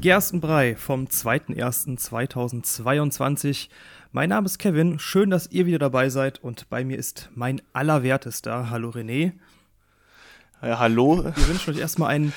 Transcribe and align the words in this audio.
Gerstenbrei 0.00 0.74
vom 0.74 1.06
2.1.2022. 1.06 3.68
Mein 4.10 4.30
Name 4.30 4.46
ist 4.46 4.58
Kevin. 4.58 4.98
Schön, 4.98 5.30
dass 5.30 5.52
ihr 5.52 5.66
wieder 5.66 5.78
dabei 5.78 6.08
seid 6.08 6.42
und 6.42 6.68
bei 6.68 6.84
mir 6.84 6.98
ist 6.98 7.30
mein 7.36 7.62
Allerwertester. 7.72 8.70
Hallo 8.70 8.90
René. 8.90 9.34
Ja, 10.62 10.80
hallo. 10.80 11.24
Wir 11.24 11.48
wünschen 11.48 11.74
euch 11.74 11.80
erstmal 11.80 12.10
ein 12.10 12.32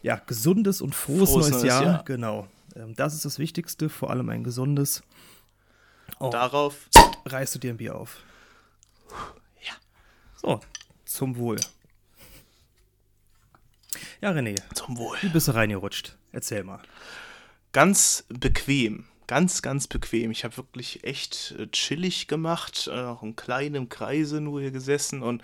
ja, 0.00 0.18
gesundes 0.26 0.80
und 0.80 0.94
frohes, 0.94 1.28
Frohes 1.28 1.50
neues, 1.50 1.62
neues 1.62 1.64
Jahr. 1.64 1.84
Jahr. 1.84 2.02
Genau. 2.06 2.46
Ähm, 2.74 2.94
Das 2.96 3.12
ist 3.12 3.26
das 3.26 3.38
Wichtigste, 3.38 3.90
vor 3.90 4.08
allem 4.08 4.30
ein 4.30 4.44
gesundes. 4.44 5.02
Oh, 6.18 6.30
Darauf. 6.30 6.88
reißt 7.26 7.54
du 7.54 7.58
dir 7.58 7.70
ein 7.72 7.76
Bier 7.76 7.96
auf. 7.96 8.22
Ja. 9.62 9.72
So, 10.36 10.60
zum 11.04 11.36
Wohl. 11.36 11.58
Ja, 14.20 14.30
René, 14.30 14.56
Zum 14.74 14.96
Wohl. 14.96 15.18
wie 15.20 15.28
bist 15.28 15.48
du 15.48 15.52
reingerutscht? 15.52 16.16
Erzähl 16.32 16.64
mal. 16.64 16.80
Ganz 17.72 18.24
bequem. 18.28 19.04
Ganz, 19.26 19.62
ganz 19.62 19.86
bequem. 19.86 20.30
Ich 20.30 20.44
habe 20.44 20.56
wirklich 20.56 21.04
echt 21.04 21.54
äh, 21.58 21.66
chillig 21.68 22.26
gemacht. 22.28 22.88
Äh, 22.92 23.00
auch 23.02 23.22
in 23.22 23.36
kleinem 23.36 23.88
Kreise 23.88 24.40
nur 24.40 24.60
hier 24.60 24.70
gesessen 24.70 25.22
und 25.22 25.42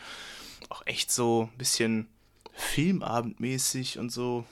auch 0.68 0.82
echt 0.86 1.10
so 1.10 1.48
ein 1.52 1.58
bisschen 1.58 2.08
Filmabendmäßig 2.52 3.98
und 3.98 4.10
so. 4.10 4.44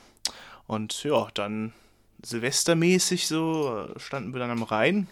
Und 0.66 1.02
ja, 1.04 1.28
dann 1.34 1.72
Silvestermäßig 2.24 3.28
so 3.28 3.86
äh, 3.94 3.98
standen 4.00 4.32
wir 4.32 4.40
dann 4.40 4.50
am 4.50 4.62
Rhein. 4.62 5.08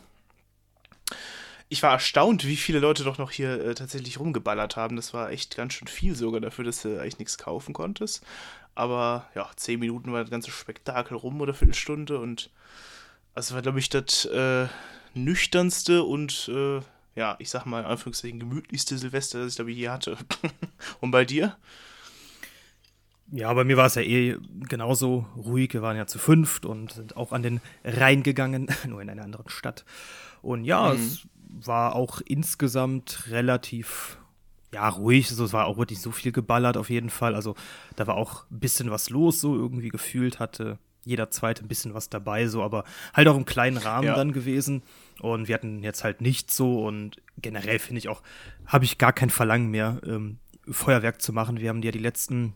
Ich 1.69 1.83
war 1.83 1.93
erstaunt, 1.93 2.47
wie 2.47 2.57
viele 2.57 2.79
Leute 2.79 3.03
doch 3.03 3.19
noch 3.19 3.33
hier 3.33 3.61
äh, 3.61 3.75
tatsächlich 3.75 4.21
rumgeballert 4.21 4.77
haben. 4.77 4.97
Das 4.97 5.13
war 5.13 5.31
echt 5.31 5.57
ganz 5.57 5.75
schön 5.75 5.89
viel 5.89 6.15
sogar 6.15 6.41
dafür, 6.41 6.65
dass 6.65 6.83
du 6.83 7.01
eigentlich 7.01 7.19
nichts 7.19 7.39
kaufen 7.39 7.73
konntest. 7.73 8.25
Aber 8.77 9.29
ja, 9.35 9.51
zehn 9.57 9.81
Minuten 9.81 10.13
war 10.13 10.21
das 10.21 10.31
ganze 10.31 10.51
Spektakel 10.51 11.17
rum 11.17 11.41
oder 11.41 11.55
Viertelstunde 11.55 12.19
und 12.21 12.51
also 13.35 13.55
war, 13.55 13.63
glaube 13.63 13.79
ich, 13.79 13.89
das 13.89 14.27
äh, 14.27 14.67
nüchternste 15.15 16.05
und 16.05 16.49
äh, 16.49 16.81
ja, 17.17 17.37
ich 17.39 17.51
sag 17.51 17.65
mal, 17.65 17.81
in 17.81 17.87
Anführungszeichen 17.87 18.39
gemütlichste 18.39 18.99
Silvester, 18.99 19.41
das 19.41 19.53
ich 19.53 19.57
glaube 19.57 19.73
ich 19.73 19.79
je 19.79 19.89
hatte. 19.89 20.17
und 21.01 21.11
bei 21.11 21.25
dir? 21.25 21.57
Ja, 23.33 23.53
bei 23.55 23.65
mir 23.65 23.77
war 23.77 23.87
es 23.87 23.97
ja 23.97 24.03
eh 24.03 24.37
genauso 24.69 25.27
ruhig. 25.37 25.73
Wir 25.73 25.83
waren 25.83 25.97
ja 25.97 26.07
zu 26.07 26.19
fünft 26.19 26.65
und 26.65 26.93
sind 26.93 27.17
auch 27.17 27.33
an 27.33 27.43
den 27.43 27.61
Rhein 27.83 28.23
gegangen, 28.23 28.69
nur 28.87 29.03
in 29.03 29.11
einer 29.11 29.25
anderen 29.25 29.49
Stadt. 29.49 29.85
Und 30.43 30.65
ja, 30.65 30.93
es 30.93 31.27
war 31.49 31.95
auch 31.95 32.21
insgesamt 32.25 33.25
relativ 33.31 34.19
ja, 34.73 34.89
ruhig. 34.89 35.31
Also, 35.31 35.45
es 35.45 35.53
war 35.53 35.67
auch 35.67 35.79
wirklich 35.79 36.01
so 36.01 36.11
viel 36.11 36.33
geballert 36.33 36.77
auf 36.77 36.91
jeden 36.91 37.11
Fall. 37.11 37.35
Also 37.35 37.55
da 37.95 38.07
war 38.07 38.17
auch 38.17 38.45
ein 38.51 38.61
bisschen 38.61 38.91
was 38.91 39.11
los, 39.11 39.41
so 39.41 39.55
irgendwie 39.55 39.89
gefühlt 39.89 40.39
hatte 40.39 40.79
jeder 41.07 41.31
zweite 41.31 41.65
ein 41.65 41.69
bisschen 41.69 41.95
was 41.95 42.11
dabei, 42.11 42.49
so, 42.49 42.63
aber 42.65 42.85
halt 43.15 43.29
auch 43.29 43.37
im 43.37 43.45
kleinen 43.47 43.77
Rahmen 43.77 44.09
Ja. 44.09 44.17
dann 44.17 44.33
gewesen. 44.33 44.83
Und 45.21 45.47
wir 45.47 45.55
hatten 45.55 45.83
jetzt 45.83 46.03
halt 46.03 46.21
nicht 46.21 46.51
so 46.51 46.85
und 46.85 47.23
generell 47.41 47.79
finde 47.79 48.01
ich 48.01 48.09
auch, 48.09 48.23
habe 48.67 48.85
ich 48.85 48.99
gar 48.99 49.13
kein 49.13 49.31
Verlangen 49.31 49.71
mehr, 49.71 50.01
ähm, 50.05 50.39
Feuerwerk 50.69 51.23
zu 51.23 51.33
machen. 51.33 51.61
Wir 51.61 51.69
haben 51.69 51.81
ja 51.83 51.93
die 51.93 52.01
letzten 52.01 52.55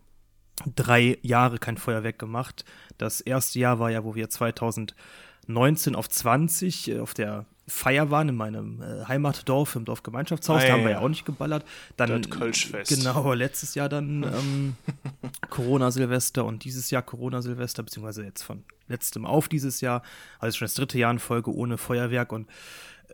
drei 0.75 1.17
Jahre 1.23 1.59
kein 1.59 1.77
Feuerwerk 1.77 2.19
gemacht. 2.19 2.65
Das 2.99 3.21
erste 3.21 3.61
Jahr 3.61 3.79
war 3.79 3.91
ja, 3.91 4.03
wo 4.03 4.17
wir 4.17 4.29
2019 4.29 5.95
auf 5.95 6.09
20 6.09 6.91
äh, 6.91 6.99
auf 6.99 7.15
der 7.15 7.47
Feier 7.71 8.11
waren 8.11 8.29
in 8.29 8.37
meinem 8.37 8.83
äh, 8.83 9.05
Heimatdorf, 9.07 9.77
im 9.77 9.85
Dorfgemeinschaftshaus. 9.85 10.63
Ah, 10.63 10.67
da 10.67 10.73
haben 10.73 10.83
wir 10.83 10.91
ja 10.91 10.97
ja. 10.99 11.01
auch 11.01 11.09
nicht 11.09 11.25
geballert. 11.25 11.65
Dann, 11.97 12.23
Das 12.23 12.31
Kölschfest. 12.31 12.91
Genau, 12.91 13.33
letztes 13.33 13.75
Jahr 13.75 13.89
dann 13.89 14.25
ähm, 14.25 14.77
Corona-Silvester 15.51 16.45
und 16.45 16.65
dieses 16.65 16.91
Jahr 16.91 17.03
Corona-Silvester, 17.03 17.83
beziehungsweise 17.83 18.25
jetzt 18.25 18.43
von 18.43 18.65
letztem 18.89 19.25
auf 19.25 19.49
dieses 19.49 19.81
Jahr. 19.81 20.03
Also 20.39 20.59
schon 20.59 20.67
das 20.67 20.75
dritte 20.75 20.99
Jahr 20.99 21.11
in 21.11 21.19
Folge 21.19 21.55
ohne 21.55 21.79
Feuerwerk 21.79 22.33
und 22.33 22.49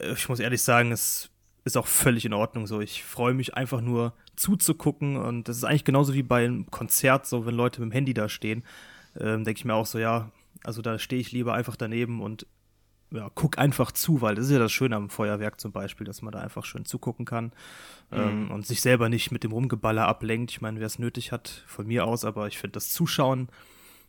äh, 0.01 0.13
ich 0.13 0.29
muss 0.29 0.41
ehrlich 0.41 0.63
sagen, 0.63 0.93
es 0.93 1.31
ist 1.65 1.77
auch 1.77 1.87
völlig 1.87 2.25
in 2.25 2.33
Ordnung 2.33 2.67
so. 2.67 2.81
Ich 2.81 3.03
freue 3.05 3.35
mich 3.35 3.55
einfach 3.55 3.81
nur 3.81 4.15
zuzugucken 4.37 5.17
und 5.17 5.49
das 5.49 5.57
ist 5.57 5.65
eigentlich 5.65 5.85
genauso 5.85 6.15
wie 6.15 6.23
bei 6.23 6.45
einem 6.45 6.71
Konzert, 6.71 7.27
so 7.27 7.47
wenn 7.47 7.55
Leute 7.55 7.81
mit 7.81 7.91
dem 7.91 7.93
Handy 7.93 8.15
da 8.15 8.29
stehen, 8.29 8.65
ähm, 9.19 9.45
denke 9.45 9.59
ich 9.59 9.65
mir 9.65 9.75
auch 9.75 9.87
so, 9.87 9.99
ja, 9.99 10.31
also 10.65 10.83
da 10.83 10.99
stehe 10.99 11.21
ich 11.21 11.33
lieber 11.33 11.55
einfach 11.55 11.77
daneben 11.77 12.23
und 12.23 12.47
ja, 13.11 13.31
guck 13.35 13.59
einfach 13.59 13.93
zu, 13.93 14.21
weil 14.21 14.35
das 14.35 14.47
ist 14.47 14.51
ja 14.53 14.59
das 14.59 14.73
Schöne 14.73 14.97
am 14.97 15.11
Feuerwerk 15.11 15.61
zum 15.61 15.73
Beispiel, 15.73 16.07
dass 16.07 16.23
man 16.23 16.33
da 16.33 16.41
einfach 16.41 16.65
schön 16.65 16.85
zugucken 16.85 17.25
kann 17.25 17.53
ähm, 18.11 18.51
und 18.51 18.67
sich 18.67 18.81
selber 18.81 19.09
nicht 19.09 19.31
mit 19.31 19.45
dem 19.45 19.53
Rumgeballer 19.53 20.07
ablenkt. 20.07 20.51
Ich 20.51 20.61
meine, 20.61 20.81
wer 20.81 20.87
es 20.87 20.99
nötig 20.99 21.33
hat, 21.33 21.65
von 21.67 21.87
mir 21.87 22.05
aus, 22.05 22.25
aber 22.25 22.49
ich 22.49 22.59
finde 22.59 22.73
das 22.73 22.91
Zuschauen 22.91 23.49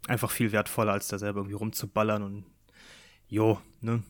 einfach 0.08 0.32
viel 0.32 0.52
wertvoller, 0.52 0.94
als 0.94 1.08
da 1.08 1.20
selber 1.20 1.40
irgendwie 1.40 1.56
rumzuballern 1.56 2.24
und 2.24 2.44
jo, 3.28 3.60
ne? 3.82 4.04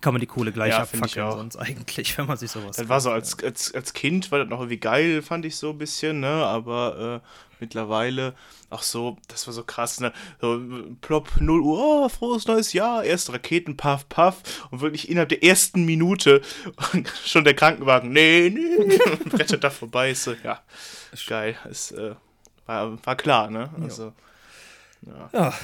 Kann 0.00 0.12
man 0.14 0.20
die 0.20 0.26
Kohle 0.26 0.52
gleich 0.52 0.70
Ja, 0.70 0.82
auch. 1.24 1.36
sonst 1.36 1.56
eigentlich, 1.56 2.16
wenn 2.18 2.26
man 2.26 2.36
sich 2.36 2.50
sowas 2.50 2.76
Das 2.76 2.88
war 2.88 3.00
so, 3.00 3.10
als, 3.10 3.42
als, 3.42 3.74
als 3.74 3.92
Kind 3.92 4.30
war 4.30 4.38
das 4.40 4.48
noch 4.48 4.58
irgendwie 4.60 4.78
geil, 4.78 5.22
fand 5.22 5.44
ich 5.44 5.56
so 5.56 5.70
ein 5.70 5.78
bisschen, 5.78 6.20
ne? 6.20 6.28
Aber 6.28 7.22
äh, 7.22 7.26
mittlerweile 7.60 8.34
auch 8.68 8.82
so, 8.82 9.16
das 9.28 9.46
war 9.46 9.54
so 9.54 9.62
krass, 9.64 10.00
ne? 10.00 10.12
So, 10.40 10.60
plopp, 11.00 11.40
0 11.40 11.60
Uhr, 11.60 11.78
oh, 12.04 12.08
frohes 12.08 12.46
neues 12.46 12.72
Jahr, 12.72 13.04
erste 13.04 13.32
Raketen, 13.32 13.76
paff, 13.76 14.08
paff. 14.08 14.42
Und 14.70 14.80
wirklich 14.80 15.08
innerhalb 15.08 15.28
der 15.30 15.42
ersten 15.42 15.84
Minute 15.84 16.42
schon 17.24 17.44
der 17.44 17.54
Krankenwagen, 17.54 18.10
nee, 18.10 18.50
nee, 18.52 18.98
rettet 19.32 19.64
da 19.64 19.70
vorbei. 19.70 20.10
Ist 20.10 20.24
so, 20.24 20.34
ja, 20.42 20.60
geil. 21.26 21.56
Es 21.70 21.92
äh, 21.92 22.14
war, 22.66 22.98
war 23.06 23.16
klar, 23.16 23.50
ne? 23.50 23.70
Also, 23.82 24.12
Ja, 25.02 25.30
ja, 25.32 25.54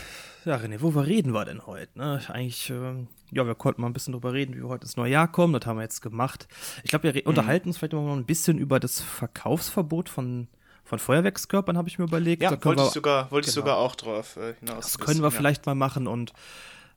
René, 0.46 0.80
worüber 0.80 1.06
reden 1.06 1.32
wir 1.32 1.44
denn 1.44 1.66
heute? 1.66 1.96
Ne? 1.98 2.20
Eigentlich, 2.28 2.68
ähm, 2.70 3.08
ja, 3.30 3.46
wir 3.46 3.54
konnten 3.54 3.80
mal 3.80 3.86
ein 3.88 3.92
bisschen 3.92 4.12
drüber 4.12 4.32
reden, 4.32 4.54
wie 4.54 4.58
wir 4.60 4.68
heute 4.68 4.84
ins 4.84 4.96
neue 4.96 5.10
Jahr 5.12 5.30
kommen. 5.30 5.52
Das 5.54 5.66
haben 5.66 5.76
wir 5.76 5.82
jetzt 5.82 6.00
gemacht. 6.02 6.48
Ich 6.82 6.90
glaube, 6.90 7.04
wir 7.04 7.14
re- 7.14 7.22
unterhalten 7.24 7.68
uns 7.68 7.78
vielleicht 7.78 7.92
noch 7.92 8.12
ein 8.12 8.24
bisschen 8.26 8.58
über 8.58 8.80
das 8.80 9.00
Verkaufsverbot 9.00 10.08
von, 10.08 10.48
von 10.84 10.98
Feuerwerkskörpern, 10.98 11.76
habe 11.78 11.88
ich 11.88 11.98
mir 11.98 12.04
überlegt. 12.06 12.42
ja, 12.42 12.50
wollte 12.64 12.82
wir, 12.82 12.86
ich 12.86 12.92
sogar, 12.92 13.30
wollte 13.30 13.48
ich 13.48 13.54
genau. 13.54 13.66
sogar 13.66 13.76
auch 13.78 13.94
drauf 13.94 14.36
äh, 14.36 14.54
hinaus. 14.60 14.84
das 14.84 14.98
können 14.98 15.20
wir 15.20 15.24
ja. 15.28 15.30
vielleicht 15.30 15.64
mal 15.66 15.74
machen 15.74 16.06
und 16.06 16.32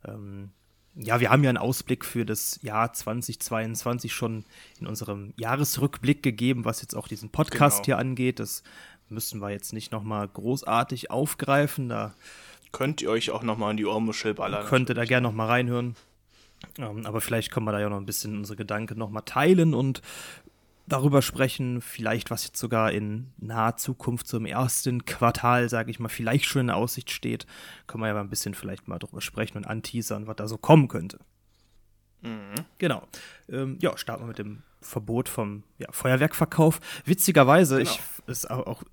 ähm, 0.06 0.50
ja, 0.98 1.20
wir 1.20 1.30
haben 1.30 1.44
ja 1.44 1.50
einen 1.50 1.58
Ausblick 1.58 2.06
für 2.06 2.26
das 2.26 2.60
Jahr 2.62 2.94
2022 2.94 4.14
schon 4.14 4.46
in 4.80 4.88
unserem 4.88 5.34
Jahresrückblick 5.38 6.24
gegeben, 6.24 6.64
was 6.64 6.82
jetzt 6.82 6.96
auch 6.96 7.10
diesen 7.10 7.30
Podcast 7.32 7.78
Genau. 7.84 7.86
hier 7.86 7.98
angeht. 7.98 8.40
Das 8.40 8.64
müssen 9.10 9.42
wir 9.42 9.50
jetzt 9.50 9.74
nicht 9.74 9.92
nochmal 9.92 10.26
großartig 10.28 11.12
aufgreifen. 11.12 11.90
Da 11.90 12.14
Könnt 12.76 13.02
ihr 13.02 13.10
euch 13.10 13.32
auch 13.32 13.42
nochmal 13.42 13.72
an 13.72 13.78
die 13.78 13.86
Ohrmuschel 13.86 14.34
ballern. 14.34 14.66
könnte 14.66 14.94
da 14.94 15.06
gerne 15.06 15.28
noch 15.28 15.34
mal 15.34 15.48
reinhören. 15.48 15.96
Ähm, 16.78 17.06
aber 17.06 17.22
vielleicht 17.22 17.52
können 17.52 17.66
wir 17.66 17.72
da 17.72 17.80
ja 17.80 17.90
noch 17.90 17.98
ein 17.98 18.06
bisschen 18.06 18.38
unsere 18.38 18.58
Gedanken 18.58 19.00
noch 19.00 19.10
mal 19.10 19.22
teilen 19.22 19.74
und 19.74 20.02
darüber 20.86 21.22
sprechen, 21.22 21.82
vielleicht 21.82 22.32
was 22.32 22.46
jetzt 22.46 22.60
sogar 22.60 22.92
in 22.92 23.32
naher 23.38 23.78
Zukunft 23.78 24.28
zum 24.28 24.46
ersten 24.46 25.06
Quartal, 25.06 25.70
sage 25.70 25.90
ich 25.90 26.00
mal, 26.00 26.10
vielleicht 26.10 26.46
schon 26.46 26.64
in 26.64 26.70
Aussicht 26.70 27.12
steht. 27.12 27.46
Können 27.88 28.04
wir 28.04 28.08
ja 28.08 28.14
mal 28.14 28.22
ein 28.22 28.30
bisschen 28.30 28.54
vielleicht 28.54 28.88
mal 28.90 29.00
drüber 29.00 29.22
sprechen 29.22 29.58
und 29.58 29.66
anteasern, 29.66 30.28
was 30.28 30.36
da 30.36 30.48
so 30.48 30.58
kommen 30.58 30.90
könnte. 30.90 31.20
Genau. 32.78 33.08
Ähm, 33.50 33.78
ja, 33.82 33.98
starten 33.98 34.24
wir 34.24 34.28
mit 34.28 34.40
dem 34.40 34.64
Verbot 34.82 35.30
vom 35.30 35.64
ja, 35.78 35.88
Feuerwerkverkauf. 35.92 36.80
Witzigerweise, 37.06 37.82
ich 37.82 38.00
ist 38.28 38.50
auch 38.50 38.84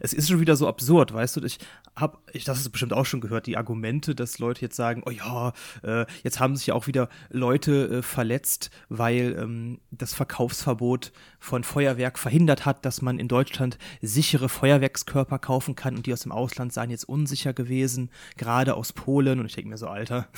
es 0.00 0.12
ist 0.12 0.28
schon 0.28 0.40
wieder 0.40 0.56
so 0.56 0.68
absurd, 0.68 1.12
weißt 1.12 1.36
du, 1.36 1.44
ich 1.44 1.58
habe, 1.96 2.18
ich, 2.32 2.44
das 2.44 2.58
hast 2.58 2.66
du 2.66 2.70
bestimmt 2.70 2.92
auch 2.92 3.06
schon 3.06 3.20
gehört, 3.20 3.46
die 3.46 3.56
Argumente, 3.56 4.14
dass 4.14 4.38
Leute 4.38 4.60
jetzt 4.62 4.76
sagen, 4.76 5.02
oh 5.06 5.10
ja, 5.10 5.52
äh, 5.82 6.06
jetzt 6.22 6.40
haben 6.40 6.56
sich 6.56 6.68
ja 6.68 6.74
auch 6.74 6.86
wieder 6.86 7.08
Leute 7.30 7.88
äh, 7.88 8.02
verletzt, 8.02 8.70
weil 8.88 9.36
ähm, 9.38 9.80
das 9.90 10.14
Verkaufsverbot 10.14 11.12
von 11.38 11.64
Feuerwerk 11.64 12.18
verhindert 12.18 12.66
hat, 12.66 12.84
dass 12.84 13.02
man 13.02 13.18
in 13.18 13.28
Deutschland 13.28 13.78
sichere 14.02 14.48
Feuerwerkskörper 14.48 15.38
kaufen 15.38 15.74
kann 15.74 15.96
und 15.96 16.06
die 16.06 16.12
aus 16.12 16.20
dem 16.20 16.32
Ausland 16.32 16.72
seien 16.72 16.90
jetzt 16.90 17.08
unsicher 17.08 17.52
gewesen, 17.52 18.10
gerade 18.36 18.74
aus 18.74 18.92
Polen. 18.92 19.40
Und 19.40 19.46
ich 19.46 19.54
denke 19.54 19.70
mir 19.70 19.78
so, 19.78 19.88
Alter, 19.88 20.28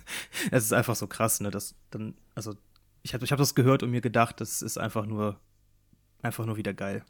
es 0.50 0.64
ist 0.64 0.72
einfach 0.72 0.96
so 0.96 1.06
krass, 1.06 1.40
ne, 1.40 1.50
dass 1.50 1.74
dann, 1.90 2.14
also 2.34 2.54
ich 3.02 3.14
habe 3.14 3.24
ich 3.24 3.32
hab 3.32 3.38
das 3.38 3.54
gehört 3.54 3.82
und 3.82 3.90
mir 3.90 4.00
gedacht, 4.00 4.40
das 4.40 4.62
ist 4.62 4.78
einfach 4.78 5.06
nur, 5.06 5.38
einfach 6.22 6.44
nur 6.44 6.56
wieder 6.56 6.74
geil. 6.74 7.02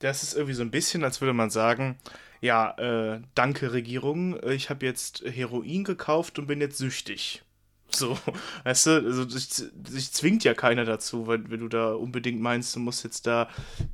Das 0.00 0.22
ist 0.22 0.34
irgendwie 0.34 0.54
so 0.54 0.62
ein 0.62 0.70
bisschen, 0.70 1.04
als 1.04 1.20
würde 1.20 1.32
man 1.32 1.50
sagen, 1.50 1.98
ja, 2.40 2.70
äh, 2.78 3.20
danke 3.34 3.72
Regierung, 3.72 4.38
ich 4.48 4.70
habe 4.70 4.86
jetzt 4.86 5.22
Heroin 5.24 5.84
gekauft 5.84 6.38
und 6.38 6.46
bin 6.46 6.60
jetzt 6.60 6.78
süchtig. 6.78 7.42
So, 7.90 8.18
weißt 8.64 8.86
du, 8.86 8.90
also 8.90 9.28
sich, 9.28 9.48
sich 9.48 10.12
zwingt 10.12 10.44
ja 10.44 10.54
keiner 10.54 10.84
dazu, 10.84 11.26
wenn, 11.26 11.50
wenn 11.50 11.60
du 11.60 11.68
da 11.68 11.92
unbedingt 11.92 12.40
meinst, 12.40 12.76
du 12.76 12.80
musst 12.80 13.04
jetzt 13.04 13.26
da 13.26 13.48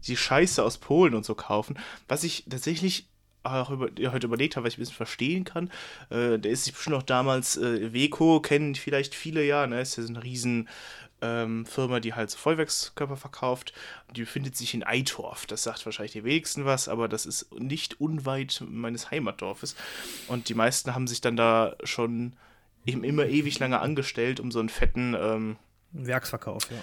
die 0.07 0.17
Scheiße 0.17 0.63
aus 0.63 0.79
Polen 0.79 1.15
und 1.15 1.25
so 1.25 1.35
kaufen. 1.35 1.79
Was 2.09 2.25
ich 2.25 2.45
tatsächlich 2.49 3.09
auch 3.45 3.71
über, 3.71 3.89
heute 4.11 4.27
überlegt 4.27 4.57
habe, 4.57 4.67
was 4.67 4.73
ich 4.73 4.79
ein 4.79 4.83
bisschen 4.83 4.97
verstehen 4.97 5.45
kann, 5.45 5.71
äh, 6.11 6.39
der 6.39 6.51
ist 6.51 6.65
sich 6.65 6.73
bestimmt 6.73 6.97
auch 6.97 7.03
damals, 7.03 7.57
äh, 7.57 7.93
Weco, 7.93 8.41
kennen 8.41 8.75
vielleicht 8.75 9.15
viele 9.15 9.45
ja, 9.45 9.67
ne, 9.67 9.81
ist 9.83 9.97
ja 9.97 10.03
so 10.03 10.13
ein 10.13 10.17
riesen 10.17 10.69
ähm, 11.25 11.65
Firma, 11.65 12.01
die 12.01 12.15
halt 12.15 12.31
so 12.31 12.39
Feuerwerkskörper 12.39 13.17
verkauft. 13.17 13.73
Die 14.15 14.21
befindet 14.21 14.57
sich 14.57 14.75
in 14.75 14.85
Eitorf. 14.85 15.47
Das 15.47 15.63
sagt 15.63 15.85
wahrscheinlich 15.87 16.13
die 16.13 16.25
wenigsten 16.25 16.65
was, 16.65 16.89
aber 16.89 17.09
das 17.09 17.25
ist 17.25 17.53
nicht 17.59 18.01
unweit 18.01 18.63
meines 18.69 19.11
Heimatdorfes. 19.11 19.75
Und 20.29 20.49
die 20.49 20.55
meisten 20.55 20.95
haben 20.95 21.07
sich 21.07 21.21
dann 21.21 21.37
da 21.37 21.77
schon 21.85 22.35
eben 22.85 23.05
immer 23.05 23.27
ewig 23.27 23.59
lange 23.59 23.81
angestellt, 23.81 24.41
um 24.41 24.53
so 24.53 24.61
einen 24.61 24.69
fetten 24.69 25.15
ähm, 25.19 25.57
Werksverkauf, 25.93 26.71
ja. 26.71 26.79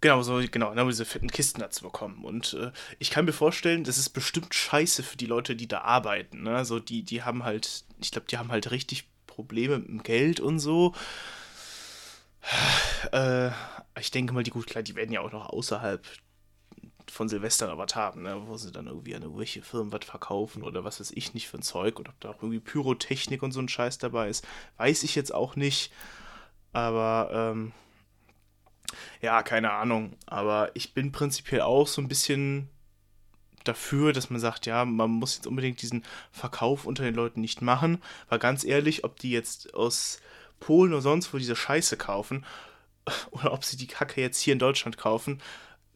Genau, 0.00 0.22
so, 0.22 0.38
genau, 0.50 0.70
um 0.70 0.88
diese 0.88 1.06
fetten 1.06 1.30
Kisten 1.30 1.60
da 1.60 1.70
zu 1.70 1.82
bekommen. 1.82 2.26
Und 2.26 2.52
äh, 2.60 2.72
ich 2.98 3.08
kann 3.10 3.24
mir 3.24 3.32
vorstellen, 3.32 3.84
das 3.84 3.96
ist 3.96 4.10
bestimmt 4.10 4.54
scheiße 4.54 5.02
für 5.02 5.16
die 5.16 5.24
Leute, 5.24 5.56
die 5.56 5.66
da 5.66 5.80
arbeiten. 5.80 6.42
Ne? 6.42 6.54
Also 6.54 6.78
die, 6.78 7.04
die 7.04 7.22
haben 7.22 7.42
halt, 7.42 7.84
ich 8.02 8.10
glaube, 8.10 8.26
die 8.28 8.36
haben 8.36 8.52
halt 8.52 8.70
richtig 8.70 9.08
Probleme 9.26 9.78
mit 9.78 9.88
dem 9.88 10.02
Geld 10.02 10.40
und 10.40 10.58
so. 10.58 10.94
Äh, 13.12 13.50
ich 13.98 14.10
denke 14.10 14.32
mal, 14.32 14.42
die 14.42 14.50
gut, 14.50 14.66
klar, 14.66 14.82
die 14.82 14.96
werden 14.96 15.12
ja 15.12 15.20
auch 15.20 15.32
noch 15.32 15.50
außerhalb 15.50 16.04
von 17.10 17.28
Silvester 17.28 17.76
was 17.76 17.94
haben, 17.94 18.22
ne? 18.22 18.42
wo 18.46 18.56
sie 18.56 18.72
dann 18.72 18.86
irgendwie 18.86 19.14
an 19.14 19.22
irgendwelche 19.22 19.62
Firmen 19.62 19.92
was 19.92 20.04
verkaufen 20.04 20.62
oder 20.62 20.84
was 20.84 21.00
weiß 21.00 21.12
ich 21.12 21.34
nicht 21.34 21.48
für 21.48 21.58
ein 21.58 21.62
Zeug 21.62 22.00
oder 22.00 22.10
ob 22.10 22.20
da 22.20 22.30
auch 22.30 22.42
irgendwie 22.42 22.60
Pyrotechnik 22.60 23.42
und 23.42 23.52
so 23.52 23.60
ein 23.60 23.68
Scheiß 23.68 23.98
dabei 23.98 24.28
ist. 24.28 24.46
Weiß 24.78 25.02
ich 25.02 25.14
jetzt 25.14 25.34
auch 25.34 25.54
nicht. 25.54 25.92
Aber 26.72 27.30
ähm, 27.32 27.72
ja, 29.20 29.42
keine 29.42 29.72
Ahnung. 29.72 30.16
Aber 30.26 30.70
ich 30.74 30.94
bin 30.94 31.12
prinzipiell 31.12 31.60
auch 31.60 31.86
so 31.86 32.00
ein 32.00 32.08
bisschen 32.08 32.68
dafür, 33.64 34.12
dass 34.12 34.30
man 34.30 34.40
sagt, 34.40 34.66
ja, 34.66 34.84
man 34.84 35.10
muss 35.10 35.36
jetzt 35.36 35.46
unbedingt 35.46 35.80
diesen 35.82 36.04
Verkauf 36.32 36.84
unter 36.84 37.04
den 37.04 37.14
Leuten 37.14 37.40
nicht 37.40 37.62
machen. 37.62 38.02
Weil 38.28 38.38
ganz 38.38 38.64
ehrlich, 38.64 39.04
ob 39.04 39.18
die 39.18 39.30
jetzt 39.30 39.74
aus 39.74 40.20
Polen 40.64 40.92
oder 40.92 41.02
sonst 41.02 41.32
wo 41.32 41.38
diese 41.38 41.56
Scheiße 41.56 41.96
kaufen 41.96 42.44
oder 43.30 43.52
ob 43.52 43.64
sie 43.64 43.76
die 43.76 43.86
Kacke 43.86 44.20
jetzt 44.20 44.40
hier 44.40 44.52
in 44.54 44.58
Deutschland 44.58 44.96
kaufen, 44.96 45.40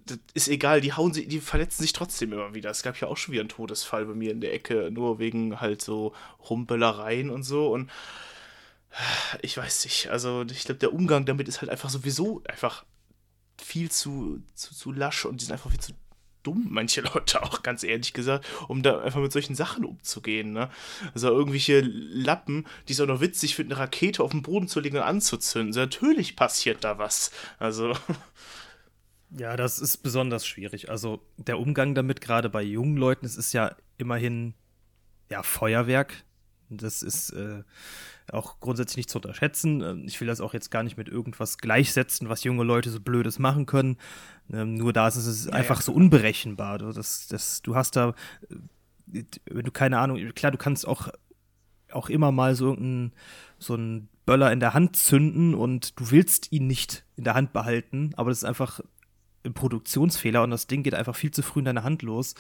das 0.05 0.19
ist 0.35 0.49
egal, 0.49 0.81
die 0.81 0.93
hauen 0.95 1.13
sie, 1.13 1.27
die 1.27 1.41
verletzen 1.41 1.83
sich 1.83 1.93
trotzdem 1.93 2.33
immer 2.33 2.55
wieder. 2.55 2.71
Es 2.71 2.83
gab 2.83 2.99
ja 2.99 3.09
auch 3.09 3.17
schon 3.17 3.33
wieder 3.33 3.43
einen 3.43 3.51
Todesfall 3.51 4.07
bei 4.07 4.15
mir 4.15 4.31
in 4.31 4.41
der 4.41 4.55
Ecke, 4.55 4.91
nur 4.91 5.19
wegen 5.19 5.61
halt 5.61 5.83
so 5.83 6.15
Rumbellereien 6.49 7.31
und 7.31 7.43
so. 7.43 7.73
Und 7.73 7.91
ich 9.43 9.57
weiß 9.57 9.85
nicht, 9.85 10.09
also 10.09 10.45
ich 10.51 10.65
glaube, 10.65 10.79
der 10.79 10.93
Umgang 10.93 11.25
damit 11.27 11.49
ist 11.49 11.61
halt 11.61 11.71
einfach 11.71 11.91
sowieso 11.91 12.43
einfach 12.49 12.85
viel 13.61 13.91
zu, 13.91 14.41
zu, 14.55 14.75
zu 14.75 14.93
lasch 14.93 15.25
und 15.25 15.41
die 15.41 15.45
sind 15.45 15.53
einfach 15.53 15.71
viel 15.71 15.81
zu 15.81 15.93
dumm, 16.49 16.67
manche 16.71 17.03
Leute 17.03 17.43
auch, 17.43 17.63
ganz 17.63 17.83
ehrlich 17.85 18.13
gesagt, 18.13 18.47
um 18.69 18.83
da 18.83 19.01
einfach 19.01 19.21
mit 19.21 19.33
solchen 19.33 19.55
Sachen 19.55 19.85
umzugehen. 19.85 20.53
Ne? 20.53 20.71
Also 21.15 21.29
irgendwelche 21.29 21.81
Lappen, 21.81 22.67
die 22.89 22.95
es 22.95 23.01
auch 23.01 23.07
noch 23.07 23.21
witzig 23.21 23.55
finden, 23.55 23.73
eine 23.73 23.83
Rakete 23.83 24.23
auf 24.23 24.31
den 24.31 24.43
Boden 24.43 24.69
zu 24.69 24.81
legen 24.81 24.97
und 24.97 25.03
anzuzünden. 25.03 25.69
Also 25.69 25.81
natürlich 25.81 26.37
passiert 26.37 26.85
da 26.85 26.99
was. 26.99 27.31
Also. 27.59 27.95
Ja, 29.31 29.59
das 29.59 29.79
ist 29.79 29.99
besonders 29.99 30.47
schwierig. 30.47 30.89
Also 30.89 31.21
der 31.37 31.59
Umgang 31.59 31.95
damit, 31.95 32.23
gerade 32.23 32.49
bei 32.49 32.63
jungen 32.63 32.97
Leuten, 32.97 33.27
es 33.27 33.37
ist 33.37 33.53
ja 33.53 33.77
immerhin 33.99 34.55
ja 35.29 35.43
Feuerwerk. 35.43 36.25
Das 36.71 37.03
ist 37.03 37.35
äh, 37.35 37.63
auch 38.33 38.61
grundsätzlich 38.61 38.99
nicht 38.99 39.11
zu 39.11 39.19
unterschätzen. 39.19 39.81
Ähm, 39.83 40.05
ich 40.07 40.21
will 40.21 40.29
das 40.29 40.41
auch 40.41 40.55
jetzt 40.55 40.71
gar 40.71 40.83
nicht 40.83 40.97
mit 40.97 41.09
irgendwas 41.09 41.59
gleichsetzen, 41.59 42.29
was 42.29 42.45
junge 42.45 42.65
Leute 42.65 42.91
so 42.91 43.01
Blödes 43.01 43.39
machen 43.39 43.67
können. 43.67 43.97
Ähm, 44.53 44.75
nur 44.75 44.93
da 44.93 45.09
ist 45.09 45.17
es 45.17 45.47
ja, 45.47 45.53
einfach 45.53 45.77
ja. 45.77 45.83
so 45.83 45.93
unberechenbar. 45.93 46.79
Du, 46.79 46.93
das, 46.93 47.27
das, 47.29 47.63
du 47.63 47.75
hast 47.75 47.97
da, 47.97 48.15
äh, 49.13 49.25
wenn 49.47 49.65
du 49.65 49.71
keine 49.71 49.99
Ahnung, 49.99 50.19
klar, 50.35 50.53
du 50.53 50.59
kannst 50.59 50.87
auch, 50.87 51.09
auch 51.91 52.09
immer 52.09 52.33
mal 52.33 52.55
so 52.55 52.67
irgendeinen 52.67 53.13
so 53.59 53.75
einen 53.75 54.09
Böller 54.27 54.53
in 54.53 54.61
der 54.61 54.75
Hand 54.75 54.97
zünden 54.97 55.55
und 55.55 55.99
du 55.99 56.11
willst 56.11 56.53
ihn 56.53 56.67
nicht 56.67 57.05
in 57.17 57.25
der 57.25 57.35
Hand 57.35 57.53
behalten, 57.53 58.13
aber 58.17 58.31
das 58.31 58.39
ist 58.39 58.45
einfach 58.45 58.81
ein 59.45 59.55
Produktionsfehler 59.55 60.43
und 60.43 60.51
das 60.51 60.67
Ding 60.67 60.83
geht 60.83 60.95
einfach 60.95 61.17
viel 61.17 61.31
zu 61.31 61.43
früh 61.43 61.61
in 61.61 61.65
deine 61.65 61.83
Hand 61.83 62.03
los. 62.03 62.35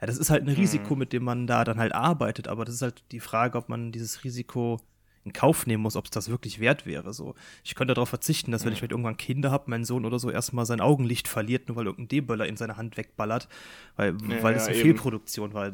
Ja, 0.00 0.06
das 0.06 0.18
ist 0.18 0.30
halt 0.30 0.42
ein 0.42 0.54
Risiko, 0.54 0.94
mhm. 0.94 1.00
mit 1.00 1.12
dem 1.12 1.24
man 1.24 1.46
da 1.46 1.64
dann 1.64 1.78
halt 1.78 1.94
arbeitet, 1.94 2.48
aber 2.48 2.64
das 2.64 2.76
ist 2.76 2.82
halt 2.82 3.04
die 3.12 3.20
Frage, 3.20 3.58
ob 3.58 3.68
man 3.68 3.92
dieses 3.92 4.24
Risiko 4.24 4.80
in 5.24 5.32
Kauf 5.32 5.66
nehmen 5.66 5.82
muss, 5.82 5.96
ob 5.96 6.04
es 6.04 6.10
das 6.10 6.28
wirklich 6.28 6.60
wert 6.60 6.86
wäre. 6.86 7.12
So, 7.14 7.34
ich 7.64 7.74
könnte 7.74 7.94
darauf 7.94 8.08
verzichten, 8.08 8.50
dass 8.52 8.64
wenn 8.64 8.72
ich 8.72 8.78
vielleicht 8.78 8.92
irgendwann 8.92 9.16
Kinder 9.16 9.50
habe, 9.50 9.64
mein 9.68 9.84
Sohn 9.84 10.04
oder 10.04 10.18
so 10.18 10.30
erstmal 10.30 10.66
sein 10.66 10.80
Augenlicht 10.80 11.28
verliert, 11.28 11.68
nur 11.68 11.76
weil 11.76 11.86
irgendein 11.86 12.08
D-Böller 12.08 12.46
in 12.46 12.56
seine 12.56 12.76
Hand 12.76 12.96
wegballert, 12.96 13.48
weil, 13.96 14.16
ja, 14.28 14.42
weil 14.42 14.54
es 14.54 14.66
eine 14.66 14.76
eben. 14.76 14.82
Fehlproduktion 14.82 15.54
war. 15.54 15.72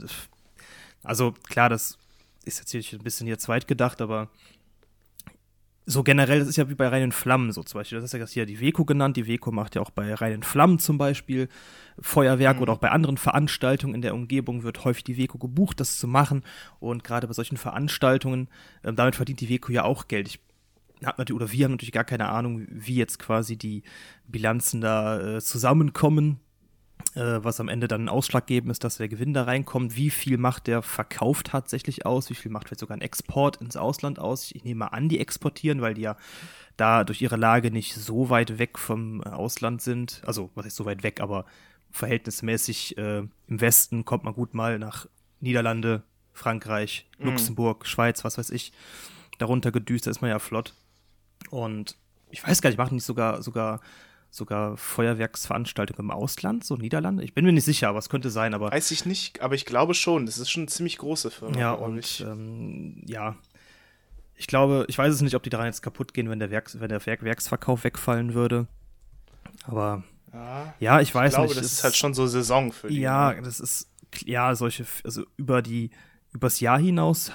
Also 1.03 1.33
klar, 1.49 1.69
das 1.69 1.99
ist 2.45 2.61
natürlich 2.61 2.93
ein 2.93 3.03
bisschen 3.03 3.27
hier 3.27 3.39
zweit 3.39 3.67
gedacht, 3.67 4.01
aber 4.01 4.29
so 5.91 6.03
generell, 6.05 6.39
das 6.39 6.49
ist 6.49 6.57
ja 6.57 6.69
wie 6.71 6.75
bei 6.75 6.89
reinen 6.89 7.13
Flammen 7.13 7.53
so 7.53 7.63
zum 7.63 7.81
Beispiel. 7.81 8.01
Das 8.01 8.13
ist 8.13 8.19
ja 8.19 8.27
hier 8.27 8.47
die 8.47 8.61
Weco 8.61 8.85
genannt. 8.85 9.17
Die 9.17 9.27
Weco 9.27 9.51
macht 9.51 9.75
ja 9.75 9.83
auch 9.83 9.91
bei 9.91 10.15
reinen 10.15 10.43
Flammen 10.43 10.79
zum 10.79 10.99
Beispiel 10.99 11.49
Feuerwerk 12.01 12.57
mhm. 12.57 12.63
oder 12.63 12.73
auch 12.75 12.79
bei 12.79 12.91
anderen 12.91 13.17
Veranstaltungen 13.17 13.95
in 13.95 14.03
der 14.03 14.15
Umgebung 14.15 14.63
wird 14.63 14.85
häufig 14.85 15.05
die 15.05 15.17
Weco 15.17 15.39
gebucht, 15.39 15.81
das 15.81 15.99
zu 15.99 16.07
machen. 16.07 16.43
Und 16.79 17.03
gerade 17.05 17.27
bei 17.27 17.33
solchen 17.33 17.57
Veranstaltungen, 17.57 18.49
äh, 18.83 18.93
damit 18.93 19.17
verdient 19.17 19.41
die 19.41 19.49
Weco 19.49 19.73
ja 19.73 19.85
auch 19.85 20.07
Geld. 20.09 20.29
Ich 20.29 20.41
hab 21.05 21.19
natürlich, 21.19 21.43
oder 21.43 21.53
wir 21.53 21.65
haben 21.65 21.73
natürlich 21.73 21.93
gar 21.93 22.05
keine 22.05 22.29
Ahnung, 22.29 22.67
wie 22.71 22.95
jetzt 22.95 23.19
quasi 23.19 23.57
die 23.57 23.83
Bilanzen 24.29 24.81
da 24.81 25.37
äh, 25.37 25.41
zusammenkommen 25.41 26.41
was 27.15 27.59
am 27.61 27.69
Ende 27.69 27.89
dann 27.89 28.09
ausschlaggebend 28.09 28.71
ist, 28.71 28.85
dass 28.85 28.99
der 28.99 29.09
Gewinn 29.09 29.35
da 29.35 29.43
reinkommt. 29.43 29.97
Wie 29.97 30.11
viel 30.11 30.39
macht 30.39 30.67
der 30.67 30.83
Verkauf 30.83 31.43
tatsächlich 31.43 32.07
aus? 32.07 32.31
Wie 32.31 32.35
viel 32.35 32.53
macht 32.53 32.69
vielleicht 32.69 32.81
sogar 32.81 32.97
ein 32.97 33.01
Export 33.01 33.57
ins 33.57 33.77
Ausland 33.77 34.19
aus? 34.19 34.53
Ich 34.53 34.65
nehme 34.65 34.81
mal 34.81 34.87
an, 34.89 35.09
die 35.09 35.19
exportieren, 35.19 35.81
weil 35.81 35.95
die 35.95 36.03
ja 36.03 36.17
da 36.77 37.05
durch 37.05 37.21
ihre 37.21 37.37
Lage 37.37 37.71
nicht 37.71 37.95
so 37.95 38.31
weit 38.31 38.59
weg 38.59 38.79
vom 38.79 39.23
Ausland 39.23 39.83
sind. 39.83 40.23
Also, 40.25 40.51
was 40.55 40.67
heißt 40.67 40.77
so 40.77 40.85
weit 40.85 41.03
weg, 41.03 41.21
aber 41.21 41.47
verhältnismäßig 41.91 42.97
äh, 42.97 43.19
im 43.19 43.61
Westen 43.61 44.05
kommt 44.05 44.25
man 44.25 44.35
gut 44.35 44.55
mal 44.55 44.79
nach 44.79 45.07
Niederlande, 45.41 46.05
Frankreich, 46.33 47.09
mhm. 47.19 47.27
Luxemburg, 47.27 47.87
Schweiz, 47.87 48.25
was 48.25 48.39
weiß 48.39 48.51
ich. 48.51 48.73
Darunter 49.39 49.73
gedüst, 49.73 50.07
da 50.07 50.11
ist 50.11 50.21
man 50.21 50.31
ja 50.31 50.39
flott. 50.39 50.75
Und 51.51 51.97
ich 52.31 52.47
weiß 52.47 52.63
gar 52.63 52.71
nicht, 52.71 52.79
machen 52.79 52.99
die 52.99 53.05
sogar, 53.05 53.43
sogar 53.43 53.81
sogar 54.31 54.77
Feuerwerksveranstaltungen 54.77 56.07
im 56.07 56.11
Ausland, 56.11 56.65
so 56.65 56.77
Niederlande. 56.77 57.25
Ich 57.25 57.35
bin 57.35 57.45
mir 57.45 57.53
nicht 57.53 57.65
sicher, 57.65 57.89
aber 57.89 57.99
es 57.99 58.09
könnte 58.09 58.31
sein. 58.31 58.55
Aber 58.55 58.71
Weiß 58.71 58.91
ich 58.93 59.05
nicht, 59.05 59.41
aber 59.43 59.55
ich 59.55 59.67
glaube 59.67 59.95
schon. 59.95 60.27
Das 60.27 60.39
ist 60.39 60.51
schon 60.51 60.63
eine 60.63 60.69
ziemlich 60.69 60.99
große 60.99 61.31
Firma. 61.31 61.59
Ja, 61.59 61.73
und 61.73 62.25
ähm, 62.27 63.03
ja. 63.07 63.37
Ich 64.37 64.47
glaube, 64.47 64.87
ich 64.89 64.97
weiß 64.97 65.13
es 65.13 65.21
nicht, 65.21 65.35
ob 65.35 65.43
die 65.43 65.51
daran 65.51 65.67
jetzt 65.67 65.83
kaputt 65.83 66.15
gehen, 66.15 66.31
wenn 66.31 66.39
der, 66.39 66.51
Werks, 66.51 66.81
wenn 66.81 66.89
der 66.89 67.05
Werk 67.05 67.23
Werksverkauf 67.23 67.85
wegfallen 67.85 68.33
würde. 68.33 68.67
Aber 69.65 70.05
ja, 70.33 70.75
ja 70.79 71.01
ich 71.01 71.15
weiß 71.15 71.33
ich 71.33 71.37
glaube, 71.37 71.49
nicht. 71.49 71.61
Das 71.61 71.73
ist 71.73 71.85
halt 71.85 71.97
schon 71.97 72.15
so 72.15 72.27
Saison 72.27 72.73
für 72.73 72.89
die. 72.89 73.01
Ja, 73.01 73.35
ne? 73.35 73.43
das 73.43 73.61
ist, 73.61 73.91
ja, 74.25 74.55
solche, 74.55 74.87
also 75.05 75.25
über 75.37 75.61
die, 75.61 75.91
übers 76.33 76.61
Jahr 76.61 76.79
hinaus 76.79 77.33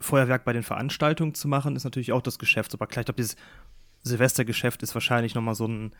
Feuerwerk 0.00 0.44
bei 0.44 0.54
den 0.54 0.62
Veranstaltungen 0.62 1.34
zu 1.34 1.46
machen, 1.46 1.76
ist 1.76 1.84
natürlich 1.84 2.12
auch 2.12 2.22
das 2.22 2.38
Geschäft. 2.38 2.72
Aber 2.74 2.86
klar, 2.86 3.02
ich 3.02 3.06
glaube, 3.06 3.18
dieses 3.18 3.36
Silvestergeschäft 4.02 4.82
ist 4.82 4.94
wahrscheinlich 4.94 5.34
nochmal 5.34 5.54
so 5.54 5.68
ein 5.68 5.92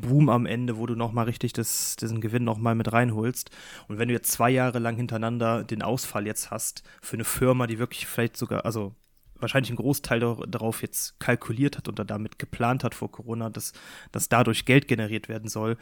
Boom 0.00 0.28
am 0.28 0.46
Ende, 0.46 0.76
wo 0.76 0.86
du 0.86 0.94
nochmal 0.94 1.26
richtig 1.26 1.52
das, 1.52 1.96
diesen 1.96 2.20
Gewinn 2.20 2.44
nochmal 2.44 2.74
mit 2.74 2.92
reinholst. 2.92 3.50
Und 3.88 3.98
wenn 3.98 4.08
du 4.08 4.14
jetzt 4.14 4.32
zwei 4.32 4.50
Jahre 4.50 4.78
lang 4.78 4.96
hintereinander 4.96 5.64
den 5.64 5.82
Ausfall 5.82 6.26
jetzt 6.26 6.50
hast, 6.50 6.82
für 7.02 7.16
eine 7.16 7.24
Firma, 7.24 7.66
die 7.66 7.78
wirklich 7.78 8.06
vielleicht 8.06 8.36
sogar, 8.36 8.64
also 8.64 8.94
wahrscheinlich 9.38 9.70
einen 9.70 9.78
Großteil 9.78 10.20
darauf 10.20 10.82
jetzt 10.82 11.18
kalkuliert 11.20 11.76
hat 11.76 11.88
und 11.88 11.98
damit 12.10 12.38
geplant 12.38 12.84
hat 12.84 12.94
vor 12.94 13.10
Corona, 13.10 13.50
dass, 13.50 13.72
dass 14.12 14.28
dadurch 14.28 14.64
Geld 14.64 14.88
generiert 14.88 15.28
werden 15.28 15.48
soll, 15.48 15.76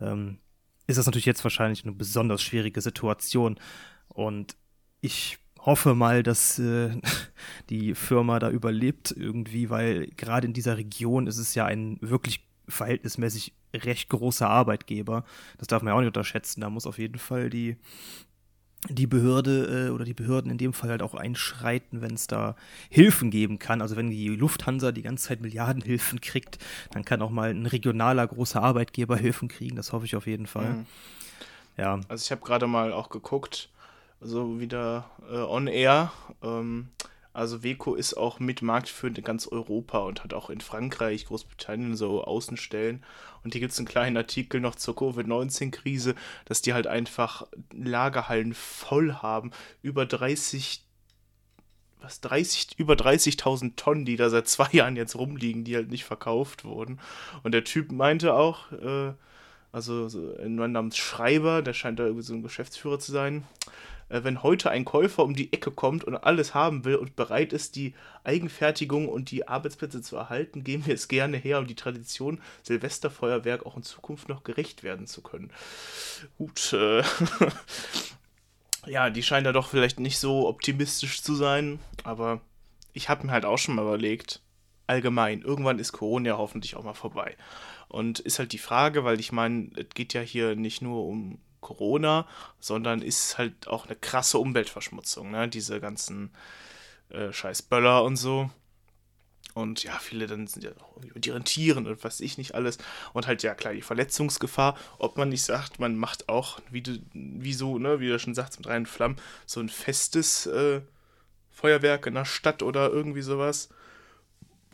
ähm, 0.00 0.38
ist 0.86 0.96
das 0.96 1.06
natürlich 1.06 1.26
jetzt 1.26 1.44
wahrscheinlich 1.44 1.84
eine 1.84 1.92
besonders 1.92 2.42
schwierige 2.42 2.80
Situation. 2.80 3.58
Und 4.08 4.56
ich 5.00 5.38
hoffe 5.60 5.94
mal, 5.94 6.22
dass 6.22 6.58
äh, 6.58 6.90
die 7.70 7.94
Firma 7.94 8.38
da 8.38 8.50
überlebt 8.50 9.14
irgendwie, 9.16 9.70
weil 9.70 10.06
gerade 10.16 10.46
in 10.46 10.52
dieser 10.52 10.76
Region 10.76 11.26
ist 11.26 11.38
es 11.38 11.54
ja 11.54 11.66
ein 11.66 11.98
wirklich 12.00 12.49
verhältnismäßig 12.70 13.52
recht 13.74 14.08
großer 14.08 14.48
Arbeitgeber. 14.48 15.24
Das 15.58 15.68
darf 15.68 15.82
man 15.82 15.92
ja 15.92 15.96
auch 15.96 16.00
nicht 16.00 16.08
unterschätzen. 16.08 16.60
Da 16.60 16.70
muss 16.70 16.86
auf 16.86 16.98
jeden 16.98 17.18
Fall 17.18 17.50
die, 17.50 17.76
die 18.88 19.06
Behörde 19.06 19.88
äh, 19.88 19.90
oder 19.90 20.04
die 20.04 20.14
Behörden 20.14 20.50
in 20.50 20.58
dem 20.58 20.72
Fall 20.72 20.90
halt 20.90 21.02
auch 21.02 21.14
einschreiten, 21.14 22.00
wenn 22.00 22.14
es 22.14 22.26
da 22.26 22.56
Hilfen 22.88 23.30
geben 23.30 23.58
kann. 23.58 23.82
Also 23.82 23.96
wenn 23.96 24.10
die 24.10 24.28
Lufthansa 24.28 24.92
die 24.92 25.02
ganze 25.02 25.28
Zeit 25.28 25.40
Milliardenhilfen 25.40 26.20
kriegt, 26.20 26.58
dann 26.90 27.04
kann 27.04 27.22
auch 27.22 27.30
mal 27.30 27.50
ein 27.50 27.66
regionaler 27.66 28.26
großer 28.26 28.62
Arbeitgeber 28.62 29.16
Hilfen 29.16 29.48
kriegen. 29.48 29.76
Das 29.76 29.92
hoffe 29.92 30.06
ich 30.06 30.16
auf 30.16 30.26
jeden 30.26 30.46
Fall. 30.46 30.74
Mhm. 30.74 30.86
Ja. 31.76 32.00
Also 32.08 32.24
ich 32.24 32.30
habe 32.30 32.42
gerade 32.42 32.66
mal 32.66 32.92
auch 32.92 33.10
geguckt, 33.10 33.68
so 34.20 34.60
wieder 34.60 35.10
äh, 35.30 35.36
on 35.36 35.66
air. 35.66 36.12
Ähm, 36.42 36.88
also 37.32 37.62
Weco 37.62 37.94
ist 37.94 38.14
auch 38.14 38.40
mit 38.40 38.60
marktführend 38.60 39.18
in 39.18 39.24
ganz 39.24 39.46
Europa 39.46 40.00
und 40.00 40.24
hat 40.24 40.34
auch 40.34 40.50
in 40.50 40.60
Frankreich, 40.60 41.26
Großbritannien 41.26 41.94
so 41.96 42.24
Außenstellen. 42.24 43.04
Und 43.44 43.52
hier 43.52 43.60
gibt 43.60 43.72
es 43.72 43.78
einen 43.78 43.86
kleinen 43.86 44.16
Artikel 44.16 44.60
noch 44.60 44.74
zur 44.74 44.96
Covid-19-Krise, 44.96 46.14
dass 46.44 46.62
die 46.62 46.72
halt 46.72 46.86
einfach 46.86 47.46
Lagerhallen 47.72 48.52
voll 48.54 49.14
haben. 49.14 49.52
Über 49.82 50.06
30 50.06 50.84
was 52.02 52.20
30, 52.22 52.78
über 52.78 52.94
30.000 52.94 53.76
Tonnen, 53.76 54.04
die 54.06 54.16
da 54.16 54.30
seit 54.30 54.48
zwei 54.48 54.68
Jahren 54.72 54.96
jetzt 54.96 55.16
rumliegen, 55.16 55.64
die 55.64 55.76
halt 55.76 55.90
nicht 55.90 56.04
verkauft 56.04 56.64
wurden. 56.64 56.98
Und 57.42 57.52
der 57.52 57.64
Typ 57.64 57.92
meinte 57.92 58.34
auch, 58.34 58.72
äh, 58.72 59.12
also 59.72 60.08
so 60.08 60.34
ein 60.38 60.56
Mann 60.56 60.72
namens 60.72 60.96
Schreiber, 60.96 61.62
der 61.62 61.74
scheint 61.74 61.98
da 61.98 62.04
irgendwie 62.04 62.24
so 62.24 62.34
ein 62.34 62.42
Geschäftsführer 62.42 62.98
zu 62.98 63.12
sein, 63.12 63.44
wenn 64.10 64.42
heute 64.42 64.70
ein 64.70 64.84
Käufer 64.84 65.22
um 65.22 65.34
die 65.34 65.52
Ecke 65.52 65.70
kommt 65.70 66.04
und 66.04 66.16
alles 66.16 66.52
haben 66.52 66.84
will 66.84 66.96
und 66.96 67.16
bereit 67.16 67.52
ist, 67.52 67.76
die 67.76 67.94
Eigenfertigung 68.24 69.08
und 69.08 69.30
die 69.30 69.46
Arbeitsplätze 69.46 70.02
zu 70.02 70.16
erhalten, 70.16 70.64
geben 70.64 70.84
wir 70.86 70.94
es 70.94 71.08
gerne 71.08 71.36
her, 71.36 71.60
um 71.60 71.66
die 71.66 71.76
Tradition 71.76 72.40
Silvesterfeuerwerk 72.64 73.64
auch 73.64 73.76
in 73.76 73.84
Zukunft 73.84 74.28
noch 74.28 74.42
gerecht 74.42 74.82
werden 74.82 75.06
zu 75.06 75.22
können. 75.22 75.52
Gut, 76.38 76.72
äh, 76.72 77.02
ja, 78.86 79.10
die 79.10 79.22
scheinen 79.22 79.44
da 79.44 79.52
doch 79.52 79.68
vielleicht 79.68 80.00
nicht 80.00 80.18
so 80.18 80.48
optimistisch 80.48 81.22
zu 81.22 81.34
sein, 81.34 81.78
aber 82.02 82.40
ich 82.92 83.08
habe 83.08 83.26
mir 83.26 83.32
halt 83.32 83.44
auch 83.44 83.58
schon 83.58 83.76
mal 83.76 83.82
überlegt, 83.82 84.42
allgemein, 84.88 85.42
irgendwann 85.42 85.78
ist 85.78 85.92
Corona 85.92 86.30
ja 86.30 86.38
hoffentlich 86.38 86.74
auch 86.74 86.82
mal 86.82 86.94
vorbei. 86.94 87.36
Und 87.88 88.18
ist 88.18 88.38
halt 88.38 88.52
die 88.52 88.58
Frage, 88.58 89.04
weil 89.04 89.20
ich 89.20 89.30
meine, 89.30 89.70
es 89.76 89.88
geht 89.94 90.14
ja 90.14 90.20
hier 90.20 90.56
nicht 90.56 90.82
nur 90.82 91.06
um 91.06 91.38
Corona, 91.60 92.26
sondern 92.58 93.02
ist 93.02 93.38
halt 93.38 93.68
auch 93.68 93.86
eine 93.86 93.96
krasse 93.96 94.38
Umweltverschmutzung, 94.38 95.30
ne? 95.30 95.48
Diese 95.48 95.80
ganzen 95.80 96.30
äh, 97.10 97.32
scheiß 97.32 97.66
und 97.70 98.16
so. 98.16 98.50
Und 99.54 99.82
ja, 99.82 99.98
viele 99.98 100.26
dann 100.26 100.46
sind 100.46 100.62
ja 100.62 100.70
auch 100.80 101.02
mit 101.14 101.26
ihren 101.26 101.44
Tieren 101.44 101.86
und 101.86 102.04
was 102.04 102.20
ich 102.20 102.38
nicht 102.38 102.54
alles. 102.54 102.78
Und 103.12 103.26
halt, 103.26 103.42
ja 103.42 103.54
klar, 103.54 103.74
die 103.74 103.82
Verletzungsgefahr, 103.82 104.76
ob 104.98 105.16
man 105.18 105.28
nicht 105.28 105.42
sagt, 105.42 105.80
man 105.80 105.96
macht 105.96 106.28
auch, 106.28 106.60
wie, 106.70 106.82
du, 106.82 107.00
wie 107.12 107.52
so, 107.52 107.78
ne, 107.78 108.00
wie 108.00 108.08
du 108.08 108.18
schon 108.18 108.34
sagst, 108.34 108.58
mit 108.60 108.68
reinen 108.68 108.86
Flammen, 108.86 109.16
so 109.46 109.60
ein 109.60 109.68
festes 109.68 110.46
äh, 110.46 110.82
Feuerwerk 111.50 112.06
in 112.06 112.14
der 112.14 112.24
Stadt 112.24 112.62
oder 112.62 112.90
irgendwie 112.90 113.22
sowas 113.22 113.70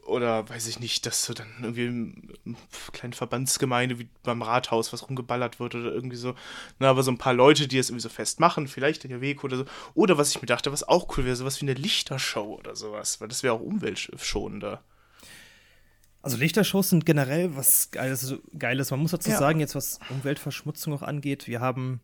oder 0.06 0.48
weiß 0.48 0.66
ich 0.68 0.80
nicht, 0.80 1.06
dass 1.06 1.24
so 1.24 1.34
dann 1.34 1.48
irgendwie 1.62 2.32
eine 2.44 2.56
kleine 2.92 3.14
Verbandsgemeinde 3.14 3.98
wie 3.98 4.08
beim 4.22 4.42
Rathaus 4.42 4.92
was 4.92 5.08
rumgeballert 5.08 5.60
wird 5.60 5.74
oder 5.74 5.92
irgendwie 5.92 6.16
so. 6.16 6.34
Na, 6.78 6.90
aber 6.90 7.02
so 7.02 7.10
ein 7.10 7.18
paar 7.18 7.34
Leute, 7.34 7.68
die 7.68 7.78
es 7.78 7.90
irgendwie 7.90 8.02
so 8.02 8.08
festmachen, 8.08 8.68
vielleicht 8.68 9.04
in 9.04 9.10
der 9.10 9.20
Weg 9.20 9.44
oder 9.44 9.58
so. 9.58 9.64
Oder 9.94 10.18
was 10.18 10.30
ich 10.30 10.40
mir 10.40 10.46
dachte, 10.46 10.72
was 10.72 10.86
auch 10.86 11.16
cool 11.16 11.24
wäre, 11.24 11.36
sowas 11.36 11.60
wie 11.60 11.66
eine 11.66 11.74
Lichtershow 11.74 12.56
oder 12.58 12.76
sowas, 12.76 13.20
weil 13.20 13.28
das 13.28 13.42
wäre 13.42 13.54
auch 13.54 13.60
umweltschonender. 13.60 14.82
Also 16.22 16.36
Lichtershows 16.36 16.90
sind 16.90 17.06
generell 17.06 17.56
was 17.56 17.90
Geiles. 17.90 18.34
Geiles. 18.58 18.90
Man 18.90 19.00
muss 19.00 19.12
dazu 19.12 19.30
ja. 19.30 19.38
sagen, 19.38 19.60
jetzt 19.60 19.74
was 19.74 20.00
Umweltverschmutzung 20.10 20.92
auch 20.92 21.02
angeht, 21.02 21.46
wir 21.46 21.60
haben, 21.60 22.00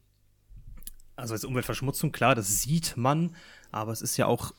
also 1.16 1.34
als 1.34 1.44
Umweltverschmutzung, 1.44 2.12
klar, 2.12 2.34
das 2.34 2.62
sieht 2.62 2.96
man, 2.96 3.34
aber 3.70 3.92
es 3.92 4.02
ist 4.02 4.16
ja 4.16 4.26
auch 4.26 4.52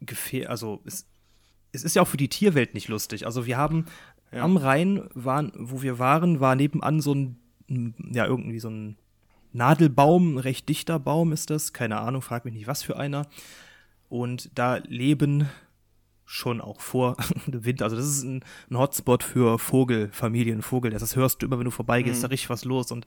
gefährlich, 0.00 0.50
also 0.50 0.82
es 0.84 1.06
es 1.76 1.84
ist 1.84 1.96
ja 1.96 2.02
auch 2.02 2.08
für 2.08 2.16
die 2.16 2.28
Tierwelt 2.28 2.74
nicht 2.74 2.88
lustig. 2.88 3.26
Also 3.26 3.46
wir 3.46 3.56
haben 3.56 3.86
ja. 4.32 4.42
am 4.42 4.56
Rhein, 4.56 5.02
waren, 5.14 5.52
wo 5.56 5.82
wir 5.82 5.98
waren, 5.98 6.40
war 6.40 6.56
nebenan 6.56 7.00
so 7.00 7.14
ein, 7.14 7.36
ja, 8.12 8.26
irgendwie 8.26 8.58
so 8.58 8.68
ein 8.68 8.96
Nadelbaum, 9.52 10.34
ein 10.34 10.38
recht 10.38 10.68
dichter 10.68 10.98
Baum 10.98 11.32
ist 11.32 11.50
das, 11.50 11.72
keine 11.72 12.00
Ahnung, 12.00 12.22
frag 12.22 12.44
mich 12.44 12.54
nicht, 12.54 12.66
was 12.66 12.82
für 12.82 12.96
einer. 12.96 13.26
Und 14.08 14.50
da 14.54 14.76
leben 14.76 15.48
schon 16.26 16.60
auch 16.60 16.80
vor 16.80 17.16
dem 17.46 17.64
Winter. 17.64 17.84
Also 17.84 17.96
das 17.96 18.06
ist 18.06 18.24
ein, 18.24 18.44
ein 18.70 18.78
Hotspot 18.78 19.22
für 19.22 19.58
Vogelfamilien, 19.58 20.60
Vogel. 20.60 20.90
Das 20.90 21.16
hörst 21.16 21.40
du 21.40 21.46
immer, 21.46 21.58
wenn 21.58 21.64
du 21.64 21.70
vorbeigehst, 21.70 22.18
mhm. 22.18 22.22
da 22.22 22.28
richtig 22.28 22.50
was 22.50 22.64
los. 22.64 22.90
Und 22.90 23.06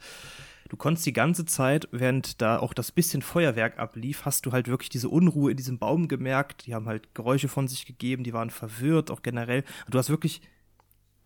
du 0.70 0.78
konntest 0.78 1.06
die 1.06 1.14
ganze 1.14 1.46
Zeit, 1.46 1.88
während 1.92 2.42
da 2.42 2.58
auch 2.58 2.74
das 2.74 2.92
bisschen 2.92 3.22
Feuerwerk 3.22 3.78
ablief, 3.78 4.26
hast 4.26 4.46
du 4.46 4.54
halt 4.54 4.70
wirklich 4.70 4.90
diese 4.90 5.10
Unruhe 5.10 5.52
in 5.52 5.58
diesem 5.58 5.78
Baum 5.78 6.08
gemerkt. 6.08 6.66
Die 6.66 6.74
haben 6.74 6.88
halt 6.88 7.14
Geräusche 7.14 7.50
von 7.50 7.68
sich 7.68 7.86
gegeben, 7.86 8.24
die 8.24 8.34
waren 8.34 8.50
verwirrt, 8.50 9.12
auch 9.12 9.22
generell. 9.22 9.64
Du 9.90 9.98
hast 9.98 10.10
wirklich 10.10 10.42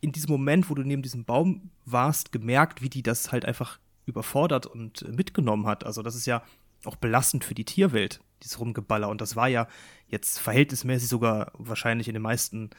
in 0.02 0.12
diesem 0.12 0.32
Moment, 0.32 0.70
wo 0.70 0.76
du 0.76 0.84
neben 0.84 1.04
diesem 1.04 1.24
Baum 1.24 1.70
warst, 1.86 2.32
gemerkt, 2.32 2.82
wie 2.82 2.90
die 2.90 3.04
das 3.04 3.32
halt 3.32 3.46
einfach 3.46 3.80
überfordert 4.06 4.66
und 4.66 5.08
mitgenommen 5.16 5.68
hat. 5.68 5.86
Also 5.86 6.02
das 6.02 6.16
ist 6.16 6.26
ja 6.26 6.44
auch 6.84 6.98
belastend 6.98 7.46
für 7.46 7.54
die 7.54 7.64
Tierwelt, 7.64 8.20
dieses 8.44 8.60
Rumgeballer. 8.60 9.10
Und 9.10 9.22
das 9.22 9.36
war 9.36 9.48
ja 9.48 9.68
jetzt 10.08 10.40
verhältnismäßig 10.40 11.10
sogar 11.10 11.52
wahrscheinlich 11.58 12.08
in 12.08 12.14
den 12.14 12.22
meisten 12.22 12.70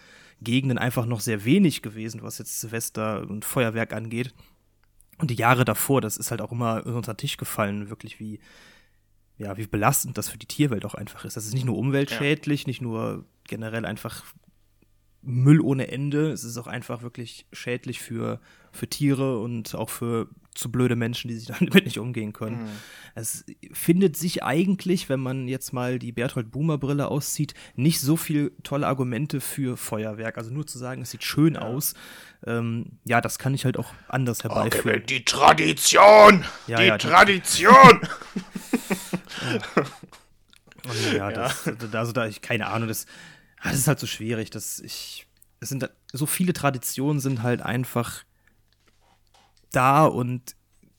Gegenden 0.40 0.78
einfach 0.78 1.06
noch 1.06 1.20
sehr 1.20 1.44
wenig 1.44 1.82
gewesen, 1.82 2.22
was 2.22 2.38
jetzt 2.38 2.60
Silvester 2.60 3.22
und 3.28 3.44
Feuerwerk 3.44 3.92
angeht. 3.92 4.34
Und 5.18 5.30
die 5.30 5.36
Jahre 5.36 5.64
davor, 5.64 6.00
das 6.00 6.16
ist 6.16 6.30
halt 6.30 6.40
auch 6.40 6.52
immer 6.52 6.84
unter 6.86 7.14
den 7.14 7.18
Tisch 7.18 7.36
gefallen, 7.36 7.88
wirklich 7.88 8.18
wie, 8.18 8.40
ja, 9.38 9.56
wie 9.56 9.66
belastend 9.66 10.18
das 10.18 10.28
für 10.28 10.38
die 10.38 10.46
Tierwelt 10.46 10.84
auch 10.84 10.94
einfach 10.94 11.24
ist. 11.24 11.36
Das 11.36 11.46
ist 11.46 11.54
nicht 11.54 11.66
nur 11.66 11.78
umweltschädlich, 11.78 12.62
ja. 12.62 12.66
nicht 12.66 12.82
nur 12.82 13.24
generell 13.44 13.84
einfach 13.84 14.24
Müll 15.24 15.60
ohne 15.60 15.88
Ende. 15.88 16.30
Es 16.30 16.44
ist 16.44 16.58
auch 16.58 16.66
einfach 16.66 17.02
wirklich 17.02 17.46
schädlich 17.52 18.00
für, 18.00 18.40
für 18.72 18.88
Tiere 18.88 19.38
und 19.38 19.74
auch 19.74 19.90
für 19.90 20.28
zu 20.54 20.70
blöde 20.70 20.94
Menschen, 20.96 21.28
die 21.28 21.36
sich 21.36 21.48
damit 21.58 21.84
nicht 21.84 21.98
umgehen 21.98 22.32
können. 22.32 22.62
Mhm. 22.64 22.68
Es 23.14 23.44
findet 23.72 24.16
sich 24.16 24.42
eigentlich, 24.42 25.08
wenn 25.08 25.20
man 25.20 25.48
jetzt 25.48 25.72
mal 25.72 25.98
die 25.98 26.12
Berthold 26.12 26.50
Boomer 26.50 26.78
Brille 26.78 27.08
auszieht, 27.08 27.54
nicht 27.74 28.00
so 28.00 28.16
viel 28.16 28.52
tolle 28.62 28.86
Argumente 28.86 29.40
für 29.40 29.76
Feuerwerk. 29.76 30.38
Also 30.38 30.50
nur 30.50 30.66
zu 30.66 30.78
sagen, 30.78 31.02
es 31.02 31.10
sieht 31.10 31.24
schön 31.24 31.54
ja. 31.54 31.62
aus, 31.62 31.94
ähm, 32.46 32.98
ja, 33.04 33.20
das 33.20 33.38
kann 33.38 33.54
ich 33.54 33.64
halt 33.64 33.78
auch 33.78 33.92
anders 34.08 34.42
herbeiführen. 34.42 35.02
Okay, 35.02 35.06
die 35.06 35.24
Tradition! 35.24 36.44
Ja, 36.66 36.78
die 36.78 36.86
ja, 36.86 36.98
Tradition! 36.98 38.00
ja, 41.12 41.30
ja, 41.30 41.30
das, 41.30 41.68
also 41.92 42.12
da 42.12 42.26
ich 42.26 42.42
keine 42.42 42.66
Ahnung, 42.68 42.88
das 42.88 43.06
das 43.64 43.78
ist 43.78 43.88
halt 43.88 43.98
so 43.98 44.06
schwierig, 44.06 44.50
dass 44.50 44.78
ich. 44.80 45.26
Es 45.60 45.70
sind 45.70 45.88
so 46.12 46.26
viele 46.26 46.52
Traditionen 46.52 47.20
sind 47.20 47.42
halt 47.42 47.62
einfach 47.62 48.24
da 49.70 50.04
und 50.04 50.54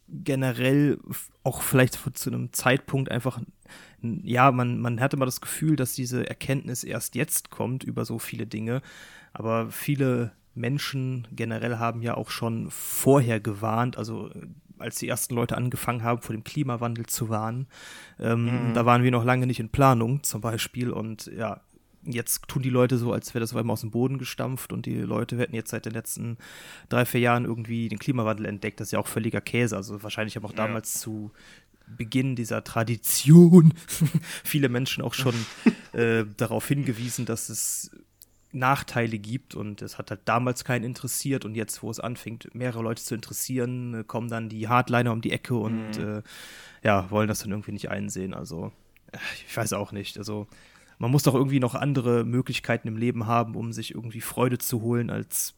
generell 0.08 1.00
auch 1.44 1.62
vielleicht 1.62 2.00
zu 2.18 2.30
einem 2.30 2.52
Zeitpunkt 2.54 3.12
einfach, 3.12 3.40
ja, 4.02 4.52
man, 4.52 4.80
man 4.80 5.00
hatte 5.00 5.18
mal 5.18 5.26
das 5.26 5.42
Gefühl, 5.42 5.76
dass 5.76 5.94
diese 5.94 6.28
Erkenntnis 6.28 6.84
erst 6.84 7.16
jetzt 7.16 7.52
kommt 7.52 7.84
über 7.84 8.06
so 8.06 8.18
viele 8.18 8.48
Dinge. 8.48 8.82
Aber 9.34 9.70
viele 9.70 10.32
Menschen 10.56 11.28
generell 11.32 11.78
haben 11.78 12.02
ja 12.02 12.16
auch 12.16 12.30
schon 12.30 12.72
vorher 12.72 13.40
gewarnt, 13.40 13.98
also 13.98 14.32
als 14.78 14.98
die 14.98 15.08
ersten 15.08 15.36
Leute 15.36 15.58
angefangen 15.58 16.04
haben, 16.04 16.22
vor 16.22 16.36
dem 16.36 16.44
Klimawandel 16.44 17.06
zu 17.06 17.30
warnen. 17.30 17.68
Ähm, 18.20 18.70
mhm. 18.70 18.74
Da 18.74 18.86
waren 18.86 19.04
wir 19.04 19.12
noch 19.12 19.24
lange 19.24 19.48
nicht 19.48 19.60
in 19.60 19.70
Planung 19.70 20.24
zum 20.24 20.42
Beispiel. 20.42 20.90
Und 20.92 21.28
ja, 21.28 21.62
jetzt 22.06 22.48
tun 22.48 22.62
die 22.62 22.70
Leute 22.70 22.98
so, 22.98 23.12
als 23.12 23.34
wäre 23.34 23.42
das 23.42 23.56
einmal 23.56 23.74
aus 23.74 23.82
dem 23.82 23.92
Boden 23.92 24.18
gestampft 24.18 24.74
und 24.74 24.86
die 24.86 24.98
Leute 25.02 25.38
hätten 25.38 25.56
jetzt 25.56 25.72
seit 25.72 25.86
den 25.86 25.94
letzten 25.94 26.38
drei, 26.90 27.06
vier 27.06 27.20
Jahren 27.20 27.46
irgendwie 27.46 27.90
den 27.90 28.00
Klimawandel 28.00 28.46
entdeckt. 28.46 28.80
Das 28.80 28.90
ist 28.90 28.92
ja 28.92 29.00
auch 29.00 29.08
völliger 29.08 29.42
Käse. 29.42 29.76
Also 29.76 30.02
wahrscheinlich 30.04 30.36
haben 30.36 30.46
auch 30.46 30.52
ja. 30.52 30.68
damals 30.68 31.00
zu 31.00 31.32
Beginn 31.88 32.36
dieser 32.36 32.64
Tradition 32.64 33.74
viele 34.44 34.70
Menschen 34.70 35.04
auch 35.04 35.14
schon 35.14 35.36
äh, 35.94 36.26
darauf 36.38 36.68
hingewiesen, 36.68 37.26
dass 37.26 37.50
es 37.50 37.92
Nachteile 38.56 39.20
gibt 39.20 39.54
und 39.54 39.82
es 39.82 39.98
hat 39.98 40.10
halt 40.10 40.22
damals 40.26 40.64
keinen 40.64 40.86
interessiert 40.86 41.46
und 41.46 41.56
jetzt, 41.56 41.84
wo 41.84 41.92
es 41.92 42.00
anfängt, 42.00 42.56
mehrere 42.56 42.82
Leute 42.82 43.04
zu 43.04 43.14
interessieren, 43.14 43.94
äh, 43.94 44.04
kommen 44.04 44.30
dann 44.30 44.50
die 44.50 44.68
Hardliner 44.68 45.12
um 45.12 45.22
die 45.22 45.32
Ecke 45.32 45.56
und 45.56 45.98
mhm. 45.98 46.04
äh, 46.04 46.22
ja, 46.84 47.12
wollen 47.12 47.28
das 47.28 47.40
dann 47.40 47.52
irgendwie 47.52 47.74
nicht 47.74 47.90
einsehen. 47.90 48.34
Also, 48.34 48.72
äh, 49.12 49.18
ich 49.48 49.56
weiß 49.56 49.74
auch 49.74 49.92
nicht. 49.92 50.18
Also, 50.18 50.48
man 50.98 51.12
muss 51.12 51.24
doch 51.24 51.36
irgendwie 51.36 51.60
noch 51.60 51.76
andere 51.76 52.24
Möglichkeiten 52.24 52.88
im 52.88 52.98
Leben 52.98 53.28
haben, 53.28 53.56
um 53.56 53.74
sich 53.74 53.94
irgendwie 53.94 54.22
Freude 54.22 54.58
zu 54.58 54.82
holen, 54.82 55.10
als, 55.10 55.56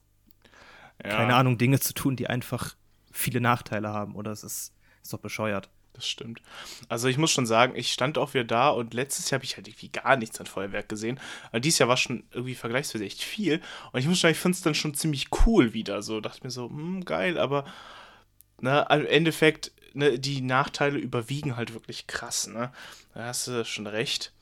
ja. 1.02 1.10
keine 1.10 1.34
Ahnung, 1.34 1.58
Dinge 1.58 1.80
zu 1.80 1.94
tun, 1.94 2.16
die 2.16 2.28
einfach 2.28 2.74
viele 3.12 3.40
Nachteile 3.40 3.88
haben. 3.88 4.14
Oder 4.14 4.32
es 4.32 4.44
ist, 4.44 4.72
ist 5.02 5.12
doch 5.12 5.18
bescheuert. 5.18 5.70
Das 5.98 6.06
stimmt. 6.06 6.40
Also 6.88 7.08
ich 7.08 7.18
muss 7.18 7.32
schon 7.32 7.46
sagen, 7.46 7.74
ich 7.74 7.92
stand 7.92 8.18
auch 8.18 8.32
wieder 8.32 8.44
da 8.44 8.68
und 8.68 8.94
letztes 8.94 9.30
Jahr 9.30 9.38
habe 9.38 9.44
ich 9.44 9.56
halt 9.56 9.66
irgendwie 9.66 9.88
gar 9.88 10.16
nichts 10.16 10.38
an 10.38 10.46
Feuerwerk 10.46 10.88
gesehen. 10.88 11.18
Aber 11.48 11.58
dieses 11.58 11.80
Jahr 11.80 11.88
war 11.88 11.96
schon 11.96 12.22
irgendwie 12.30 12.54
vergleichsweise 12.54 13.04
echt 13.04 13.20
viel. 13.20 13.60
Und 13.90 13.98
ich 13.98 14.06
muss 14.06 14.20
sagen, 14.20 14.30
ich 14.30 14.38
finde 14.38 14.54
es 14.54 14.62
dann 14.62 14.76
schon 14.76 14.94
ziemlich 14.94 15.26
cool 15.44 15.74
wieder. 15.74 16.02
So 16.02 16.20
dachte 16.20 16.44
mir 16.44 16.52
so, 16.52 16.68
hm, 16.68 17.04
geil, 17.04 17.36
aber 17.36 17.64
ne, 18.60 18.86
im 18.90 19.06
Endeffekt, 19.06 19.72
ne, 19.92 20.20
die 20.20 20.40
Nachteile 20.40 20.98
überwiegen 20.98 21.56
halt 21.56 21.74
wirklich 21.74 22.06
krass, 22.06 22.46
ne? 22.46 22.70
Da 23.14 23.24
hast 23.24 23.48
du 23.48 23.64
schon 23.64 23.88
recht. 23.88 24.32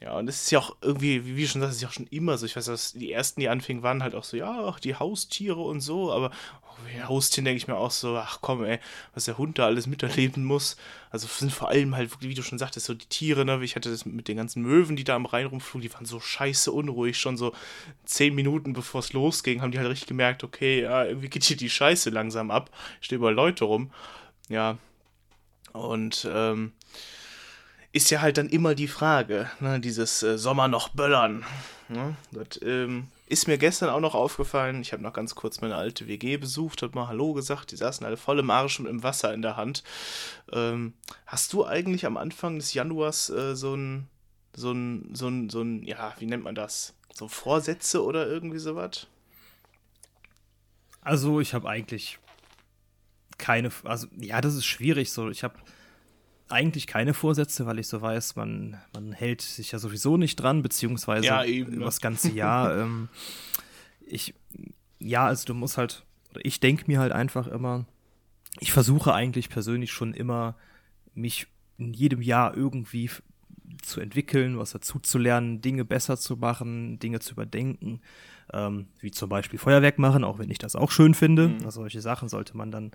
Ja, 0.00 0.16
und 0.16 0.28
es 0.28 0.42
ist 0.42 0.50
ja 0.52 0.60
auch 0.60 0.76
irgendwie, 0.80 1.24
wie 1.24 1.42
du 1.42 1.48
schon 1.48 1.60
sagst, 1.60 1.76
ist 1.76 1.82
ja 1.82 1.88
auch 1.88 1.92
schon 1.92 2.06
immer 2.06 2.38
so. 2.38 2.46
Ich 2.46 2.54
weiß, 2.54 2.66
dass 2.66 2.92
die 2.92 3.10
ersten, 3.10 3.40
die 3.40 3.48
anfingen, 3.48 3.82
waren 3.82 4.02
halt 4.02 4.14
auch 4.14 4.22
so, 4.22 4.36
ja, 4.36 4.64
ach, 4.68 4.78
die 4.78 4.94
Haustiere 4.94 5.60
und 5.60 5.80
so, 5.80 6.12
aber 6.12 6.30
oh, 6.62 7.08
Haustieren 7.08 7.44
denke 7.44 7.56
ich 7.56 7.66
mir 7.66 7.76
auch 7.76 7.90
so, 7.90 8.16
ach 8.16 8.38
komm, 8.40 8.64
ey, 8.64 8.78
was 9.14 9.24
der 9.24 9.38
Hund 9.38 9.58
da 9.58 9.66
alles 9.66 9.88
miterleben 9.88 10.44
muss. 10.44 10.76
Also 11.10 11.26
sind 11.26 11.52
vor 11.52 11.68
allem 11.68 11.96
halt, 11.96 12.22
wie 12.22 12.34
du 12.34 12.42
schon 12.42 12.60
sagtest, 12.60 12.86
so 12.86 12.94
die 12.94 13.06
Tiere, 13.06 13.44
ne? 13.44 13.58
Ich 13.64 13.74
hatte 13.74 13.90
das 13.90 14.06
mit 14.06 14.28
den 14.28 14.36
ganzen 14.36 14.62
Möwen, 14.62 14.94
die 14.94 15.02
da 15.02 15.16
am 15.16 15.26
Rhein 15.26 15.46
rumflogen, 15.46 15.88
die 15.88 15.92
waren 15.92 16.06
so 16.06 16.20
scheiße 16.20 16.70
unruhig. 16.70 17.18
Schon 17.18 17.36
so 17.36 17.52
zehn 18.04 18.36
Minuten 18.36 18.74
bevor 18.74 19.00
es 19.00 19.12
losging, 19.12 19.62
haben 19.62 19.72
die 19.72 19.78
halt 19.78 19.88
richtig 19.88 20.06
gemerkt, 20.08 20.44
okay, 20.44 20.82
ja, 20.82 21.04
irgendwie 21.06 21.28
geht 21.28 21.42
hier 21.42 21.56
die 21.56 21.70
Scheiße 21.70 22.10
langsam 22.10 22.52
ab. 22.52 22.70
Stehen 23.00 23.18
überall 23.18 23.34
Leute 23.34 23.64
rum. 23.64 23.90
Ja. 24.48 24.78
Und, 25.72 26.28
ähm, 26.32 26.72
ist 27.98 28.10
ja 28.10 28.20
halt 28.20 28.38
dann 28.38 28.48
immer 28.48 28.76
die 28.76 28.86
Frage, 28.86 29.50
ne, 29.58 29.80
dieses 29.80 30.22
äh, 30.22 30.38
Sommer 30.38 30.68
noch 30.68 30.90
böllern. 30.90 31.44
Ne? 31.88 32.14
Das 32.30 32.62
ähm, 32.62 33.08
ist 33.26 33.48
mir 33.48 33.58
gestern 33.58 33.88
auch 33.88 33.98
noch 33.98 34.14
aufgefallen. 34.14 34.82
Ich 34.82 34.92
habe 34.92 35.02
noch 35.02 35.12
ganz 35.12 35.34
kurz 35.34 35.60
meine 35.62 35.74
alte 35.74 36.06
WG 36.06 36.36
besucht, 36.36 36.82
habe 36.82 36.94
mal 36.94 37.08
Hallo 37.08 37.32
gesagt. 37.32 37.72
Die 37.72 37.76
saßen 37.76 38.06
alle 38.06 38.16
voll 38.16 38.38
im 38.38 38.50
Arsch 38.50 38.78
und 38.78 38.86
im 38.86 39.02
Wasser 39.02 39.34
in 39.34 39.42
der 39.42 39.56
Hand. 39.56 39.82
Ähm, 40.52 40.92
hast 41.26 41.52
du 41.52 41.66
eigentlich 41.66 42.06
am 42.06 42.16
Anfang 42.16 42.60
des 42.60 42.72
Januars 42.72 43.30
äh, 43.30 43.56
so 43.56 43.74
ein, 43.74 44.06
so 44.54 44.70
ein, 44.70 45.12
so 45.12 45.26
ein, 45.26 45.50
so 45.50 45.60
ein, 45.62 45.82
ja, 45.82 46.14
wie 46.20 46.26
nennt 46.26 46.44
man 46.44 46.54
das? 46.54 46.94
So 47.12 47.26
Vorsätze 47.26 48.04
oder 48.04 48.28
irgendwie 48.28 48.60
sowas? 48.60 49.08
Also, 51.00 51.40
ich 51.40 51.52
habe 51.52 51.68
eigentlich 51.68 52.20
keine, 53.38 53.72
also 53.82 54.06
ja, 54.16 54.40
das 54.40 54.54
ist 54.54 54.66
schwierig 54.66 55.10
so. 55.10 55.30
Ich 55.30 55.42
habe 55.42 55.56
eigentlich 56.48 56.86
keine 56.86 57.14
Vorsätze, 57.14 57.66
weil 57.66 57.78
ich 57.78 57.88
so 57.88 58.00
weiß, 58.00 58.36
man, 58.36 58.76
man 58.94 59.12
hält 59.12 59.42
sich 59.42 59.72
ja 59.72 59.78
sowieso 59.78 60.16
nicht 60.16 60.36
dran, 60.36 60.62
beziehungsweise 60.62 61.26
ja, 61.26 61.44
eben, 61.44 61.78
ne? 61.78 61.84
das 61.84 62.00
ganze 62.00 62.30
Jahr. 62.30 62.78
ähm, 62.80 63.08
ich, 64.00 64.34
ja, 64.98 65.26
also 65.26 65.46
du 65.46 65.54
musst 65.54 65.78
halt, 65.78 66.04
ich 66.42 66.60
denke 66.60 66.84
mir 66.86 67.00
halt 67.00 67.12
einfach 67.12 67.46
immer, 67.46 67.86
ich 68.60 68.72
versuche 68.72 69.14
eigentlich 69.14 69.50
persönlich 69.50 69.92
schon 69.92 70.14
immer, 70.14 70.56
mich 71.14 71.46
in 71.76 71.92
jedem 71.92 72.22
Jahr 72.22 72.56
irgendwie 72.56 73.10
zu 73.82 74.00
entwickeln, 74.00 74.58
was 74.58 74.72
dazu 74.72 74.98
zu 74.98 75.18
lernen, 75.18 75.60
Dinge 75.60 75.84
besser 75.84 76.16
zu 76.16 76.36
machen, 76.36 76.98
Dinge 76.98 77.20
zu 77.20 77.32
überdenken, 77.32 78.00
ähm, 78.52 78.86
wie 79.00 79.10
zum 79.10 79.28
Beispiel 79.28 79.58
Feuerwerk 79.58 79.98
machen, 79.98 80.24
auch 80.24 80.38
wenn 80.38 80.50
ich 80.50 80.58
das 80.58 80.74
auch 80.74 80.90
schön 80.90 81.14
finde. 81.14 81.48
Mhm. 81.48 81.64
Also 81.64 81.80
solche 81.80 82.00
Sachen 82.00 82.28
sollte 82.28 82.56
man 82.56 82.70
dann, 82.70 82.90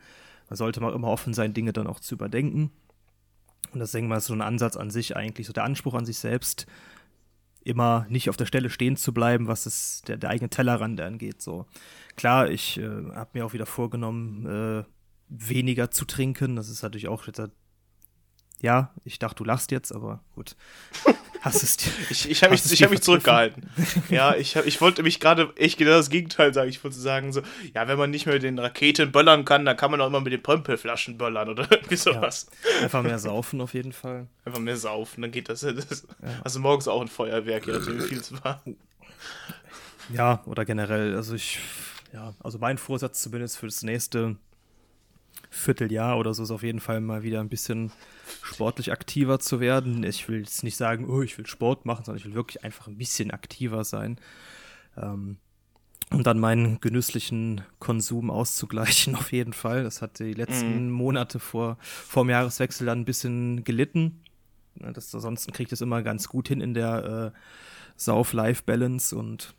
man 0.50 0.58
sollte 0.58 0.82
mal 0.82 0.94
immer 0.94 1.08
offen 1.08 1.34
sein, 1.34 1.54
Dinge 1.54 1.74
dann 1.74 1.88
auch 1.88 2.00
zu 2.00 2.16
überdenken. 2.16 2.72
Und 3.72 3.80
das 3.80 3.92
denke 3.92 4.06
ich 4.06 4.10
mal, 4.10 4.20
so 4.20 4.34
ein 4.34 4.42
Ansatz 4.42 4.78
an 4.78 4.90
sich 4.90 5.16
eigentlich, 5.16 5.48
so 5.48 5.54
der 5.54 5.64
Anspruch 5.64 5.94
an 5.94 6.06
sich 6.06 6.18
selbst, 6.18 6.68
immer 7.64 8.06
nicht 8.10 8.30
auf 8.30 8.38
der 8.38 8.46
Stelle 8.46 8.70
stehen 8.70 8.98
zu 8.98 9.14
bleiben, 9.14 9.48
was 9.48 9.66
es 9.66 10.02
der, 10.08 10.18
der 10.18 10.30
eigene 10.30 10.50
Tellerrand 10.50 11.00
angeht. 11.02 11.42
So 11.42 11.66
klar, 12.16 12.50
ich 12.50 12.78
äh, 12.78 12.84
habe 12.84 13.30
mir 13.34 13.46
auch 13.46 13.54
wieder 13.54 13.66
vorgenommen, 13.66 14.46
äh, 14.46 14.84
weniger 15.30 15.90
zu 15.90 16.06
trinken. 16.06 16.56
Das 16.56 16.70
ist 16.70 16.84
natürlich 16.84 17.08
auch 17.08 17.24
ja, 18.62 18.92
ich 19.04 19.20
dachte, 19.20 19.38
du 19.38 19.44
lachst 19.44 19.72
jetzt, 19.72 19.94
aber 19.94 20.22
gut. 20.36 20.56
Hast 21.42 21.62
es 21.62 21.76
ich 22.10 22.32
ich 22.32 22.42
habe 22.42 22.54
mich, 22.54 22.72
ich 22.72 22.84
hab 22.84 22.90
mich 22.90 23.02
zurückgehalten. 23.02 23.70
ja, 24.10 24.34
ich, 24.34 24.56
hab, 24.56 24.66
ich 24.66 24.80
wollte 24.80 25.04
mich 25.04 25.20
gerade 25.20 25.52
echt 25.58 25.78
genau 25.78 25.92
das 25.92 26.10
Gegenteil 26.10 26.54
sagen. 26.54 26.70
Ich 26.70 26.82
wollte 26.86 26.98
sagen, 26.98 27.34
so, 27.34 27.42
ja, 27.76 27.86
wenn 27.90 27.98
man 27.98 28.12
nicht 28.12 28.26
mehr 28.26 28.36
mit 28.36 28.44
den 28.44 28.58
Raketen 28.58 29.12
böllern 29.12 29.44
kann, 29.44 29.66
dann 29.66 29.76
kann 29.76 29.92
man 29.92 30.00
auch 30.00 30.08
immer 30.08 30.22
mit 30.22 30.32
den 30.32 30.42
Pömpelflaschen 30.42 31.18
böllern 31.18 31.50
oder 31.50 31.64
irgendwie 31.70 31.98
sowas. 31.98 32.48
Ja, 32.78 32.86
einfach 32.86 33.04
mehr 33.04 33.20
saufen 33.20 33.60
auf 33.60 33.74
jeden 33.74 33.92
Fall. 33.92 34.28
Einfach 34.46 34.62
mehr 34.62 34.78
saufen, 34.78 35.22
dann 35.22 35.32
geht 35.32 35.50
das. 35.50 35.60
das 35.60 36.08
ja. 36.22 36.30
Also 36.46 36.62
morgens 36.62 36.88
auch 36.88 37.02
ein 37.02 37.10
Feuerwerk, 37.10 37.68
ja, 37.68 37.74
natürlich 37.74 38.06
viel 38.06 38.22
zu 38.22 38.42
war. 38.42 38.64
Ja, 40.14 40.42
oder 40.46 40.64
generell, 40.64 41.18
also 41.18 41.36
ich, 41.36 41.60
ja, 42.14 42.34
also 42.42 42.58
mein 42.58 42.78
Vorsatz 42.78 43.22
zumindest 43.22 43.58
für 43.58 43.66
das 43.66 43.84
nächste 43.84 44.38
Vierteljahr 45.50 46.18
oder 46.18 46.34
so 46.34 46.44
ist 46.44 46.52
auf 46.52 46.64
jeden 46.64 46.80
Fall 46.80 47.02
mal 47.02 47.24
wieder 47.24 47.40
ein 47.40 47.50
bisschen 47.50 47.92
sportlich 48.42 48.92
aktiver 48.92 49.40
zu 49.40 49.60
werden. 49.60 50.04
Ich 50.04 50.28
will 50.28 50.40
jetzt 50.40 50.64
nicht 50.64 50.78
sagen, 50.78 51.10
oh, 51.10 51.22
ich 51.22 51.38
will 51.38 51.46
Sport 51.46 51.86
machen, 51.86 52.06
sondern 52.06 52.20
ich 52.20 52.26
will 52.26 52.36
wirklich 52.36 52.64
einfach 52.64 52.88
ein 52.88 52.98
bisschen 52.98 53.32
aktiver 53.32 53.84
sein. 53.84 54.18
Ähm, 54.98 55.38
um 56.12 56.24
dann 56.24 56.40
meinen 56.40 56.80
genüsslichen 56.80 57.62
Konsum 57.80 58.30
auszugleichen, 58.30 59.16
auf 59.18 59.32
jeden 59.32 59.54
Fall. 59.54 59.84
Das 59.84 60.02
hat 60.02 60.20
die 60.20 60.34
letzten 60.34 60.86
mhm. 60.86 60.92
Monate 60.92 61.40
vor, 61.40 61.78
vor 61.82 62.24
dem 62.24 62.30
Jahreswechsel 62.30 62.86
dann 62.86 63.02
ein 63.02 63.06
bisschen 63.06 63.64
gelitten. 63.64 64.22
Das, 64.76 65.14
ansonsten 65.14 65.52
kriege 65.52 65.68
ich 65.68 65.70
das 65.72 65.82
immer 65.82 66.02
ganz 66.02 66.28
gut 66.28 66.48
hin 66.48 66.62
in 66.62 66.74
der 66.74 67.34
äh, 67.34 67.40
Sauf-Life-Balance 67.96 69.16
und 69.16 69.56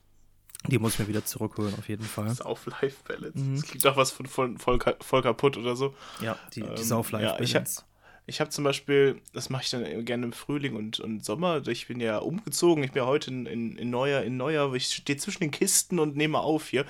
die 0.67 0.79
muss 0.79 0.95
ich 0.95 1.01
mir 1.01 1.09
wieder 1.09 1.25
zurückholen, 1.25 1.75
auf 1.79 1.89
jeden 1.89 2.05
Fall. 2.05 2.35
Sauf-Life-Balance. 2.35 3.39
Mhm. 3.39 3.57
Das 3.57 3.65
klingt 3.67 3.87
auch 3.87 3.97
was 3.97 4.11
von 4.11 4.27
voll, 4.27 4.59
voll, 4.59 4.79
voll, 5.01 5.23
kaputt 5.23 5.57
oder 5.57 5.77
so. 5.77 5.95
Ja, 6.21 6.39
die, 6.55 6.63
die 6.63 6.67
ähm, 6.67 6.77
Sauf-Life-Balance. 6.77 7.81
Ja, 7.81 7.95
ich 8.27 8.41
habe 8.41 8.49
zum 8.51 8.65
Beispiel, 8.65 9.21
das 9.35 9.51
mache 9.51 9.65
ich 9.65 9.71
dann 9.71 10.05
gerne 10.05 10.25
im 10.25 10.33
Frühling 10.33 10.77
und, 10.77 10.99
und 11.01 11.25
Sommer. 11.25 11.67
Ich 11.69 11.89
bin 11.89 12.01
ja 12.01 12.19
umgezogen. 12.19 12.83
Ich 12.83 12.93
bin 12.93 13.03
ja 13.03 13.07
heute 13.07 13.31
in, 13.31 13.45
in, 13.45 13.77
in 13.77 13.91
Neuer, 13.91 14.23
in 14.23 14.39
Neuer. 14.39 14.73
Ich 14.75 14.87
stehe 14.87 15.19
zwischen 15.19 15.41
den 15.41 15.51
Kisten 15.51 15.99
und 15.99 16.17
nehme 16.17 16.39
auf 16.39 16.69
hier. 16.69 16.87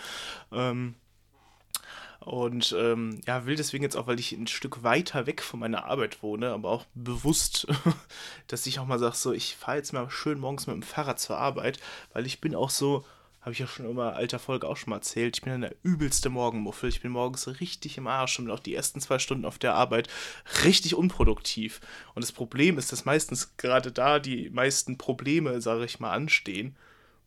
Ähm, 0.53 0.95
und 2.21 2.75
ähm, 2.79 3.21
ja, 3.27 3.45
will 3.45 3.57
deswegen 3.57 3.83
jetzt 3.83 3.97
auch, 3.97 4.07
weil 4.07 4.21
ich 4.21 4.33
ein 4.33 4.47
Stück 4.47 4.83
weiter 4.83 5.27
weg 5.27 5.43
von 5.43 5.61
meiner 5.61 5.85
Arbeit 5.85 6.23
wohne, 6.23 6.53
aber 6.53 6.71
auch 6.71 6.87
bewusst, 6.95 7.67
dass 8.47 8.67
ich 8.67 8.79
auch 8.79 8.87
mal 8.87 8.99
sage, 8.99 9.17
so, 9.17 9.33
ich 9.33 9.57
fahre 9.57 9.77
jetzt 9.77 9.93
mal 9.93 10.09
schön 10.09 10.39
morgens 10.39 10.67
mit 10.67 10.75
dem 10.75 10.83
Fahrrad 10.83 11.19
zur 11.21 11.37
Arbeit, 11.37 11.81
weil 12.15 12.25
ich 12.25 12.41
bin 12.41 12.55
auch 12.55 12.71
so, 12.71 13.05
habe 13.45 13.53
ich 13.53 13.59
ja 13.59 13.67
schon 13.67 13.91
immer 13.91 14.15
alter 14.15 14.39
Folge 14.39 14.67
auch 14.67 14.79
schon 14.79 14.89
mal 14.89 14.97
erzählt. 14.97 15.37
Ich 15.37 15.43
bin 15.43 15.61
der 15.61 15.75
übelste 15.83 16.31
Morgenmuffel. 16.31 16.89
Ich 16.89 17.03
bin 17.03 17.13
morgens 17.13 17.47
richtig 17.61 17.99
im 17.99 18.07
Arsch 18.07 18.39
und 18.39 18.47
bin 18.47 18.55
auch 18.55 18.59
die 18.59 18.75
ersten 18.75 19.03
zwei 19.03 19.19
Stunden 19.19 19.45
auf 19.45 19.59
der 19.59 19.75
Arbeit 19.75 20.09
richtig 20.65 20.95
unproduktiv. 20.95 21.83
Und 22.15 22.25
das 22.25 22.33
Problem 22.33 22.79
ist, 22.79 22.91
dass 22.91 23.05
meistens 23.05 23.55
gerade 23.59 23.93
da 23.93 24.19
die 24.19 24.49
meisten 24.49 24.97
Probleme, 24.97 25.61
sage 25.61 25.85
ich 25.85 26.01
mal, 26.01 26.13
anstehen. 26.13 26.75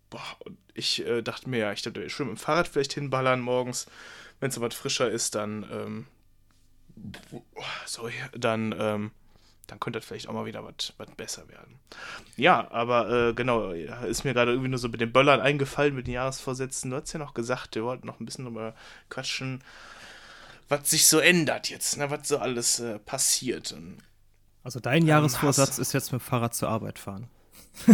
Boah, 0.10 0.26
und 0.40 0.58
ich 0.74 1.06
äh, 1.06 1.22
dachte 1.22 1.52
mir, 1.52 1.60
ja, 1.60 1.72
ich 1.72 1.84
dachte, 1.84 2.10
schön 2.10 2.30
mit 2.30 2.38
dem 2.38 2.40
Fahrrad 2.40 2.68
vielleicht 2.68 2.94
hinballern 2.94 3.40
morgens. 3.40 3.86
Wenn 4.40 4.50
es 4.50 4.56
so 4.56 4.62
was 4.62 4.74
frischer 4.74 5.12
ist, 5.12 5.36
dann, 5.36 5.68
ähm, 5.72 6.08
sorry, 7.86 8.14
dann, 8.36 8.74
ähm, 8.76 9.12
dann 9.68 9.80
könnte 9.80 10.00
das 10.00 10.08
vielleicht 10.08 10.30
auch 10.30 10.34
mal 10.34 10.46
wieder 10.46 10.64
was 10.64 10.94
besser 11.18 11.48
werden. 11.50 11.80
Ja, 12.36 12.72
aber 12.72 13.10
äh, 13.30 13.34
genau, 13.34 13.72
ist 13.72 14.24
mir 14.24 14.34
gerade 14.34 14.52
irgendwie 14.52 14.70
nur 14.70 14.80
so 14.80 14.90
mit 14.90 15.02
den 15.02 15.12
Böllern 15.12 15.42
eingefallen, 15.42 15.94
mit 15.94 16.08
den 16.08 16.14
Jahresvorsätzen. 16.14 16.92
Du 16.92 16.98
hast 16.98 17.14
ja 17.14 17.20
noch 17.20 17.34
gesagt, 17.34 17.76
wir 17.76 17.84
wollten 17.84 18.08
noch 18.08 18.20
ein 18.20 18.26
bisschen 18.26 18.46
drüber 18.46 18.74
quatschen, 19.10 19.64
was 20.70 20.90
sich 20.90 21.08
so 21.08 21.20
ändert 21.20 21.70
jetzt, 21.70 21.98
ne, 21.98 22.10
was 22.10 22.28
so 22.28 22.40
alles 22.40 22.80
äh, 22.80 23.00
passiert. 23.00 23.74
Und, 23.74 23.98
also 24.64 24.80
dein 24.80 25.04
ähm, 25.04 25.10
Jahresvorsatz 25.10 25.78
ist 25.78 25.94
jetzt 25.94 26.12
mit 26.12 26.22
dem 26.22 26.26
Fahrrad 26.26 26.56
zur 26.56 26.70
Arbeit 26.70 26.98
fahren. 26.98 27.30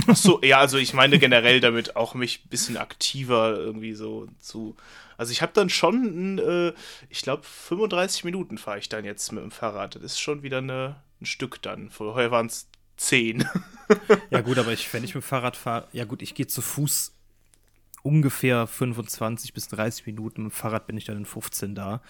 Ach 0.08 0.16
so, 0.16 0.42
ja, 0.44 0.60
also 0.60 0.78
ich 0.78 0.94
meine 0.94 1.20
generell 1.20 1.60
damit 1.60 1.96
auch 1.96 2.14
mich 2.14 2.46
ein 2.46 2.50
bisschen 2.50 2.78
aktiver 2.78 3.56
irgendwie 3.56 3.94
so 3.94 4.28
zu. 4.40 4.76
Also 5.18 5.32
ich 5.32 5.42
habe 5.42 5.52
dann 5.54 5.70
schon, 5.70 6.40
äh, 6.40 6.74
ich 7.10 7.22
glaube, 7.22 7.44
35 7.44 8.24
Minuten 8.24 8.58
fahre 8.58 8.80
ich 8.80 8.90
dann 8.90 9.06
jetzt 9.06 9.32
mit 9.32 9.44
dem 9.44 9.52
Fahrrad. 9.52 9.96
Das 9.96 10.04
ist 10.04 10.20
schon 10.20 10.44
wieder 10.44 10.60
eine, 10.60 10.96
ein 11.24 11.26
Stück 11.26 11.62
dann. 11.62 11.90
Vorher 11.90 12.32
waren 12.32 12.46
es 12.46 12.70
zehn. 12.98 13.48
ja, 14.30 14.42
gut, 14.42 14.58
aber 14.58 14.72
ich, 14.72 14.94
wenn 14.94 15.04
ich 15.04 15.16
mit 15.16 15.24
dem 15.24 15.28
Fahrrad 15.28 15.58
fahre, 15.58 15.88
ja 15.92 16.06
gut, 16.06 16.22
ich 16.22 16.36
gehe 16.36 16.48
zu 16.48 16.62
Fuß 16.62 17.14
ungefähr 18.04 18.68
25 18.68 19.54
bis 19.54 19.68
30 19.70 20.06
Minuten. 20.06 20.44
Mit 20.44 20.52
dem 20.52 20.56
Fahrrad 20.56 20.88
bin 20.88 20.98
ich 20.98 21.06
dann 21.06 21.18
in 21.18 21.26
15 21.26 21.76
da. 21.76 22.02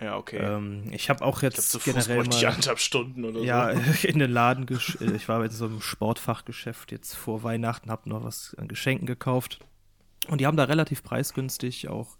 Ja, 0.00 0.16
okay. 0.16 0.38
Ähm, 0.38 0.84
ich 0.92 1.10
habe 1.10 1.24
auch 1.24 1.42
jetzt 1.42 1.74
ich 1.74 1.82
glaub, 1.82 1.96
generell 1.96 2.24
mal 2.24 2.46
anderthalb 2.46 2.78
Stunden 2.78 3.24
oder 3.24 3.40
ja, 3.40 3.74
so. 3.74 3.80
in 4.08 4.18
den 4.18 4.30
Laden, 4.30 4.66
äh, 4.68 5.14
ich 5.14 5.28
war 5.28 5.44
in 5.44 5.50
so 5.50 5.66
einem 5.66 5.80
Sportfachgeschäft 5.80 6.92
jetzt 6.92 7.14
vor 7.14 7.42
Weihnachten, 7.42 7.90
habe 7.90 8.08
noch 8.08 8.24
was 8.24 8.54
an 8.54 8.68
Geschenken 8.68 9.06
gekauft 9.06 9.58
und 10.28 10.40
die 10.40 10.46
haben 10.46 10.56
da 10.56 10.64
relativ 10.64 11.02
preisgünstig 11.02 11.88
auch 11.88 12.16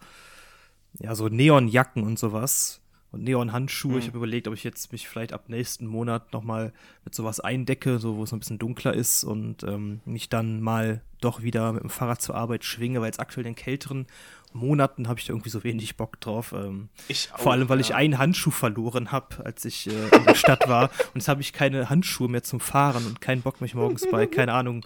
ja 0.98 1.14
so 1.14 1.28
Neonjacken 1.28 2.02
und 2.02 2.18
sowas 2.18 2.79
und 3.12 3.24
Neon-Handschuhe. 3.24 3.92
Mhm. 3.92 3.98
Ich 3.98 4.06
habe 4.06 4.18
überlegt, 4.18 4.48
ob 4.48 4.54
ich 4.54 4.64
jetzt 4.64 4.92
mich 4.92 5.08
vielleicht 5.08 5.32
ab 5.32 5.48
nächsten 5.48 5.86
Monat 5.86 6.32
nochmal 6.32 6.72
mit 7.04 7.14
sowas 7.14 7.40
eindecke, 7.40 7.98
so 7.98 8.16
wo 8.16 8.22
es 8.22 8.32
ein 8.32 8.38
bisschen 8.38 8.58
dunkler 8.58 8.94
ist 8.94 9.24
und 9.24 9.62
ähm, 9.64 10.00
mich 10.04 10.28
dann 10.28 10.60
mal 10.60 11.02
doch 11.20 11.42
wieder 11.42 11.72
mit 11.72 11.82
dem 11.82 11.90
Fahrrad 11.90 12.22
zur 12.22 12.34
Arbeit 12.34 12.64
schwinge, 12.64 13.00
weil 13.00 13.08
jetzt 13.08 13.20
aktuell 13.20 13.46
in 13.46 13.52
den 13.52 13.62
kälteren 13.62 14.06
Monaten 14.52 15.08
habe 15.08 15.20
ich 15.20 15.26
da 15.26 15.32
irgendwie 15.32 15.50
so 15.50 15.62
wenig 15.64 15.96
Bock 15.96 16.20
drauf. 16.20 16.52
Ähm, 16.56 16.88
auch, 17.32 17.38
vor 17.38 17.52
allem, 17.52 17.68
weil 17.68 17.78
ja. 17.78 17.84
ich 17.84 17.94
einen 17.94 18.18
Handschuh 18.18 18.50
verloren 18.50 19.12
habe, 19.12 19.44
als 19.44 19.64
ich 19.64 19.86
äh, 19.88 20.16
in 20.16 20.24
der 20.24 20.34
Stadt 20.34 20.68
war. 20.68 20.90
Und 21.14 21.16
jetzt 21.16 21.28
habe 21.28 21.40
ich 21.40 21.52
keine 21.52 21.90
Handschuhe 21.90 22.28
mehr 22.28 22.42
zum 22.42 22.60
Fahren 22.60 23.06
und 23.06 23.20
keinen 23.20 23.42
Bock, 23.42 23.60
mich 23.60 23.74
morgens 23.74 24.08
bei, 24.10 24.26
keine 24.28 24.52
Ahnung, 24.52 24.84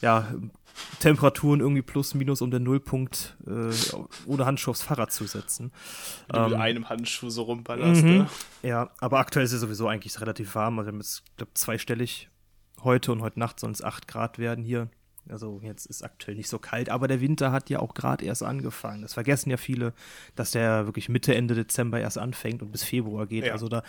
ja, 0.00 0.34
Temperaturen 1.00 1.60
irgendwie 1.60 1.82
plus 1.82 2.14
minus 2.14 2.42
um 2.42 2.50
den 2.50 2.62
Nullpunkt 2.62 3.36
äh, 3.46 3.70
ohne 4.26 4.46
Handschuh 4.46 4.70
aufs 4.70 4.82
Fahrrad 4.82 5.12
zu 5.12 5.24
setzen. 5.26 5.72
Wenn 6.28 6.40
du 6.40 6.46
ähm, 6.46 6.52
mit 6.52 6.60
einem 6.60 6.88
Handschuh 6.88 7.30
so 7.30 7.42
rumballerst. 7.42 8.02
Mhm, 8.02 8.18
ne? 8.18 8.26
Ja, 8.62 8.90
aber 8.98 9.18
aktuell 9.18 9.44
ist 9.44 9.52
es 9.52 9.60
sowieso 9.60 9.88
eigentlich 9.88 10.20
relativ 10.20 10.54
warm. 10.54 10.78
Also 10.78 10.88
wir 10.88 10.92
haben 10.92 11.00
jetzt, 11.00 11.22
glaube 11.36 11.52
zweistellig 11.54 12.28
heute 12.82 13.12
und 13.12 13.22
heute 13.22 13.38
Nacht 13.38 13.60
sollen 13.60 13.72
es 13.72 13.82
8 13.82 14.08
Grad 14.08 14.38
werden 14.38 14.64
hier. 14.64 14.88
Also 15.30 15.60
jetzt 15.62 15.86
ist 15.86 16.02
aktuell 16.02 16.36
nicht 16.36 16.48
so 16.48 16.58
kalt, 16.58 16.88
aber 16.88 17.08
der 17.08 17.20
Winter 17.20 17.52
hat 17.52 17.70
ja 17.70 17.80
auch 17.80 17.94
gerade 17.94 18.24
erst 18.24 18.42
angefangen. 18.42 19.02
Das 19.02 19.14
vergessen 19.14 19.50
ja 19.50 19.56
viele, 19.56 19.92
dass 20.34 20.52
der 20.52 20.86
wirklich 20.86 21.08
Mitte, 21.08 21.34
Ende 21.34 21.54
Dezember 21.54 22.00
erst 22.00 22.18
anfängt 22.18 22.62
und 22.62 22.72
bis 22.72 22.82
Februar 22.82 23.26
geht. 23.26 23.46
Ja. 23.46 23.52
Also 23.52 23.68
da 23.68 23.82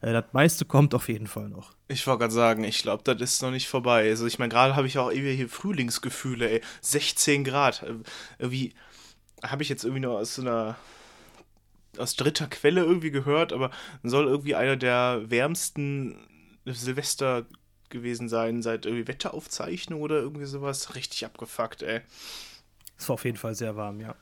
äh, 0.00 0.12
das 0.12 0.24
meiste 0.32 0.64
kommt 0.64 0.94
auf 0.94 1.08
jeden 1.08 1.26
Fall 1.26 1.48
noch. 1.48 1.72
Ich 1.88 2.06
wollte 2.06 2.20
gerade 2.20 2.34
sagen, 2.34 2.64
ich 2.64 2.82
glaube, 2.82 3.02
das 3.04 3.34
ist 3.34 3.42
noch 3.42 3.50
nicht 3.50 3.68
vorbei. 3.68 4.08
Also 4.08 4.26
ich 4.26 4.38
meine, 4.38 4.50
gerade 4.50 4.76
habe 4.76 4.86
ich 4.86 4.98
auch 4.98 5.10
irgendwie 5.10 5.34
hier 5.34 5.48
Frühlingsgefühle, 5.48 6.50
ey. 6.50 6.60
16 6.80 7.44
Grad. 7.44 7.82
Äh, 7.82 7.94
irgendwie 8.38 8.74
habe 9.42 9.62
ich 9.62 9.68
jetzt 9.68 9.84
irgendwie 9.84 10.00
nur 10.00 10.18
aus 10.18 10.36
so 10.36 10.42
einer 10.42 10.76
aus 11.98 12.16
dritter 12.16 12.46
Quelle 12.48 12.82
irgendwie 12.82 13.10
gehört, 13.10 13.52
aber 13.52 13.70
soll 14.02 14.26
irgendwie 14.26 14.54
einer 14.54 14.76
der 14.76 15.22
wärmsten 15.26 16.16
Silvester 16.64 17.46
gewesen 17.90 18.28
sein 18.28 18.62
seit 18.62 18.86
irgendwie 18.86 19.08
Wetteraufzeichnung 19.08 20.00
oder 20.00 20.16
irgendwie 20.16 20.46
sowas. 20.46 20.94
Richtig 20.94 21.24
abgefuckt, 21.24 21.82
ey. 21.82 22.00
Es 22.98 23.08
war 23.08 23.14
auf 23.14 23.24
jeden 23.24 23.36
Fall 23.36 23.54
sehr 23.54 23.76
warm, 23.76 24.00
ja. 24.00 24.14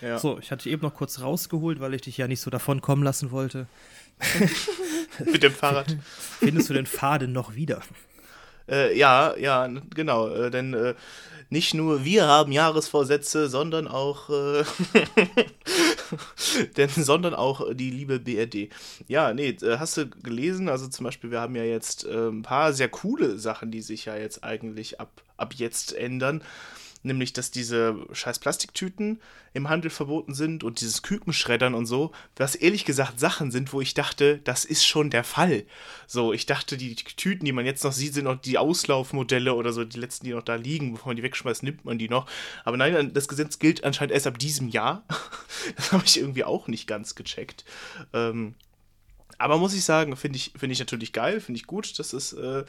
Ja. 0.00 0.18
So, 0.18 0.38
ich 0.38 0.50
hatte 0.50 0.68
eben 0.68 0.82
noch 0.82 0.94
kurz 0.94 1.20
rausgeholt, 1.20 1.80
weil 1.80 1.94
ich 1.94 2.02
dich 2.02 2.16
ja 2.16 2.28
nicht 2.28 2.40
so 2.40 2.50
davon 2.50 2.80
kommen 2.80 3.02
lassen 3.02 3.30
wollte. 3.30 3.66
Mit 5.24 5.42
dem 5.42 5.52
Fahrrad. 5.52 5.96
Findest 6.38 6.68
du 6.70 6.74
den 6.74 6.86
Faden 6.86 7.32
noch 7.32 7.54
wieder? 7.54 7.82
Äh, 8.68 8.96
ja, 8.96 9.36
ja, 9.36 9.68
genau. 9.94 10.28
Äh, 10.28 10.50
denn 10.50 10.74
äh, 10.74 10.94
nicht 11.50 11.74
nur 11.74 12.04
wir 12.04 12.26
haben 12.26 12.52
Jahresvorsätze, 12.52 13.48
sondern 13.48 13.88
auch, 13.88 14.30
äh, 14.30 14.64
denn, 16.76 16.88
sondern 16.88 17.34
auch 17.34 17.74
die 17.74 17.90
liebe 17.90 18.18
BRD. 18.20 18.68
Ja, 19.08 19.32
nee, 19.34 19.50
äh, 19.62 19.78
hast 19.78 19.96
du 19.96 20.08
gelesen? 20.08 20.68
Also 20.68 20.88
zum 20.88 21.04
Beispiel, 21.04 21.30
wir 21.30 21.40
haben 21.40 21.56
ja 21.56 21.64
jetzt 21.64 22.04
äh, 22.04 22.28
ein 22.28 22.42
paar 22.42 22.72
sehr 22.72 22.88
coole 22.88 23.38
Sachen, 23.38 23.70
die 23.70 23.82
sich 23.82 24.04
ja 24.04 24.16
jetzt 24.16 24.44
eigentlich 24.44 25.00
ab, 25.00 25.22
ab 25.36 25.54
jetzt 25.54 25.94
ändern 25.94 26.42
nämlich 27.02 27.32
dass 27.32 27.50
diese 27.50 27.96
scheiß 28.12 28.38
Plastiktüten 28.38 29.20
im 29.52 29.68
Handel 29.68 29.90
verboten 29.90 30.34
sind 30.34 30.62
und 30.62 30.80
dieses 30.80 31.02
Kükenschreddern 31.02 31.74
und 31.74 31.86
so, 31.86 32.12
was 32.36 32.54
ehrlich 32.54 32.84
gesagt 32.84 33.18
Sachen 33.18 33.50
sind, 33.50 33.72
wo 33.72 33.80
ich 33.80 33.94
dachte, 33.94 34.38
das 34.44 34.64
ist 34.64 34.86
schon 34.86 35.10
der 35.10 35.24
Fall. 35.24 35.64
So, 36.06 36.32
ich 36.32 36.46
dachte, 36.46 36.76
die 36.76 36.94
Tüten, 36.94 37.44
die 37.44 37.52
man 37.52 37.66
jetzt 37.66 37.84
noch 37.84 37.92
sieht, 37.92 38.14
sind 38.14 38.24
noch 38.24 38.40
die 38.40 38.58
Auslaufmodelle 38.58 39.54
oder 39.54 39.72
so, 39.72 39.84
die 39.84 39.98
letzten, 39.98 40.26
die 40.26 40.32
noch 40.32 40.42
da 40.42 40.54
liegen, 40.56 40.92
bevor 40.92 41.08
man 41.08 41.16
die 41.16 41.22
wegschmeißt, 41.22 41.62
nimmt 41.62 41.84
man 41.84 41.98
die 41.98 42.08
noch. 42.08 42.26
Aber 42.64 42.76
nein, 42.76 43.12
das 43.14 43.28
Gesetz 43.28 43.58
gilt 43.58 43.82
anscheinend 43.84 44.12
erst 44.12 44.26
ab 44.26 44.38
diesem 44.38 44.68
Jahr. 44.68 45.04
das 45.76 45.92
habe 45.92 46.04
ich 46.06 46.18
irgendwie 46.18 46.44
auch 46.44 46.68
nicht 46.68 46.86
ganz 46.86 47.14
gecheckt. 47.14 47.64
Ähm, 48.12 48.54
aber 49.38 49.56
muss 49.56 49.74
ich 49.74 49.84
sagen, 49.84 50.16
finde 50.16 50.36
ich, 50.36 50.52
find 50.56 50.70
ich 50.70 50.78
natürlich 50.78 51.14
geil, 51.14 51.40
finde 51.40 51.58
ich 51.58 51.66
gut, 51.66 51.98
dass 51.98 52.12
es 52.12 52.34
äh, 52.34 52.64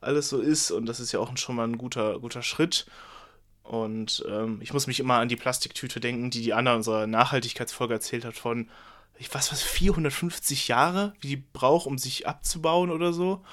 alles 0.00 0.28
so 0.28 0.40
ist 0.40 0.72
und 0.72 0.86
das 0.86 0.98
ist 0.98 1.12
ja 1.12 1.20
auch 1.20 1.36
schon 1.36 1.54
mal 1.54 1.66
ein 1.66 1.78
guter, 1.78 2.18
guter 2.18 2.42
Schritt. 2.42 2.86
Und 3.68 4.24
ähm, 4.26 4.60
ich 4.62 4.72
muss 4.72 4.86
mich 4.86 4.98
immer 4.98 5.18
an 5.18 5.28
die 5.28 5.36
Plastiktüte 5.36 6.00
denken, 6.00 6.30
die 6.30 6.40
die 6.40 6.54
Anna 6.54 6.70
in 6.70 6.76
unserer 6.78 7.06
Nachhaltigkeitsfolge 7.06 7.92
erzählt 7.92 8.24
hat 8.24 8.34
von, 8.34 8.70
ich 9.18 9.32
weiß 9.32 9.52
was, 9.52 9.62
450 9.62 10.68
Jahre, 10.68 11.12
wie 11.20 11.28
die 11.28 11.36
braucht, 11.36 11.86
um 11.86 11.98
sich 11.98 12.26
abzubauen 12.26 12.90
oder 12.90 13.12
so. 13.12 13.44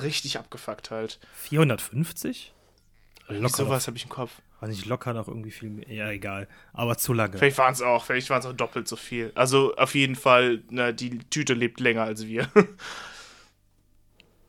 Richtig 0.00 0.38
abgefuckt 0.38 0.92
halt. 0.92 1.18
450? 1.34 2.54
Irgendwie 3.28 3.48
sowas 3.48 3.88
habe 3.88 3.96
ich 3.96 4.04
im 4.04 4.10
Kopf. 4.10 4.30
War 4.60 4.68
nicht 4.68 4.86
locker 4.86 5.12
noch 5.12 5.26
irgendwie 5.26 5.50
viel 5.50 5.70
mehr. 5.70 5.90
Ja, 5.90 6.08
egal. 6.08 6.46
Aber 6.72 6.96
zu 6.96 7.12
lange. 7.12 7.36
Vielleicht 7.36 7.58
waren 7.58 7.72
es 7.72 7.82
auch, 7.82 8.04
vielleicht 8.04 8.30
waren 8.30 8.38
es 8.38 8.46
auch 8.46 8.52
doppelt 8.52 8.86
so 8.86 8.94
viel. 8.94 9.32
Also 9.34 9.74
auf 9.74 9.96
jeden 9.96 10.14
Fall, 10.14 10.62
na, 10.70 10.92
die 10.92 11.18
Tüte 11.18 11.54
lebt 11.54 11.80
länger 11.80 12.04
als 12.04 12.28
wir. 12.28 12.48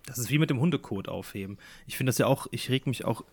Das 0.06 0.20
ist 0.20 0.30
wie 0.30 0.38
mit 0.38 0.52
dem 0.52 0.60
Hundekot 0.60 1.08
aufheben. 1.08 1.58
Ich 1.88 1.98
finde 1.98 2.12
das 2.12 2.20
ja 2.20 2.28
auch, 2.28 2.46
ich 2.52 2.70
reg 2.70 2.86
mich 2.86 3.06
auch 3.06 3.24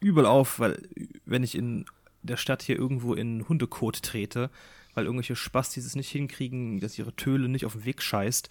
übel 0.00 0.26
auf, 0.26 0.58
weil 0.58 0.88
wenn 1.30 1.42
ich 1.42 1.54
in 1.54 1.84
der 2.22 2.36
Stadt 2.36 2.62
hier 2.62 2.76
irgendwo 2.76 3.14
in 3.14 3.48
Hundekot 3.48 4.02
trete, 4.02 4.50
weil 4.94 5.04
irgendwelche 5.06 5.36
Spastis 5.36 5.86
es 5.86 5.96
nicht 5.96 6.10
hinkriegen, 6.10 6.80
dass 6.80 6.98
ihre 6.98 7.14
Töle 7.16 7.48
nicht 7.48 7.64
auf 7.64 7.72
den 7.72 7.84
Weg 7.84 8.02
scheißt. 8.02 8.48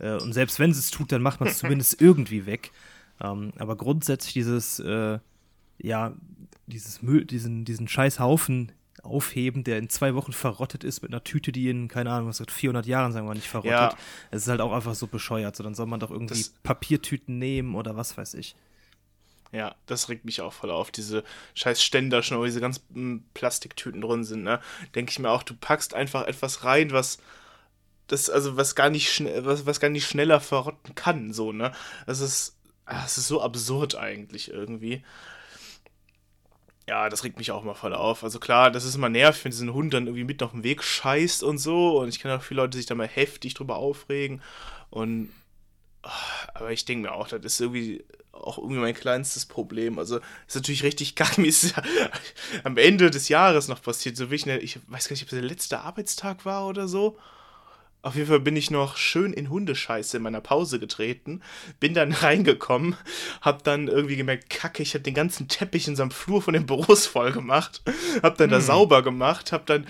Äh, 0.00 0.14
und 0.16 0.32
selbst 0.32 0.58
wenn 0.58 0.72
sie 0.72 0.80
es 0.80 0.90
tut, 0.90 1.12
dann 1.12 1.22
macht 1.22 1.38
man 1.40 1.48
es 1.48 1.58
zumindest 1.60 2.00
irgendwie 2.00 2.46
weg. 2.46 2.72
Ähm, 3.20 3.52
aber 3.58 3.76
grundsätzlich 3.76 4.32
dieses, 4.32 4.80
äh, 4.80 5.18
ja, 5.78 6.14
dieses 6.66 7.02
Müll, 7.02 7.24
diesen, 7.26 7.64
diesen 7.64 7.86
scheiß 7.88 8.18
Haufen 8.18 8.72
aufheben, 9.02 9.64
der 9.64 9.78
in 9.78 9.88
zwei 9.88 10.14
Wochen 10.14 10.32
verrottet 10.32 10.84
ist 10.84 11.02
mit 11.02 11.10
einer 11.12 11.24
Tüte, 11.24 11.50
die 11.52 11.68
in, 11.68 11.88
keine 11.88 12.10
Ahnung, 12.10 12.28
was 12.28 12.36
seit 12.38 12.50
400 12.52 12.86
Jahren, 12.86 13.12
sagen 13.12 13.26
wir 13.26 13.34
nicht, 13.34 13.48
verrottet. 13.48 13.72
Ja. 13.72 13.96
Es 14.30 14.42
ist 14.42 14.48
halt 14.48 14.60
auch 14.60 14.72
einfach 14.72 14.94
so 14.94 15.06
bescheuert. 15.08 15.56
So, 15.56 15.62
dann 15.64 15.74
soll 15.74 15.86
man 15.86 16.00
doch 16.00 16.10
irgendwie 16.10 16.34
Das- 16.34 16.54
Papiertüten 16.62 17.38
nehmen 17.38 17.74
oder 17.74 17.96
was 17.96 18.16
weiß 18.16 18.34
ich. 18.34 18.54
Ja, 19.52 19.74
das 19.84 20.08
regt 20.08 20.24
mich 20.24 20.40
auch 20.40 20.52
voll 20.52 20.70
auf. 20.70 20.90
Diese 20.90 21.24
scheiß 21.54 21.82
Ständer 21.82 22.22
schon, 22.22 22.38
wo 22.38 22.44
diese 22.44 22.60
ganzen 22.60 23.24
Plastiktüten 23.34 24.00
drin 24.00 24.24
sind, 24.24 24.42
ne? 24.42 24.60
Denke 24.94 25.10
ich 25.10 25.18
mir 25.18 25.30
auch, 25.30 25.42
du 25.42 25.54
packst 25.54 25.92
einfach 25.94 26.26
etwas 26.26 26.64
rein, 26.64 26.90
was 26.90 27.18
das, 28.06 28.30
also 28.30 28.56
was 28.56 28.74
gar 28.74 28.90
nicht 28.90 29.12
schnell, 29.12 29.44
was, 29.44 29.66
was 29.66 29.78
gar 29.78 29.90
nicht 29.90 30.06
schneller 30.08 30.40
verrotten 30.40 30.94
kann, 30.94 31.32
so, 31.34 31.52
ne? 31.52 31.72
Das 32.06 32.20
ist, 32.20 32.56
ah, 32.86 33.02
das 33.02 33.18
ist 33.18 33.28
so 33.28 33.42
absurd 33.42 33.94
eigentlich 33.94 34.50
irgendwie. 34.50 35.04
Ja, 36.88 37.08
das 37.08 37.22
regt 37.22 37.38
mich 37.38 37.50
auch 37.52 37.62
mal 37.62 37.74
voll 37.74 37.94
auf. 37.94 38.24
Also 38.24 38.40
klar, 38.40 38.70
das 38.70 38.84
ist 38.84 38.96
immer 38.96 39.08
nervig, 39.08 39.44
wenn 39.44 39.52
diesen 39.52 39.72
Hund 39.72 39.94
dann 39.94 40.06
irgendwie 40.06 40.24
mit 40.24 40.42
auf 40.42 40.50
den 40.52 40.64
Weg 40.64 40.82
scheißt 40.82 41.42
und 41.42 41.58
so. 41.58 42.00
Und 42.00 42.08
ich 42.08 42.20
kenne 42.20 42.36
auch 42.36 42.42
viele 42.42 42.62
Leute, 42.62 42.70
die 42.70 42.78
sich 42.78 42.86
da 42.86 42.94
mal 42.94 43.06
heftig 43.06 43.54
drüber 43.54 43.76
aufregen. 43.76 44.42
Und 44.90 45.30
ah, 46.02 46.10
aber 46.54 46.72
ich 46.72 46.84
denke 46.84 47.08
mir 47.08 47.14
auch, 47.14 47.28
das 47.28 47.44
ist 47.44 47.60
irgendwie 47.60 48.04
auch 48.32 48.58
irgendwie 48.58 48.80
mein 48.80 48.94
kleinstes 48.94 49.46
Problem. 49.46 49.98
Also 49.98 50.20
ist 50.46 50.56
natürlich 50.56 50.82
richtig 50.82 51.14
kacke. 51.16 51.40
Mir 51.40 51.48
ist 51.48 51.76
ja 51.76 51.82
am 52.64 52.76
Ende 52.76 53.10
des 53.10 53.28
Jahres 53.28 53.68
noch 53.68 53.82
passiert. 53.82 54.16
So 54.16 54.30
wie 54.30 54.36
ich, 54.36 54.46
ich 54.46 54.78
weiß 54.88 55.08
gar 55.08 55.14
nicht, 55.14 55.22
ob 55.22 55.28
es 55.28 55.38
der 55.38 55.42
letzte 55.42 55.80
Arbeitstag 55.80 56.44
war 56.44 56.66
oder 56.66 56.88
so. 56.88 57.16
Auf 58.04 58.16
jeden 58.16 58.26
Fall 58.26 58.40
bin 58.40 58.56
ich 58.56 58.72
noch 58.72 58.96
schön 58.96 59.32
in 59.32 59.48
Hundescheiße 59.48 60.16
in 60.16 60.24
meiner 60.24 60.40
Pause 60.40 60.80
getreten, 60.80 61.40
bin 61.78 61.94
dann 61.94 62.10
reingekommen, 62.12 62.96
hab 63.40 63.62
dann 63.62 63.86
irgendwie 63.86 64.16
gemerkt, 64.16 64.50
kacke, 64.50 64.82
ich 64.82 64.94
hab 64.94 65.04
den 65.04 65.14
ganzen 65.14 65.46
Teppich 65.46 65.86
in 65.86 65.94
seinem 65.94 66.10
Flur 66.10 66.42
von 66.42 66.52
den 66.52 66.66
Büros 66.66 67.06
voll 67.06 67.30
gemacht, 67.30 67.80
hab 68.20 68.38
dann 68.38 68.50
da 68.50 68.60
sauber 68.60 69.02
gemacht, 69.02 69.52
hab 69.52 69.66
dann 69.66 69.86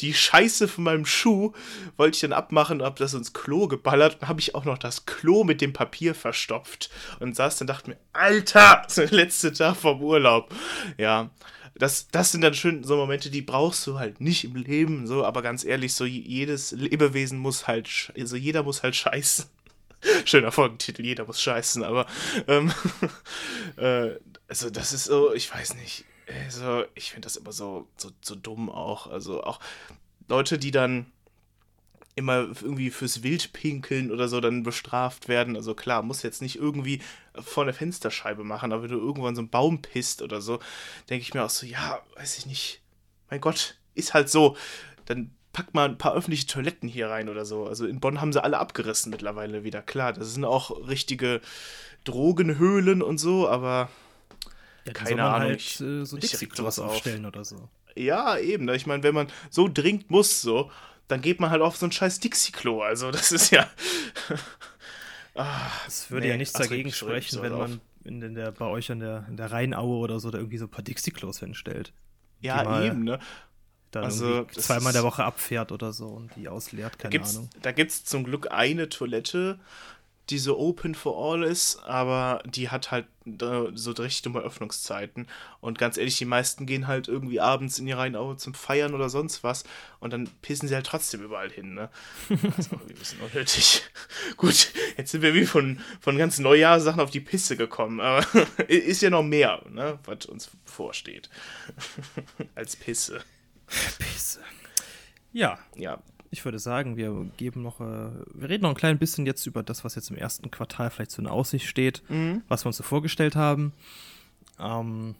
die 0.00 0.14
Scheiße 0.14 0.68
von 0.68 0.84
meinem 0.84 1.06
Schuh 1.06 1.52
wollte 1.96 2.16
ich 2.16 2.20
dann 2.20 2.32
abmachen 2.32 2.80
und 2.80 2.86
hab 2.86 2.96
das 2.96 3.14
ins 3.14 3.32
Klo 3.32 3.68
geballert 3.68 4.18
und 4.20 4.28
habe 4.28 4.40
ich 4.40 4.54
auch 4.54 4.64
noch 4.64 4.78
das 4.78 5.06
Klo 5.06 5.44
mit 5.44 5.60
dem 5.60 5.72
Papier 5.72 6.14
verstopft 6.14 6.90
und 7.20 7.36
saß 7.36 7.58
dann 7.58 7.68
dachte 7.68 7.90
mir, 7.90 7.96
Alter, 8.12 8.82
das 8.84 8.98
ist 8.98 9.10
der 9.10 9.16
letzte 9.16 9.52
Tag 9.52 9.76
vom 9.76 10.02
Urlaub. 10.02 10.52
Ja, 10.98 11.30
das, 11.76 12.08
das 12.08 12.32
sind 12.32 12.42
dann 12.42 12.54
schön 12.54 12.84
so 12.84 12.96
Momente, 12.96 13.30
die 13.30 13.42
brauchst 13.42 13.86
du 13.86 13.98
halt 13.98 14.20
nicht 14.20 14.44
im 14.44 14.54
Leben, 14.54 15.06
so, 15.06 15.24
aber 15.24 15.42
ganz 15.42 15.64
ehrlich, 15.64 15.94
so 15.94 16.04
jedes 16.04 16.72
Lebewesen 16.72 17.38
muss 17.38 17.66
halt, 17.66 18.12
also 18.16 18.36
jeder 18.36 18.62
muss 18.62 18.82
halt 18.82 18.94
scheißen. 18.94 19.46
Schöner 20.24 20.52
Folgentitel, 20.52 21.04
jeder 21.04 21.24
muss 21.24 21.42
scheißen, 21.42 21.82
aber 21.82 22.06
ähm, 22.46 22.72
äh, 23.76 24.10
also 24.46 24.70
das 24.70 24.92
ist 24.92 25.04
so, 25.04 25.32
ich 25.34 25.52
weiß 25.52 25.74
nicht, 25.74 26.04
also 26.44 26.84
ich 26.94 27.10
finde 27.10 27.26
das 27.26 27.36
immer 27.36 27.52
so, 27.52 27.88
so, 27.96 28.10
so 28.20 28.34
dumm 28.34 28.70
auch, 28.70 29.06
also 29.06 29.42
auch 29.42 29.60
Leute, 30.28 30.58
die 30.58 30.70
dann 30.70 31.06
immer 32.16 32.46
irgendwie 32.62 32.90
fürs 32.90 33.22
Wildpinkeln 33.22 34.12
oder 34.12 34.28
so 34.28 34.40
dann 34.40 34.62
bestraft 34.62 35.28
werden. 35.28 35.56
Also 35.56 35.74
klar, 35.74 36.02
muss 36.02 36.22
jetzt 36.22 36.42
nicht 36.42 36.56
irgendwie 36.56 37.00
vor 37.34 37.64
der 37.64 37.74
Fensterscheibe 37.74 38.44
machen, 38.44 38.72
aber 38.72 38.84
wenn 38.84 38.90
du 38.90 38.98
irgendwo 38.98 39.26
an 39.26 39.34
so 39.34 39.40
einen 39.40 39.50
Baum 39.50 39.82
pisst 39.82 40.22
oder 40.22 40.40
so, 40.40 40.60
denke 41.10 41.22
ich 41.22 41.34
mir 41.34 41.44
auch 41.44 41.50
so, 41.50 41.66
ja, 41.66 42.00
weiß 42.16 42.38
ich 42.38 42.46
nicht. 42.46 42.80
Mein 43.30 43.40
Gott, 43.40 43.76
ist 43.94 44.14
halt 44.14 44.28
so. 44.30 44.56
Dann 45.06 45.32
pack 45.52 45.74
mal 45.74 45.88
ein 45.88 45.98
paar 45.98 46.14
öffentliche 46.14 46.46
Toiletten 46.46 46.88
hier 46.88 47.08
rein 47.08 47.28
oder 47.28 47.44
so. 47.44 47.66
Also 47.66 47.86
in 47.86 48.00
Bonn 48.00 48.20
haben 48.20 48.32
sie 48.32 48.42
alle 48.42 48.58
abgerissen 48.58 49.10
mittlerweile 49.10 49.64
wieder. 49.64 49.82
Klar, 49.82 50.12
das 50.12 50.34
sind 50.34 50.44
auch 50.44 50.86
richtige 50.88 51.40
Drogenhöhlen 52.04 53.02
und 53.02 53.18
so, 53.18 53.48
aber 53.48 53.90
Ja, 54.86 54.92
Keine 54.92 55.24
Ahnung, 55.24 55.48
Halt, 55.50 55.60
ich- 55.60 55.80
äh, 55.80 56.04
so 56.04 56.16
Dixie-Klos 56.16 56.78
auf. 56.78 56.90
aufstellen 56.90 57.24
oder 57.26 57.44
so. 57.44 57.68
Ja, 57.96 58.36
eben. 58.38 58.64
ne? 58.66 58.76
Ich 58.76 58.86
meine, 58.86 59.02
wenn 59.02 59.14
man 59.14 59.28
so 59.50 59.68
dringend 59.72 60.10
muss, 60.10 60.42
so, 60.42 60.70
dann 61.08 61.20
geht 61.22 61.40
man 61.40 61.50
halt 61.50 61.62
auf 61.62 61.76
so 61.76 61.86
ein 61.86 61.92
scheiß 61.92 62.20
Dixie-Klo. 62.20 62.82
Also, 62.82 63.10
das 63.10 63.32
ist 63.32 63.50
ja. 63.50 63.68
ah, 65.34 65.70
Es 65.86 66.10
würde 66.10 66.26
nee, 66.26 66.32
ja 66.32 66.36
nichts 66.36 66.58
regt 66.58 66.70
dagegen 66.70 66.92
sprechen, 66.92 67.42
wenn 67.42 67.52
man 67.52 67.80
in, 68.04 68.20
den- 68.20 68.34
der, 68.34 68.52
bei 68.52 68.66
euch 68.66 68.90
an 68.90 69.00
der, 69.00 69.24
in 69.28 69.36
der 69.36 69.50
Rheinaue 69.52 69.98
oder 69.98 70.20
so 70.20 70.30
da 70.30 70.38
irgendwie 70.38 70.58
so 70.58 70.66
ein 70.66 70.70
paar 70.70 70.84
Dixie-Klos 70.84 71.40
hinstellt. 71.40 71.92
Ja, 72.40 72.82
eben, 72.82 73.04
ne? 73.04 73.18
Dann 73.90 74.04
Also, 74.04 74.44
zweimal 74.46 74.92
der 74.92 75.04
Woche 75.04 75.24
abfährt 75.24 75.70
oder 75.72 75.92
so 75.92 76.08
und 76.08 76.34
die 76.36 76.48
ausleert, 76.48 76.98
keine 76.98 77.12
Gibt's, 77.12 77.36
Ahnung. 77.36 77.48
da 77.62 77.70
gibt 77.72 77.92
es 77.92 78.04
zum 78.04 78.24
Glück 78.24 78.50
eine 78.50 78.88
Toilette, 78.88 79.58
die 80.30 80.38
so 80.38 80.58
open 80.58 80.94
for 80.94 81.16
all 81.16 81.42
ist, 81.42 81.78
aber 81.84 82.42
die 82.46 82.70
hat 82.70 82.90
halt 82.90 83.06
äh, 83.26 83.66
so 83.74 83.92
richtig 83.92 84.22
dumme 84.22 84.40
Öffnungszeiten. 84.40 85.26
Und 85.60 85.78
ganz 85.78 85.98
ehrlich, 85.98 86.16
die 86.16 86.24
meisten 86.24 86.64
gehen 86.64 86.86
halt 86.86 87.08
irgendwie 87.08 87.40
abends 87.40 87.78
in 87.78 87.86
die 87.86 87.92
Rheinaue 87.92 88.36
zum 88.36 88.54
Feiern 88.54 88.94
oder 88.94 89.10
sonst 89.10 89.44
was 89.44 89.64
und 90.00 90.12
dann 90.12 90.28
pissen 90.40 90.66
sie 90.66 90.74
halt 90.74 90.86
trotzdem 90.86 91.22
überall 91.22 91.50
hin, 91.50 91.74
ne? 91.74 91.90
Das 92.28 92.58
ist 92.58 92.72
auch 92.72 92.80
ein 92.80 92.94
bisschen 92.94 93.20
unnötig. 93.20 93.82
Gut, 94.36 94.72
jetzt 94.96 95.10
sind 95.10 95.22
wir 95.22 95.34
wie 95.34 95.44
von, 95.44 95.80
von 96.00 96.16
ganz 96.16 96.38
Neujahrssachen 96.38 97.00
auf 97.00 97.10
die 97.10 97.20
Pisse 97.20 97.56
gekommen, 97.56 98.00
aber 98.00 98.26
ist 98.68 99.02
ja 99.02 99.10
noch 99.10 99.22
mehr, 99.22 99.62
ne, 99.68 99.98
was 100.04 100.26
uns 100.26 100.50
bevorsteht. 100.64 101.28
Als 102.54 102.76
Pisse. 102.76 103.22
Pisse. 103.98 104.40
Ja, 105.32 105.58
Ja, 105.76 105.98
ich 106.34 106.44
würde 106.44 106.58
sagen, 106.58 106.96
wir 106.96 107.26
geben 107.36 107.62
noch, 107.62 107.80
äh, 107.80 108.10
wir 108.34 108.48
reden 108.48 108.62
noch 108.62 108.70
ein 108.70 108.76
klein 108.76 108.98
bisschen 108.98 109.24
jetzt 109.24 109.46
über 109.46 109.62
das, 109.62 109.84
was 109.84 109.94
jetzt 109.94 110.10
im 110.10 110.16
ersten 110.16 110.50
Quartal 110.50 110.90
vielleicht 110.90 111.12
so 111.12 111.22
in 111.22 111.28
Aussicht 111.28 111.66
steht, 111.66 112.02
was 112.48 112.64
wir 112.64 112.66
uns 112.66 112.76
so 112.76 112.82
vorgestellt 112.82 113.36
haben. 113.36 113.72
Ähm, 114.58 115.14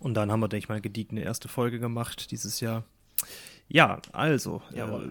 und 0.00 0.14
dann 0.14 0.30
haben 0.30 0.40
wir, 0.40 0.48
denke 0.48 0.64
ich 0.64 0.68
mal, 0.68 0.74
eine 0.74 0.82
gediegene 0.82 1.22
erste 1.22 1.48
Folge 1.48 1.78
gemacht 1.78 2.30
dieses 2.30 2.60
Jahr. 2.60 2.84
Ja, 3.68 4.00
also, 4.12 4.60
äh, 4.72 5.08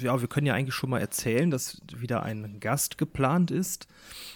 ja, 0.00 0.20
wir 0.20 0.28
können 0.28 0.46
ja 0.46 0.54
eigentlich 0.54 0.74
schon 0.74 0.90
mal 0.90 1.00
erzählen, 1.00 1.50
dass 1.50 1.80
wieder 1.94 2.22
ein 2.22 2.60
Gast 2.60 2.98
geplant 2.98 3.50
ist. 3.50 3.86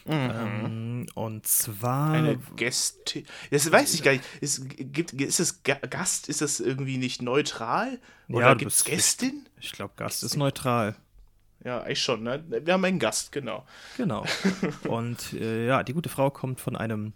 Mhm. 0.06 0.12
Ähm, 0.12 1.06
und 1.14 1.46
zwar. 1.46 2.12
Eine 2.12 2.38
Gäste. 2.56 3.24
Das 3.50 3.70
weiß 3.70 3.94
ich 3.94 4.02
gar 4.02 4.12
nicht. 4.12 4.24
Ist, 4.40 4.62
gibt, 4.68 5.12
ist 5.12 5.40
es 5.40 5.62
Gast? 5.62 6.28
Ist 6.28 6.40
das 6.40 6.60
irgendwie 6.60 6.98
nicht 6.98 7.22
neutral? 7.22 7.98
Oder 8.28 8.48
ja, 8.48 8.54
gibt 8.54 8.72
es 8.72 8.84
Gästin? 8.84 9.46
Ich, 9.58 9.66
ich 9.66 9.72
glaube, 9.72 9.94
Gast 9.96 10.22
ist 10.22 10.36
neutral. 10.36 10.96
Ja, 11.64 11.82
eigentlich 11.82 12.02
schon, 12.02 12.22
ne? 12.22 12.44
Wir 12.48 12.74
haben 12.74 12.84
einen 12.84 12.98
Gast, 12.98 13.32
genau. 13.32 13.64
Genau. 13.96 14.24
Und 14.88 15.32
äh, 15.32 15.66
ja, 15.66 15.82
die 15.82 15.94
gute 15.94 16.10
Frau 16.10 16.30
kommt 16.30 16.60
von 16.60 16.76
einem 16.76 17.14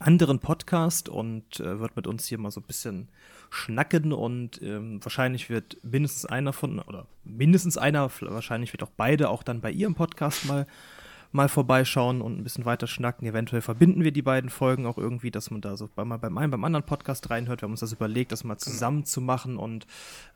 anderen 0.00 0.38
Podcast 0.40 1.08
und 1.08 1.60
äh, 1.60 1.80
wird 1.80 1.96
mit 1.96 2.06
uns 2.06 2.26
hier 2.26 2.38
mal 2.38 2.50
so 2.50 2.60
ein 2.60 2.66
bisschen 2.66 3.08
schnacken 3.50 4.12
und 4.12 4.60
ähm, 4.62 5.02
wahrscheinlich 5.02 5.48
wird 5.48 5.78
mindestens 5.82 6.26
einer 6.26 6.52
von, 6.52 6.80
oder 6.80 7.06
mindestens 7.24 7.78
einer, 7.78 8.10
wahrscheinlich 8.20 8.72
wird 8.72 8.82
auch 8.82 8.90
beide 8.96 9.30
auch 9.30 9.42
dann 9.42 9.60
bei 9.60 9.70
ihrem 9.70 9.94
Podcast 9.94 10.44
mal 10.46 10.66
mal 11.36 11.48
vorbeischauen 11.48 12.20
und 12.20 12.38
ein 12.38 12.42
bisschen 12.42 12.64
weiter 12.64 12.86
schnacken. 12.86 13.28
Eventuell 13.28 13.62
verbinden 13.62 14.02
wir 14.02 14.10
die 14.10 14.22
beiden 14.22 14.50
Folgen 14.50 14.86
auch 14.86 14.98
irgendwie, 14.98 15.30
dass 15.30 15.50
man 15.50 15.60
da 15.60 15.76
so 15.76 15.88
bei, 15.94 16.04
mal 16.04 16.16
beim 16.16 16.36
einen, 16.38 16.50
beim 16.50 16.64
anderen 16.64 16.84
Podcast 16.84 17.30
reinhört. 17.30 17.60
Wir 17.60 17.66
haben 17.66 17.72
uns 17.72 17.80
das 17.80 17.92
überlegt, 17.92 18.32
das 18.32 18.42
mal 18.42 18.54
genau. 18.54 18.64
zusammen 18.64 19.04
zu 19.04 19.20
machen. 19.20 19.56
Und 19.58 19.86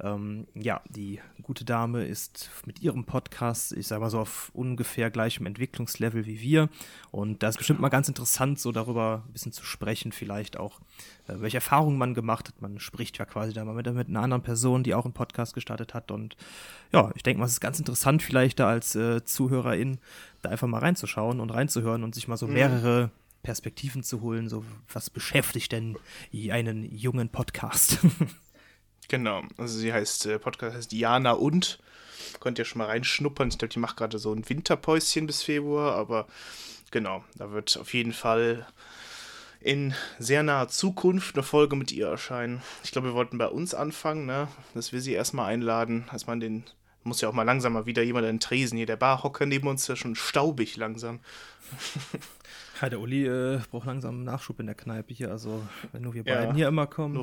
ähm, 0.01 0.47
ja, 0.55 0.81
die 0.89 1.21
gute 1.43 1.65
Dame 1.65 2.05
ist 2.05 2.51
mit 2.67 2.81
ihrem 2.81 3.05
Podcast, 3.05 3.73
ich 3.73 3.89
sag 3.89 4.01
mal 4.01 4.11
so, 4.11 4.21
auf 4.21 4.51
ungefähr 4.55 5.11
gleichem 5.11 5.47
Entwicklungslevel 5.47 6.27
wie 6.27 6.41
wir. 6.41 6.69
Und 7.11 7.43
da 7.43 7.49
ist 7.49 7.57
bestimmt 7.57 7.81
mal 7.81 7.89
ganz 7.89 8.09
interessant, 8.09 8.61
so 8.61 8.71
darüber 8.71 9.25
ein 9.27 9.33
bisschen 9.33 9.53
zu 9.53 9.65
sprechen, 9.65 10.13
vielleicht 10.13 10.59
auch, 10.59 10.81
äh, 11.27 11.35
welche 11.41 11.57
Erfahrungen 11.57 11.99
man 11.99 12.15
gemacht 12.15 12.49
hat. 12.49 12.61
Man 12.61 12.79
spricht 12.79 13.19
ja 13.19 13.25
quasi 13.25 13.53
da 13.53 13.65
mal 13.65 13.75
mit, 13.75 13.93
mit 13.93 14.09
einer 14.09 14.23
anderen 14.23 14.43
Person, 14.43 14.85
die 14.85 14.95
auch 14.95 15.07
einen 15.07 15.15
Podcast 15.15 15.55
gestartet 15.55 15.95
hat. 15.95 16.11
Und 16.11 16.37
ja, 16.93 17.11
ich 17.15 17.23
denke 17.23 17.41
mal, 17.41 17.47
es 17.47 17.53
ist 17.53 17.61
ganz 17.61 17.79
interessant, 17.79 18.23
vielleicht 18.23 18.61
da 18.61 18.69
als 18.69 18.95
äh, 18.95 19.25
Zuhörerin 19.25 19.99
da 20.43 20.51
einfach 20.51 20.67
mal 20.67 20.79
reinzuschauen 20.79 21.41
und 21.41 21.51
reinzuhören 21.51 22.05
und 22.05 22.15
sich 22.15 22.29
mal 22.29 22.37
so 22.37 22.47
mhm. 22.47 22.55
mehrere 22.55 23.11
Perspektiven 23.43 24.03
zu 24.03 24.21
holen. 24.21 24.49
So, 24.49 24.65
was 24.93 25.11
beschäftigt 25.11 25.73
denn 25.73 25.97
einen 26.51 26.85
jungen 26.95 27.29
Podcast? 27.29 27.99
genau, 29.09 29.43
also 29.57 29.79
sie 29.79 29.93
heißt, 29.93 30.27
äh, 30.27 30.39
Podcast 30.39 30.77
heißt 30.77 30.93
Diana 30.93 31.33
und. 31.33 31.79
Könnt 32.39 32.59
ihr 32.59 32.65
schon 32.65 32.79
mal 32.79 32.87
reinschnuppern. 32.87 33.49
Ich 33.49 33.59
glaube, 33.59 33.73
die 33.73 33.79
macht 33.79 33.97
gerade 33.97 34.19
so 34.19 34.33
ein 34.33 34.49
Winterpäuschen 34.49 35.27
bis 35.27 35.43
Februar, 35.43 35.95
aber 35.97 36.27
genau, 36.91 37.25
da 37.37 37.51
wird 37.51 37.79
auf 37.79 37.95
jeden 37.95 38.13
Fall 38.13 38.67
in 39.61 39.95
sehr 40.19 40.43
naher 40.43 40.69
Zukunft 40.69 41.35
eine 41.35 41.43
Folge 41.43 41.77
mit 41.77 41.93
ihr 41.93 42.09
erscheinen. 42.09 42.63
Ich 42.83 42.93
glaube, 42.93 43.09
wir 43.09 43.15
wollten 43.15 43.39
bei 43.39 43.49
uns 43.49 43.75
anfangen, 43.75 44.27
ne? 44.27 44.49
dass 44.75 44.93
wir 44.93 45.01
sie 45.01 45.13
erstmal 45.13 45.53
einladen, 45.53 46.07
dass 46.13 46.27
man 46.27 46.41
den 46.41 46.65
muss 47.03 47.21
ja 47.21 47.29
auch 47.29 47.33
mal 47.33 47.45
langsam 47.45 47.73
mal 47.73 47.87
wieder 47.87 48.03
jemand 48.03 48.27
einen 48.27 48.41
Tresen 48.41 48.77
hier. 48.77 48.87
Der 48.87 48.97
Barhocker 48.97 49.47
neben 49.47 49.69
uns 49.69 49.83
ist 49.83 49.89
ja 49.89 49.97
schon 49.97 50.17
staubig 50.17 50.77
langsam. 50.77 51.21
Ja, 52.81 52.89
der 52.89 53.01
Uli 53.01 53.27
äh, 53.27 53.61
braucht 53.71 53.87
langsam 53.87 54.17
einen 54.17 54.25
Nachschub 54.25 54.59
in 54.59 54.67
der 54.67 54.75
Kneipe 54.75 55.13
hier. 55.13 55.31
Also, 55.31 55.63
wenn 55.93 56.03
nur 56.03 56.15
wir 56.15 56.25
ja, 56.25 56.37
beiden 56.37 56.55
hier 56.55 56.69
immer 56.69 56.87
kommen. 56.87 57.23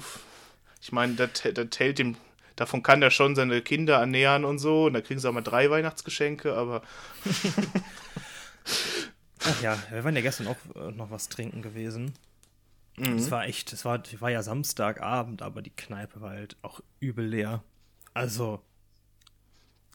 Ich 0.81 0.91
meine, 0.91 1.15
das, 1.15 1.41
das 1.53 1.67
hält 1.79 1.99
dem. 1.99 2.15
Davon 2.55 2.83
kann 2.83 3.01
der 3.01 3.11
schon 3.11 3.35
seine 3.35 3.61
Kinder 3.61 3.97
ernähren 3.97 4.45
und 4.45 4.59
so. 4.59 4.85
Und 4.85 4.93
da 4.93 5.01
kriegen 5.01 5.19
sie 5.19 5.27
auch 5.27 5.33
mal 5.33 5.41
drei 5.41 5.69
Weihnachtsgeschenke, 5.69 6.53
aber. 6.53 6.81
Ach 9.45 9.61
ja, 9.61 9.77
wir 9.91 10.03
waren 10.03 10.15
ja 10.15 10.21
gestern 10.21 10.47
auch 10.47 10.57
äh, 10.75 10.91
noch 10.91 11.09
was 11.09 11.29
trinken 11.29 11.61
gewesen. 11.61 12.13
Mhm. 12.97 13.15
Es 13.15 13.31
war 13.31 13.45
echt, 13.45 13.73
es 13.73 13.85
war, 13.85 14.01
war 14.19 14.29
ja 14.29 14.43
Samstagabend, 14.43 15.41
aber 15.41 15.61
die 15.61 15.75
Kneipe 15.75 16.21
war 16.21 16.31
halt 16.31 16.57
auch 16.61 16.81
übel 16.99 17.25
leer. 17.25 17.63
Also, 18.13 18.61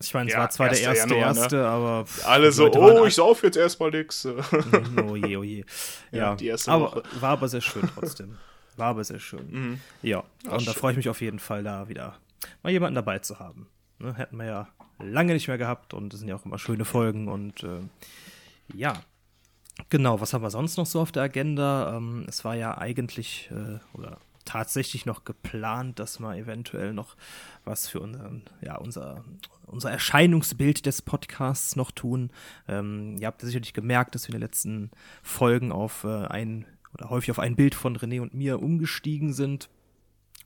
ich 0.06 0.14
meine, 0.14 0.28
es 0.28 0.34
ja, 0.34 0.40
war 0.40 0.50
zwar 0.50 0.68
der 0.68 0.80
erste, 0.80 1.14
Januar, 1.14 1.34
ne? 1.34 1.40
erste, 1.40 1.56
ne? 1.56 1.66
aber. 1.66 2.04
Alle 2.24 2.52
so, 2.52 2.70
oh, 2.72 3.06
ich 3.06 3.14
sauf 3.14 3.42
jetzt 3.42 3.56
erstmal 3.56 3.90
nix. 3.90 4.24
Mhm, 4.72 5.08
oh 5.08 5.16
je, 5.16 5.36
oh 5.36 5.42
je. 5.42 5.64
Ja, 6.10 6.18
ja 6.18 6.34
die 6.36 6.46
erste 6.46 6.70
aber, 6.72 6.86
Woche. 6.86 7.02
War 7.20 7.30
aber 7.30 7.48
sehr 7.48 7.60
schön 7.60 7.88
trotzdem. 7.94 8.38
War 8.76 8.88
aber 8.88 9.04
sehr 9.04 9.18
schön. 9.18 9.50
Mhm. 9.50 9.80
Ja, 10.02 10.24
Ach, 10.48 10.58
und 10.58 10.66
da 10.66 10.72
freue 10.72 10.92
ich 10.92 10.96
mich 10.96 11.08
auf 11.08 11.20
jeden 11.20 11.38
Fall, 11.38 11.62
da 11.62 11.88
wieder 11.88 12.16
mal 12.62 12.70
jemanden 12.70 12.94
dabei 12.94 13.18
zu 13.18 13.38
haben. 13.38 13.68
Ne, 13.98 14.14
hätten 14.14 14.36
wir 14.36 14.46
ja 14.46 14.68
lange 14.98 15.34
nicht 15.34 15.48
mehr 15.48 15.58
gehabt 15.58 15.94
und 15.94 16.12
das 16.12 16.20
sind 16.20 16.28
ja 16.28 16.36
auch 16.36 16.44
immer 16.44 16.58
schöne 16.58 16.84
Folgen 16.84 17.28
und 17.28 17.62
äh, 17.62 17.80
ja. 18.74 18.94
Genau, 19.88 20.20
was 20.20 20.34
haben 20.34 20.42
wir 20.42 20.50
sonst 20.50 20.76
noch 20.76 20.86
so 20.86 21.00
auf 21.00 21.12
der 21.12 21.24
Agenda? 21.24 21.96
Ähm, 21.96 22.24
es 22.28 22.44
war 22.44 22.54
ja 22.54 22.76
eigentlich, 22.76 23.50
äh, 23.50 23.78
oder 23.96 24.18
tatsächlich 24.44 25.06
noch 25.06 25.24
geplant, 25.24 25.98
dass 25.98 26.20
wir 26.20 26.36
eventuell 26.36 26.92
noch 26.92 27.16
was 27.64 27.88
für 27.88 28.00
unseren, 28.00 28.42
ja, 28.60 28.76
unser, 28.76 29.24
unser 29.72 29.90
Erscheinungsbild 29.90 30.86
des 30.86 31.02
Podcasts 31.02 31.76
noch 31.76 31.90
tun. 31.90 32.30
Ähm, 32.68 33.16
ihr 33.18 33.26
habt 33.26 33.40
sicherlich 33.40 33.72
gemerkt, 33.72 34.14
dass 34.14 34.28
wir 34.28 34.34
in 34.34 34.40
den 34.40 34.46
letzten 34.46 34.90
Folgen 35.22 35.72
auf 35.72 36.04
äh, 36.04 36.26
ein 36.26 36.66
oder 36.94 37.10
häufig 37.10 37.30
auf 37.30 37.38
ein 37.38 37.56
Bild 37.56 37.74
von 37.74 37.96
René 37.96 38.20
und 38.20 38.34
mir 38.34 38.62
umgestiegen 38.62 39.32
sind, 39.32 39.70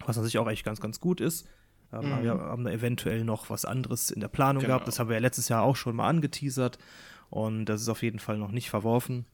was 0.04 0.16
an 0.16 0.24
sich 0.24 0.38
auch 0.38 0.48
echt 0.48 0.64
ganz, 0.64 0.80
ganz 0.80 1.00
gut 1.00 1.20
ist. 1.20 1.48
Ähm, 1.92 2.18
mhm. 2.18 2.22
Wir 2.22 2.30
haben 2.32 2.64
da 2.64 2.70
eventuell 2.70 3.24
noch 3.24 3.50
was 3.50 3.64
anderes 3.64 4.10
in 4.10 4.20
der 4.20 4.28
Planung 4.28 4.62
genau. 4.62 4.74
gehabt. 4.74 4.88
Das 4.88 4.98
haben 4.98 5.08
wir 5.08 5.14
ja 5.14 5.20
letztes 5.20 5.48
Jahr 5.48 5.62
auch 5.62 5.76
schon 5.76 5.96
mal 5.96 6.08
angeteasert. 6.08 6.78
Und 7.28 7.64
das 7.66 7.82
ist 7.82 7.88
auf 7.88 8.02
jeden 8.02 8.20
Fall 8.20 8.38
noch 8.38 8.52
nicht 8.52 8.70
verworfen. 8.70 9.26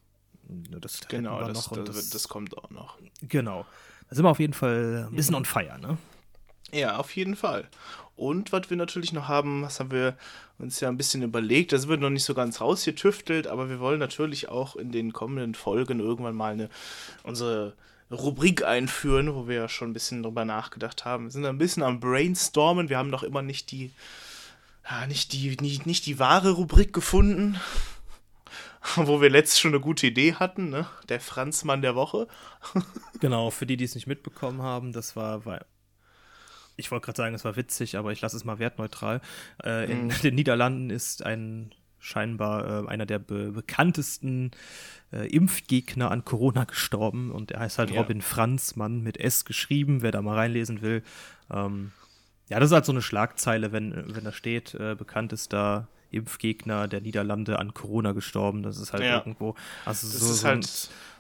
Das 0.49 1.07
genau, 1.09 1.47
das, 1.47 1.69
das, 1.69 2.11
das, 2.11 2.29
kommt 2.29 2.57
auch 2.59 2.71
noch. 2.71 2.99
Genau. 3.21 3.65
Da 4.09 4.17
sind 4.17 4.25
wir 4.25 4.31
auf 4.31 4.41
jeden 4.41 4.55
Fall 4.55 5.09
ein 5.11 5.15
bisschen 5.15 5.35
on 5.35 5.45
fire, 5.45 5.79
ne? 5.79 5.99
Ja, 6.73 6.97
auf 6.97 7.15
jeden 7.15 7.37
Fall. 7.37 7.69
Und 8.17 8.53
was 8.53 8.71
wir 8.71 8.77
natürlich 8.77 9.13
noch 9.13 9.29
haben, 9.29 9.63
was 9.63 9.81
haben 9.81 9.91
wir 9.91 10.17
uns 10.59 10.81
ja 10.81 10.89
ein 10.89 10.97
bisschen 10.97 11.23
überlegt, 11.23 11.73
das 11.73 11.89
wird 11.89 12.01
noch 12.01 12.11
nicht 12.11 12.25
so 12.25 12.35
ganz 12.35 12.61
rausgetüftelt, 12.61 13.47
aber 13.47 13.69
wir 13.69 13.81
wollen 13.81 13.99
natürlich 13.99 14.49
auch 14.49 14.77
in 14.77 14.93
den 14.93 15.13
kommenden 15.13 15.55
Folgen 15.55 16.01
irgendwann 16.01 16.35
mal 16.35 16.53
eine, 16.53 16.71
unsere 17.25 17.75
Rubrik 18.11 18.65
einführen, 18.65 19.35
wo 19.35 19.49
wir 19.49 19.57
ja 19.57 19.69
schon 19.69 19.91
ein 19.91 19.95
bisschen 19.95 20.23
drüber 20.23 20.45
nachgedacht 20.45 21.05
haben. 21.05 21.25
Wir 21.25 21.31
sind 21.31 21.47
ein 21.47 21.59
bisschen 21.59 21.83
am 21.83 22.01
Brainstormen, 22.01 22.89
wir 22.89 22.99
haben 22.99 23.11
noch 23.11 23.23
immer 23.23 23.43
nicht 23.43 23.71
die, 23.71 23.91
ja, 24.89 25.07
nicht 25.07 25.33
die, 25.33 25.57
nicht, 25.61 25.87
nicht 25.87 26.07
die 26.07 26.19
wahre 26.19 26.53
Rubrik 26.53 26.93
gefunden. 26.93 27.59
wo 28.97 29.21
wir 29.21 29.31
letztes 29.31 29.61
schon 29.61 29.73
eine 29.73 29.81
gute 29.81 30.09
Idee 30.09 30.35
hatten, 30.35 30.69
ne? 30.69 30.87
Der 31.09 31.21
Franzmann 31.21 31.83
der 31.83 31.95
Woche. 31.95 32.27
genau, 33.21 33.51
für 33.51 33.67
die, 33.67 33.77
die 33.77 33.85
es 33.85 33.95
nicht 33.95 34.07
mitbekommen 34.07 34.63
haben, 34.63 34.93
das 34.93 35.15
war 35.15 35.45
ich 36.83 36.91
wollte 36.91 37.07
gerade 37.07 37.17
sagen, 37.17 37.35
es 37.35 37.45
war 37.45 37.57
witzig, 37.57 37.97
aber 37.97 38.13
ich 38.13 38.21
lasse 38.21 38.37
es 38.37 38.45
mal 38.45 38.59
wertneutral. 38.59 39.21
Äh, 39.65 39.91
in 39.91 40.07
mhm. 40.07 40.13
den 40.23 40.35
Niederlanden 40.35 40.91
ist 40.91 41.25
ein 41.25 41.73
scheinbar 41.99 42.85
äh, 42.85 42.89
einer 42.89 43.07
der 43.07 43.21
be 43.21 43.53
bekanntesten 43.53 44.51
äh, 45.13 45.29
Impfgegner 45.29 46.11
an 46.11 46.25
Corona 46.25 46.65
gestorben 46.65 47.31
und 47.31 47.53
er 47.53 47.61
heißt 47.61 47.79
halt 47.79 47.91
ja. 47.91 48.01
Robin 48.01 48.23
Franzmann 48.23 49.03
mit 49.03 49.19
S 49.19 49.45
geschrieben, 49.45 50.03
wer 50.03 50.11
da 50.11 50.21
mal 50.21 50.35
reinlesen 50.35 50.83
will. 50.83 51.05
Ähm, 51.51 51.93
ja, 52.49 52.59
das 52.59 52.71
ist 52.71 52.75
halt 52.75 52.85
so 52.85 52.93
eine 52.93 53.03
Schlagzeile, 53.03 53.71
wenn, 53.73 54.15
wenn 54.15 54.25
da 54.25 54.33
steht, 54.33 54.75
äh, 54.75 54.97
bekanntester 54.97 55.87
Impfgegner 56.11 56.89
der 56.89 57.01
Niederlande 57.01 57.59
an 57.59 57.73
Corona 57.73 58.13
gestorben. 58.13 58.63
Das 58.63 58.79
ist 58.79 58.93
halt 58.93 59.05
ja. 59.05 59.17
irgendwo. 59.17 59.55
Also 59.85 60.07
das 60.07 60.19
so, 60.19 60.33
so, 60.33 60.47
halt 60.47 60.65
ein, 60.65 60.69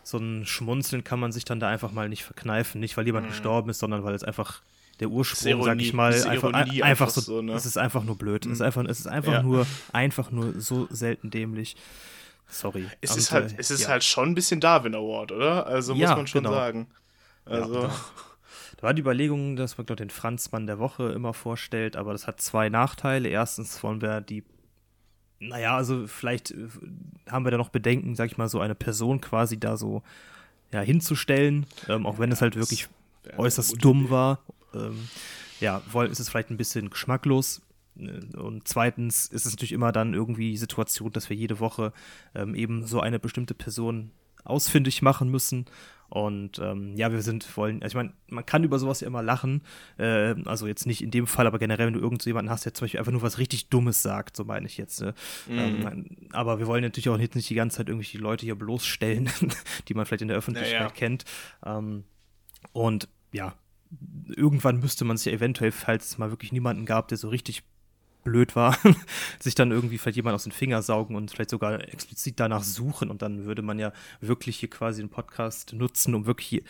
so, 0.02 0.18
ein, 0.18 0.46
Schmunzeln 0.46 1.04
kann 1.04 1.18
man 1.18 1.32
sich 1.32 1.44
dann 1.44 1.60
da 1.60 1.68
einfach 1.68 1.92
mal 1.92 2.08
nicht 2.08 2.24
verkneifen. 2.24 2.80
Nicht, 2.80 2.96
weil 2.96 3.06
jemand 3.06 3.26
mhm. 3.26 3.30
gestorben 3.30 3.70
ist, 3.70 3.78
sondern 3.78 4.04
weil 4.04 4.14
es 4.14 4.24
einfach 4.24 4.62
der 5.02 5.10
Ursprung, 5.10 5.50
Ironie, 5.50 5.64
sag 5.66 5.80
ich 5.80 5.92
mal, 5.92 6.14
einfach, 6.14 6.52
einfach, 6.52 6.82
einfach, 6.82 7.10
so, 7.10 7.20
so 7.20 7.42
ne? 7.42 7.52
es 7.54 7.66
ist 7.66 7.76
einfach 7.76 8.04
nur 8.04 8.16
blöd. 8.16 8.46
Mhm. 8.46 8.52
Es 8.52 8.56
ist 8.56 8.60
mhm. 8.60 8.66
einfach, 8.66 8.84
es 8.88 9.00
ist 9.00 9.06
einfach 9.08 9.32
ja. 9.32 9.42
nur, 9.42 9.66
einfach 9.92 10.30
nur 10.30 10.60
so 10.60 10.86
selten 10.90 11.30
dämlich. 11.30 11.76
Sorry. 12.48 12.86
Es 13.00 13.16
ist 13.16 13.32
halt, 13.32 13.54
es 13.58 13.70
ist 13.70 13.82
ja. 13.82 13.88
halt 13.88 14.04
schon 14.04 14.30
ein 14.30 14.34
bisschen 14.34 14.60
Darwin 14.60 14.94
Award, 14.94 15.32
oder? 15.32 15.66
Also 15.66 15.94
muss 15.94 16.08
man 16.08 16.26
schon 16.26 16.44
genau. 16.44 16.54
sagen. 16.54 16.86
Also. 17.44 17.90
Da 18.76 18.88
war 18.88 18.94
die 18.94 19.02
Überlegung, 19.02 19.56
dass 19.56 19.78
man, 19.78 19.86
glaube 19.86 20.02
den 20.02 20.10
Franzmann 20.10 20.66
der 20.66 20.78
Woche 20.78 21.10
immer 21.12 21.34
vorstellt, 21.34 21.96
aber 21.96 22.12
das 22.12 22.26
hat 22.26 22.40
zwei 22.40 22.68
Nachteile. 22.68 23.28
Erstens 23.28 23.82
wollen 23.82 24.00
wir 24.00 24.20
die 24.20 24.44
naja, 25.38 25.76
also 25.76 26.06
vielleicht 26.06 26.52
äh, 26.52 26.68
haben 27.28 27.44
wir 27.44 27.50
da 27.50 27.56
noch 27.56 27.70
Bedenken, 27.70 28.14
sag 28.14 28.26
ich 28.26 28.38
mal, 28.38 28.48
so 28.48 28.60
eine 28.60 28.76
Person 28.76 29.20
quasi 29.20 29.58
da 29.58 29.76
so 29.76 30.02
ja, 30.72 30.80
hinzustellen, 30.80 31.66
ähm, 31.88 32.06
auch 32.06 32.20
wenn 32.20 32.30
ja, 32.30 32.34
es 32.34 32.42
halt 32.42 32.54
wirklich 32.54 32.88
äußerst 33.36 33.84
dumm 33.84 34.10
war. 34.10 34.38
Ähm, 34.74 35.08
ja, 35.60 35.82
ist 36.10 36.20
es 36.20 36.28
vielleicht 36.28 36.50
ein 36.50 36.56
bisschen 36.56 36.90
geschmacklos. 36.90 37.62
Äh, 37.98 38.36
und 38.36 38.66
zweitens 38.66 39.26
ist 39.26 39.46
es 39.46 39.52
natürlich 39.52 39.72
immer 39.72 39.92
dann 39.92 40.14
irgendwie 40.14 40.50
die 40.50 40.56
Situation, 40.56 41.12
dass 41.12 41.30
wir 41.30 41.36
jede 41.36 41.60
Woche 41.60 41.92
ähm, 42.34 42.54
eben 42.54 42.86
so 42.86 43.00
eine 43.00 43.18
bestimmte 43.18 43.54
Person 43.54 44.10
ausfindig 44.44 45.02
machen 45.02 45.28
müssen. 45.28 45.66
Und 46.08 46.58
ähm, 46.58 46.94
ja, 46.94 47.10
wir 47.10 47.22
sind 47.22 47.56
wollen, 47.56 47.82
also 47.82 47.92
ich 47.92 47.94
meine, 47.94 48.12
man 48.28 48.44
kann 48.44 48.64
über 48.64 48.78
sowas 48.78 49.00
ja 49.00 49.06
immer 49.06 49.22
lachen. 49.22 49.62
Äh, 49.96 50.34
also 50.44 50.66
jetzt 50.66 50.84
nicht 50.84 51.02
in 51.02 51.10
dem 51.10 51.26
Fall, 51.26 51.46
aber 51.46 51.58
generell, 51.58 51.86
wenn 51.86 51.94
du 51.94 52.00
irgend 52.00 52.20
so 52.20 52.28
jemanden 52.28 52.50
hast, 52.50 52.66
der 52.66 52.74
zum 52.74 52.84
Beispiel 52.84 53.00
einfach 53.00 53.12
nur 53.12 53.22
was 53.22 53.38
richtig 53.38 53.70
Dummes 53.70 54.02
sagt, 54.02 54.36
so 54.36 54.44
meine 54.44 54.66
ich 54.66 54.76
jetzt. 54.76 55.00
Ne? 55.00 55.14
Mhm. 55.48 55.58
Ähm, 55.58 56.06
aber 56.32 56.58
wir 56.58 56.66
wollen 56.66 56.82
natürlich 56.82 57.08
auch 57.08 57.16
nicht 57.16 57.48
die 57.48 57.54
ganze 57.54 57.78
Zeit 57.78 57.88
irgendwelche 57.88 58.18
Leute 58.18 58.44
hier 58.44 58.56
bloßstellen, 58.56 59.30
die 59.88 59.94
man 59.94 60.04
vielleicht 60.04 60.20
in 60.20 60.28
der 60.28 60.36
Öffentlichkeit 60.36 60.72
ja, 60.72 60.86
ja. 60.86 60.90
kennt. 60.90 61.24
Ähm, 61.64 62.04
und 62.74 63.08
ja, 63.32 63.54
irgendwann 64.28 64.80
müsste 64.80 65.04
man 65.04 65.16
sich 65.16 65.26
ja 65.26 65.32
eventuell, 65.32 65.72
falls 65.72 66.10
es 66.10 66.18
mal 66.18 66.30
wirklich 66.30 66.52
niemanden 66.52 66.86
gab, 66.86 67.08
der 67.08 67.18
so 67.18 67.28
richtig 67.28 67.62
blöd 68.24 68.54
war, 68.54 68.78
sich 69.40 69.54
dann 69.54 69.70
irgendwie 69.70 69.98
vielleicht 69.98 70.16
jemand 70.16 70.34
aus 70.34 70.44
den 70.44 70.52
Finger 70.52 70.82
saugen 70.82 71.16
und 71.16 71.30
vielleicht 71.30 71.50
sogar 71.50 71.80
explizit 71.92 72.38
danach 72.38 72.62
suchen 72.62 73.10
und 73.10 73.22
dann 73.22 73.44
würde 73.44 73.62
man 73.62 73.78
ja 73.78 73.92
wirklich 74.20 74.58
hier 74.58 74.70
quasi 74.70 75.02
einen 75.02 75.10
Podcast 75.10 75.72
nutzen, 75.72 76.14
um 76.14 76.26
wirklich 76.26 76.62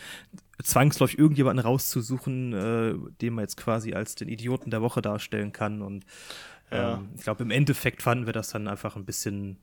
zwangsläufig 0.62 1.18
irgendjemanden 1.18 1.64
rauszusuchen, 1.64 2.52
äh, 2.52 2.94
den 3.20 3.34
man 3.34 3.44
jetzt 3.44 3.56
quasi 3.56 3.92
als 3.92 4.14
den 4.14 4.28
Idioten 4.28 4.70
der 4.70 4.82
Woche 4.82 5.02
darstellen 5.02 5.52
kann 5.52 5.82
und 5.82 6.06
ja. 6.70 6.94
ähm, 6.94 7.10
ich 7.16 7.22
glaube, 7.22 7.42
im 7.42 7.50
Endeffekt 7.50 8.02
fanden 8.02 8.26
wir 8.26 8.32
das 8.32 8.48
dann 8.48 8.68
einfach 8.68 8.96
ein 8.96 9.04
bisschen, 9.04 9.58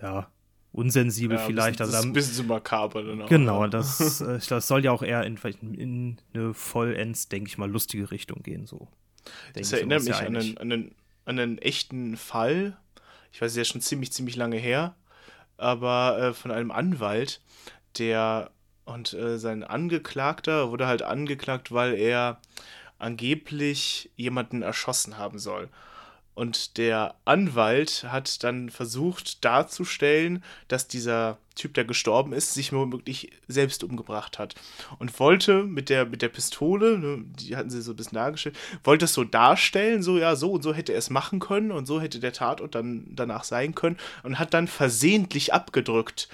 ja, 0.00 0.30
unsensibel 0.72 1.36
ja, 1.36 1.44
vielleicht. 1.44 1.80
Also 1.80 1.92
das 1.92 2.00
ist 2.00 2.06
ein 2.06 2.12
bisschen 2.12 2.34
zu 2.34 2.44
makaber 2.44 3.02
dann 3.02 3.22
auch. 3.22 3.28
Genau, 3.28 3.66
das, 3.66 4.20
äh, 4.20 4.38
das 4.48 4.68
soll 4.68 4.84
ja 4.84 4.92
auch 4.92 5.02
eher 5.02 5.24
in, 5.24 5.36
in 5.74 6.18
eine 6.32 6.54
vollends, 6.54 7.28
denke 7.28 7.48
ich 7.48 7.58
mal, 7.58 7.70
lustige 7.70 8.10
Richtung 8.10 8.42
gehen. 8.42 8.66
So. 8.66 8.88
Das 9.54 9.72
erinnert 9.72 10.04
mich 10.04 10.14
an 10.14 10.36
einen, 10.36 10.58
an, 10.58 10.72
einen, 10.72 10.94
an 11.24 11.38
einen 11.38 11.58
echten 11.58 12.16
Fall. 12.16 12.76
Ich 13.32 13.40
weiß, 13.40 13.54
der 13.54 13.62
ist 13.62 13.68
schon 13.68 13.80
ziemlich, 13.80 14.12
ziemlich 14.12 14.36
lange 14.36 14.56
her. 14.56 14.94
Aber 15.56 16.18
äh, 16.18 16.32
von 16.32 16.50
einem 16.50 16.70
Anwalt, 16.70 17.40
der 17.98 18.50
und 18.84 19.12
äh, 19.12 19.38
sein 19.38 19.62
Angeklagter 19.62 20.70
wurde 20.70 20.86
halt 20.86 21.02
angeklagt, 21.02 21.72
weil 21.72 21.94
er 21.94 22.40
angeblich 22.98 24.10
jemanden 24.16 24.62
erschossen 24.62 25.16
haben 25.16 25.38
soll. 25.38 25.68
Und 26.34 26.78
der 26.78 27.16
Anwalt 27.24 28.06
hat 28.08 28.42
dann 28.44 28.70
versucht 28.70 29.44
darzustellen, 29.44 30.42
dass 30.68 30.88
dieser 30.88 31.38
Typ, 31.56 31.74
der 31.74 31.84
gestorben 31.84 32.32
ist, 32.32 32.54
sich 32.54 32.72
womöglich 32.72 33.30
selbst 33.48 33.84
umgebracht 33.84 34.38
hat. 34.38 34.54
Und 34.98 35.18
wollte 35.20 35.64
mit 35.64 35.90
der, 35.90 36.06
mit 36.06 36.22
der 36.22 36.28
Pistole, 36.28 36.98
ne, 36.98 37.24
die 37.38 37.56
hatten 37.56 37.68
sie 37.68 37.82
so 37.82 37.92
ein 37.92 37.96
bisschen 37.96 38.14
dargestellt, 38.14 38.56
wollte 38.84 39.04
es 39.04 39.12
so 39.12 39.24
darstellen, 39.24 40.02
so 40.02 40.16
ja, 40.16 40.36
so 40.36 40.52
und 40.52 40.62
so 40.62 40.72
hätte 40.72 40.92
er 40.92 40.98
es 40.98 41.10
machen 41.10 41.40
können 41.40 41.72
und 41.72 41.84
so 41.86 42.00
hätte 42.00 42.20
der 42.20 42.32
Tatort 42.32 42.74
dann 42.74 43.08
danach 43.10 43.44
sein 43.44 43.74
können 43.74 43.98
und 44.22 44.38
hat 44.38 44.54
dann 44.54 44.68
versehentlich 44.68 45.52
abgedrückt 45.52 46.28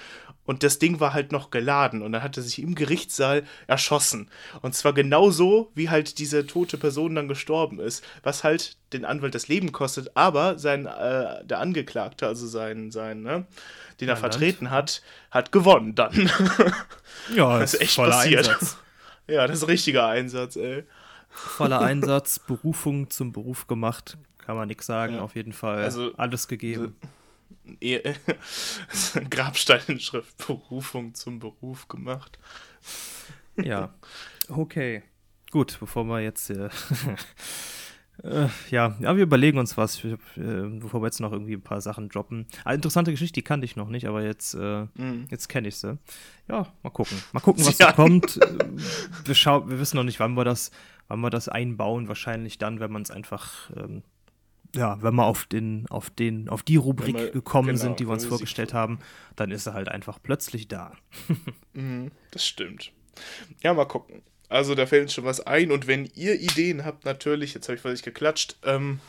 und 0.47 0.63
das 0.63 0.79
Ding 0.79 0.99
war 0.99 1.13
halt 1.13 1.31
noch 1.31 1.51
geladen 1.51 2.01
und 2.01 2.13
dann 2.13 2.23
hat 2.23 2.37
er 2.37 2.41
sich 2.41 2.59
im 2.59 2.73
Gerichtssaal 2.73 3.43
erschossen. 3.67 4.31
Und 4.61 4.73
zwar 4.73 4.93
genauso, 4.93 5.71
wie 5.75 5.89
halt 5.89 6.17
diese 6.17 6.47
tote 6.47 6.77
Person 6.77 7.13
dann 7.13 7.27
gestorben 7.27 7.79
ist, 7.79 8.03
was 8.23 8.43
halt 8.43 8.77
den 8.93 9.05
Anwalt 9.05 9.35
das 9.35 9.49
Leben 9.49 9.73
kostet, 9.73 10.15
aber 10.15 10.57
sein, 10.57 10.85
äh, 10.85 11.45
der 11.45 11.59
Angeklagte, 11.59 12.25
also 12.25 12.47
sein, 12.47 12.91
sein, 12.91 13.21
ne, 13.21 13.45
den 13.99 14.07
er 14.07 14.15
ja, 14.15 14.19
vertreten 14.19 14.71
hat, 14.71 15.03
hat 15.29 15.51
gewonnen 15.51 15.93
dann. 15.95 16.31
ja, 17.35 17.59
das 17.59 17.75
ist 17.75 17.81
echt 17.81 17.97
passiert. 17.97 18.49
Einsatz. 18.49 18.77
Ja, 19.29 19.45
das 19.45 19.57
ist 19.57 19.67
richtiger 19.67 20.07
Einsatz, 20.07 20.55
ey. 20.55 20.85
Voller 21.29 21.81
Einsatz, 21.81 22.39
Berufung 22.39 23.09
zum 23.09 23.33
Beruf 23.33 23.67
gemacht, 23.67 24.17
kann 24.37 24.55
man 24.55 24.69
nichts 24.69 24.85
sagen, 24.85 25.15
ja. 25.15 25.21
auf 25.21 25.35
jeden 25.35 25.51
Fall. 25.51 25.83
Also, 25.83 26.13
alles 26.15 26.47
gegeben. 26.47 26.95
Also, 27.01 27.13
Grabstein 29.29 29.81
in 29.87 29.99
Schrift 29.99 30.45
Berufung 30.45 31.13
zum 31.13 31.39
Beruf 31.39 31.87
gemacht. 31.87 32.39
Ja, 33.55 33.93
okay. 34.49 35.03
Gut, 35.51 35.77
bevor 35.79 36.03
wir 36.05 36.21
jetzt 36.21 36.49
äh, 36.49 36.69
äh, 38.23 38.49
ja, 38.69 38.97
ja, 38.99 39.15
wir 39.15 39.23
überlegen 39.23 39.57
uns 39.57 39.77
was, 39.77 40.03
äh, 40.03 40.17
bevor 40.35 41.01
wir 41.01 41.07
jetzt 41.07 41.21
noch 41.21 41.31
irgendwie 41.31 41.53
ein 41.53 41.61
paar 41.61 41.79
Sachen 41.81 42.09
droppen. 42.09 42.47
Eine 42.65 42.75
interessante 42.75 43.11
Geschichte, 43.11 43.35
die 43.35 43.43
kannte 43.43 43.65
ich 43.65 43.75
noch 43.75 43.87
nicht, 43.87 44.07
aber 44.07 44.23
jetzt, 44.23 44.55
äh, 44.55 44.83
mm. 44.95 45.27
jetzt 45.31 45.47
kenne 45.47 45.69
ich 45.69 45.77
sie. 45.77 45.97
Ja, 46.49 46.67
mal 46.83 46.89
gucken. 46.89 47.17
Mal 47.31 47.39
gucken, 47.39 47.65
was 47.65 47.77
ja. 47.79 47.87
da 47.87 47.91
kommt. 47.93 48.37
Äh, 48.41 48.57
wir, 49.25 49.35
schau 49.35 49.69
wir 49.69 49.79
wissen 49.79 49.95
noch 49.95 50.03
nicht, 50.03 50.19
wann 50.19 50.35
wir 50.35 50.43
das, 50.43 50.71
wann 51.07 51.21
wir 51.21 51.29
das 51.29 51.47
einbauen. 51.47 52.09
Wahrscheinlich 52.09 52.57
dann, 52.57 52.81
wenn 52.81 52.91
man 52.91 53.03
es 53.03 53.11
einfach 53.11 53.71
ähm, 53.77 54.03
ja, 54.77 55.01
wenn 55.01 55.15
wir 55.15 55.25
auf 55.25 55.45
den, 55.45 55.85
auf 55.89 56.09
den, 56.09 56.49
auf 56.49 56.63
die 56.63 56.77
Rubrik 56.77 57.15
wir, 57.15 57.31
gekommen 57.31 57.69
genau, 57.69 57.79
sind, 57.79 57.99
die 57.99 58.07
wir 58.07 58.13
uns 58.13 58.25
vorgestellt 58.25 58.73
haben, 58.73 58.99
dann 59.35 59.51
ist 59.51 59.65
er 59.65 59.73
halt 59.73 59.89
einfach 59.89 60.19
plötzlich 60.21 60.67
da. 60.67 60.93
Mhm, 61.73 62.09
das 62.31 62.43
stimmt. 62.43 62.91
Ja, 63.61 63.71
mal 63.71 63.85
gucken. 63.85 64.23
Also 64.49 64.73
da 64.73 64.87
fällt 64.87 65.11
schon 65.11 65.25
was 65.25 65.41
ein 65.41 65.71
und 65.71 65.85
wenn 65.85 66.09
ihr 66.15 66.39
Ideen 66.39 66.85
habt, 66.85 67.05
natürlich, 67.05 67.53
jetzt 67.53 67.67
habe 67.67 67.75
ich 67.75 67.81
vielleicht 67.81 68.03
geklatscht, 68.03 68.57
ähm, 68.63 68.99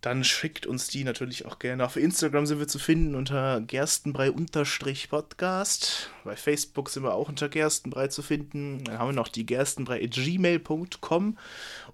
dann 0.00 0.22
schickt 0.22 0.64
uns 0.66 0.86
die 0.88 1.02
natürlich 1.02 1.44
auch 1.44 1.58
gerne. 1.58 1.84
Auf 1.84 1.96
Instagram 1.96 2.46
sind 2.46 2.60
wir 2.60 2.68
zu 2.68 2.78
finden 2.78 3.16
unter 3.16 3.60
gerstenbrei-podcast. 3.60 6.10
Bei 6.24 6.36
Facebook 6.36 6.88
sind 6.88 7.02
wir 7.02 7.14
auch 7.14 7.28
unter 7.28 7.48
gerstenbrei 7.48 8.06
zu 8.06 8.22
finden. 8.22 8.84
Dann 8.84 9.00
haben 9.00 9.08
wir 9.08 9.14
noch 9.14 9.26
die 9.28 9.44
gerstenbrei.gmail.com 9.44 11.36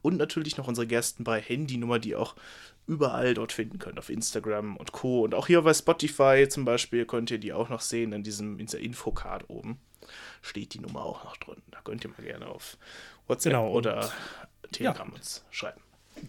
und 0.05 0.19
natürlich 0.19 0.59
noch 0.59 0.69
unsere 0.69 0.87
Gerstenbrei-Handynummer, 0.87 1.99
die 1.99 2.11
ihr 2.11 2.21
auch 2.21 2.37
überall 2.87 3.33
dort 3.33 3.53
finden 3.53 3.79
könnt, 3.79 3.99
auf 3.99 4.11
Instagram 4.11 4.77
und 4.77 4.93
Co. 4.93 5.23
Und 5.23 5.35
auch 5.35 5.47
hier 5.47 5.63
bei 5.63 5.73
Spotify 5.73 6.47
zum 6.47 6.67
Beispiel 6.67 7.07
könnt 7.07 7.31
ihr 7.31 7.39
die 7.39 7.55
auch 7.55 7.71
noch 7.71 7.81
sehen 7.81 8.13
in 8.13 8.23
diesem 8.23 8.59
in 8.59 8.67
dieser 8.67 8.81
Infocard 8.81 9.49
oben. 9.49 9.79
Steht 10.43 10.75
die 10.75 10.81
Nummer 10.81 11.03
auch 11.03 11.25
noch 11.25 11.39
drin. 11.39 11.63
Da 11.71 11.81
könnt 11.83 12.05
ihr 12.05 12.11
mal 12.11 12.23
gerne 12.23 12.47
auf 12.49 12.77
WhatsApp 13.29 13.53
genau, 13.53 13.71
oder 13.71 14.13
Telegram 14.73 15.09
ja. 15.09 15.15
uns 15.15 15.45
schreiben 15.51 15.81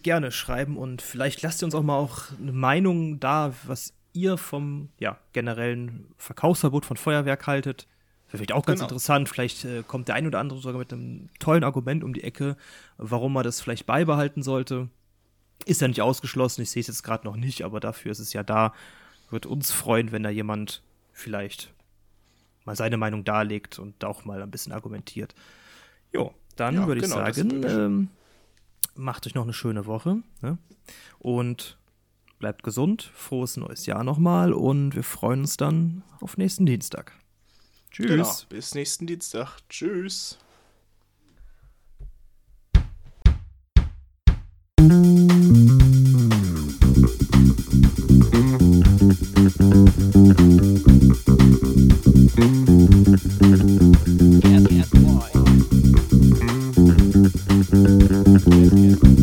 gerne 0.02 0.32
schreiben 0.32 0.76
und 0.76 1.00
vielleicht 1.00 1.42
lasst 1.42 1.62
ihr 1.62 1.66
uns 1.66 1.74
auch 1.74 1.82
mal 1.82 1.96
auch 1.96 2.24
eine 2.40 2.52
Meinung 2.52 3.20
da, 3.20 3.54
was 3.66 3.94
ihr 4.14 4.36
vom 4.36 4.88
ja, 4.98 5.18
generellen 5.32 6.12
Verkaufsverbot 6.16 6.84
von 6.84 6.96
Feuerwerk 6.96 7.46
haltet. 7.46 7.86
Vielleicht 8.36 8.52
auch 8.52 8.66
ganz 8.66 8.80
genau. 8.80 8.88
interessant. 8.88 9.28
Vielleicht 9.28 9.64
äh, 9.64 9.82
kommt 9.86 10.08
der 10.08 10.14
ein 10.14 10.26
oder 10.26 10.38
andere 10.38 10.60
sogar 10.60 10.78
mit 10.78 10.92
einem 10.92 11.28
tollen 11.38 11.64
Argument 11.64 12.04
um 12.04 12.14
die 12.14 12.24
Ecke, 12.24 12.56
warum 12.98 13.32
man 13.32 13.44
das 13.44 13.60
vielleicht 13.60 13.86
beibehalten 13.86 14.42
sollte. 14.42 14.88
Ist 15.64 15.80
ja 15.80 15.88
nicht 15.88 16.02
ausgeschlossen. 16.02 16.62
Ich 16.62 16.70
sehe 16.70 16.80
es 16.80 16.86
jetzt 16.86 17.02
gerade 17.02 17.26
noch 17.26 17.36
nicht, 17.36 17.62
aber 17.62 17.80
dafür 17.80 18.12
ist 18.12 18.18
es 18.18 18.32
ja 18.32 18.42
da. 18.42 18.72
Wird 19.30 19.46
uns 19.46 19.72
freuen, 19.72 20.12
wenn 20.12 20.22
da 20.22 20.30
jemand 20.30 20.82
vielleicht 21.12 21.72
mal 22.64 22.76
seine 22.76 22.96
Meinung 22.96 23.24
darlegt 23.24 23.78
und 23.78 24.04
auch 24.04 24.24
mal 24.24 24.42
ein 24.42 24.50
bisschen 24.50 24.72
argumentiert. 24.72 25.34
Jo, 26.12 26.32
dann 26.56 26.74
ja, 26.74 26.86
würde 26.86 27.00
ich 27.00 27.06
genau, 27.06 27.16
sagen, 27.16 27.64
ähm, 27.64 28.08
macht 28.94 29.26
euch 29.26 29.34
noch 29.34 29.44
eine 29.44 29.52
schöne 29.52 29.86
Woche 29.86 30.22
ne? 30.42 30.58
und 31.18 31.78
bleibt 32.38 32.62
gesund. 32.62 33.10
Frohes 33.14 33.56
neues 33.56 33.86
Jahr 33.86 34.04
nochmal 34.04 34.52
und 34.52 34.94
wir 34.94 35.04
freuen 35.04 35.40
uns 35.40 35.56
dann 35.56 36.02
auf 36.20 36.36
nächsten 36.36 36.66
Dienstag. 36.66 37.12
Tschüss. 37.90 38.08
Genau, 38.08 38.36
bis 38.48 38.74
nächsten 38.74 39.06
Dienstag. 39.06 39.58
Tschüss. 39.68 40.38
Yes, 54.42 54.70
yes, 54.70 54.90
boy. 54.90 55.30
Yes, 58.50 58.72
yes. 58.74 59.15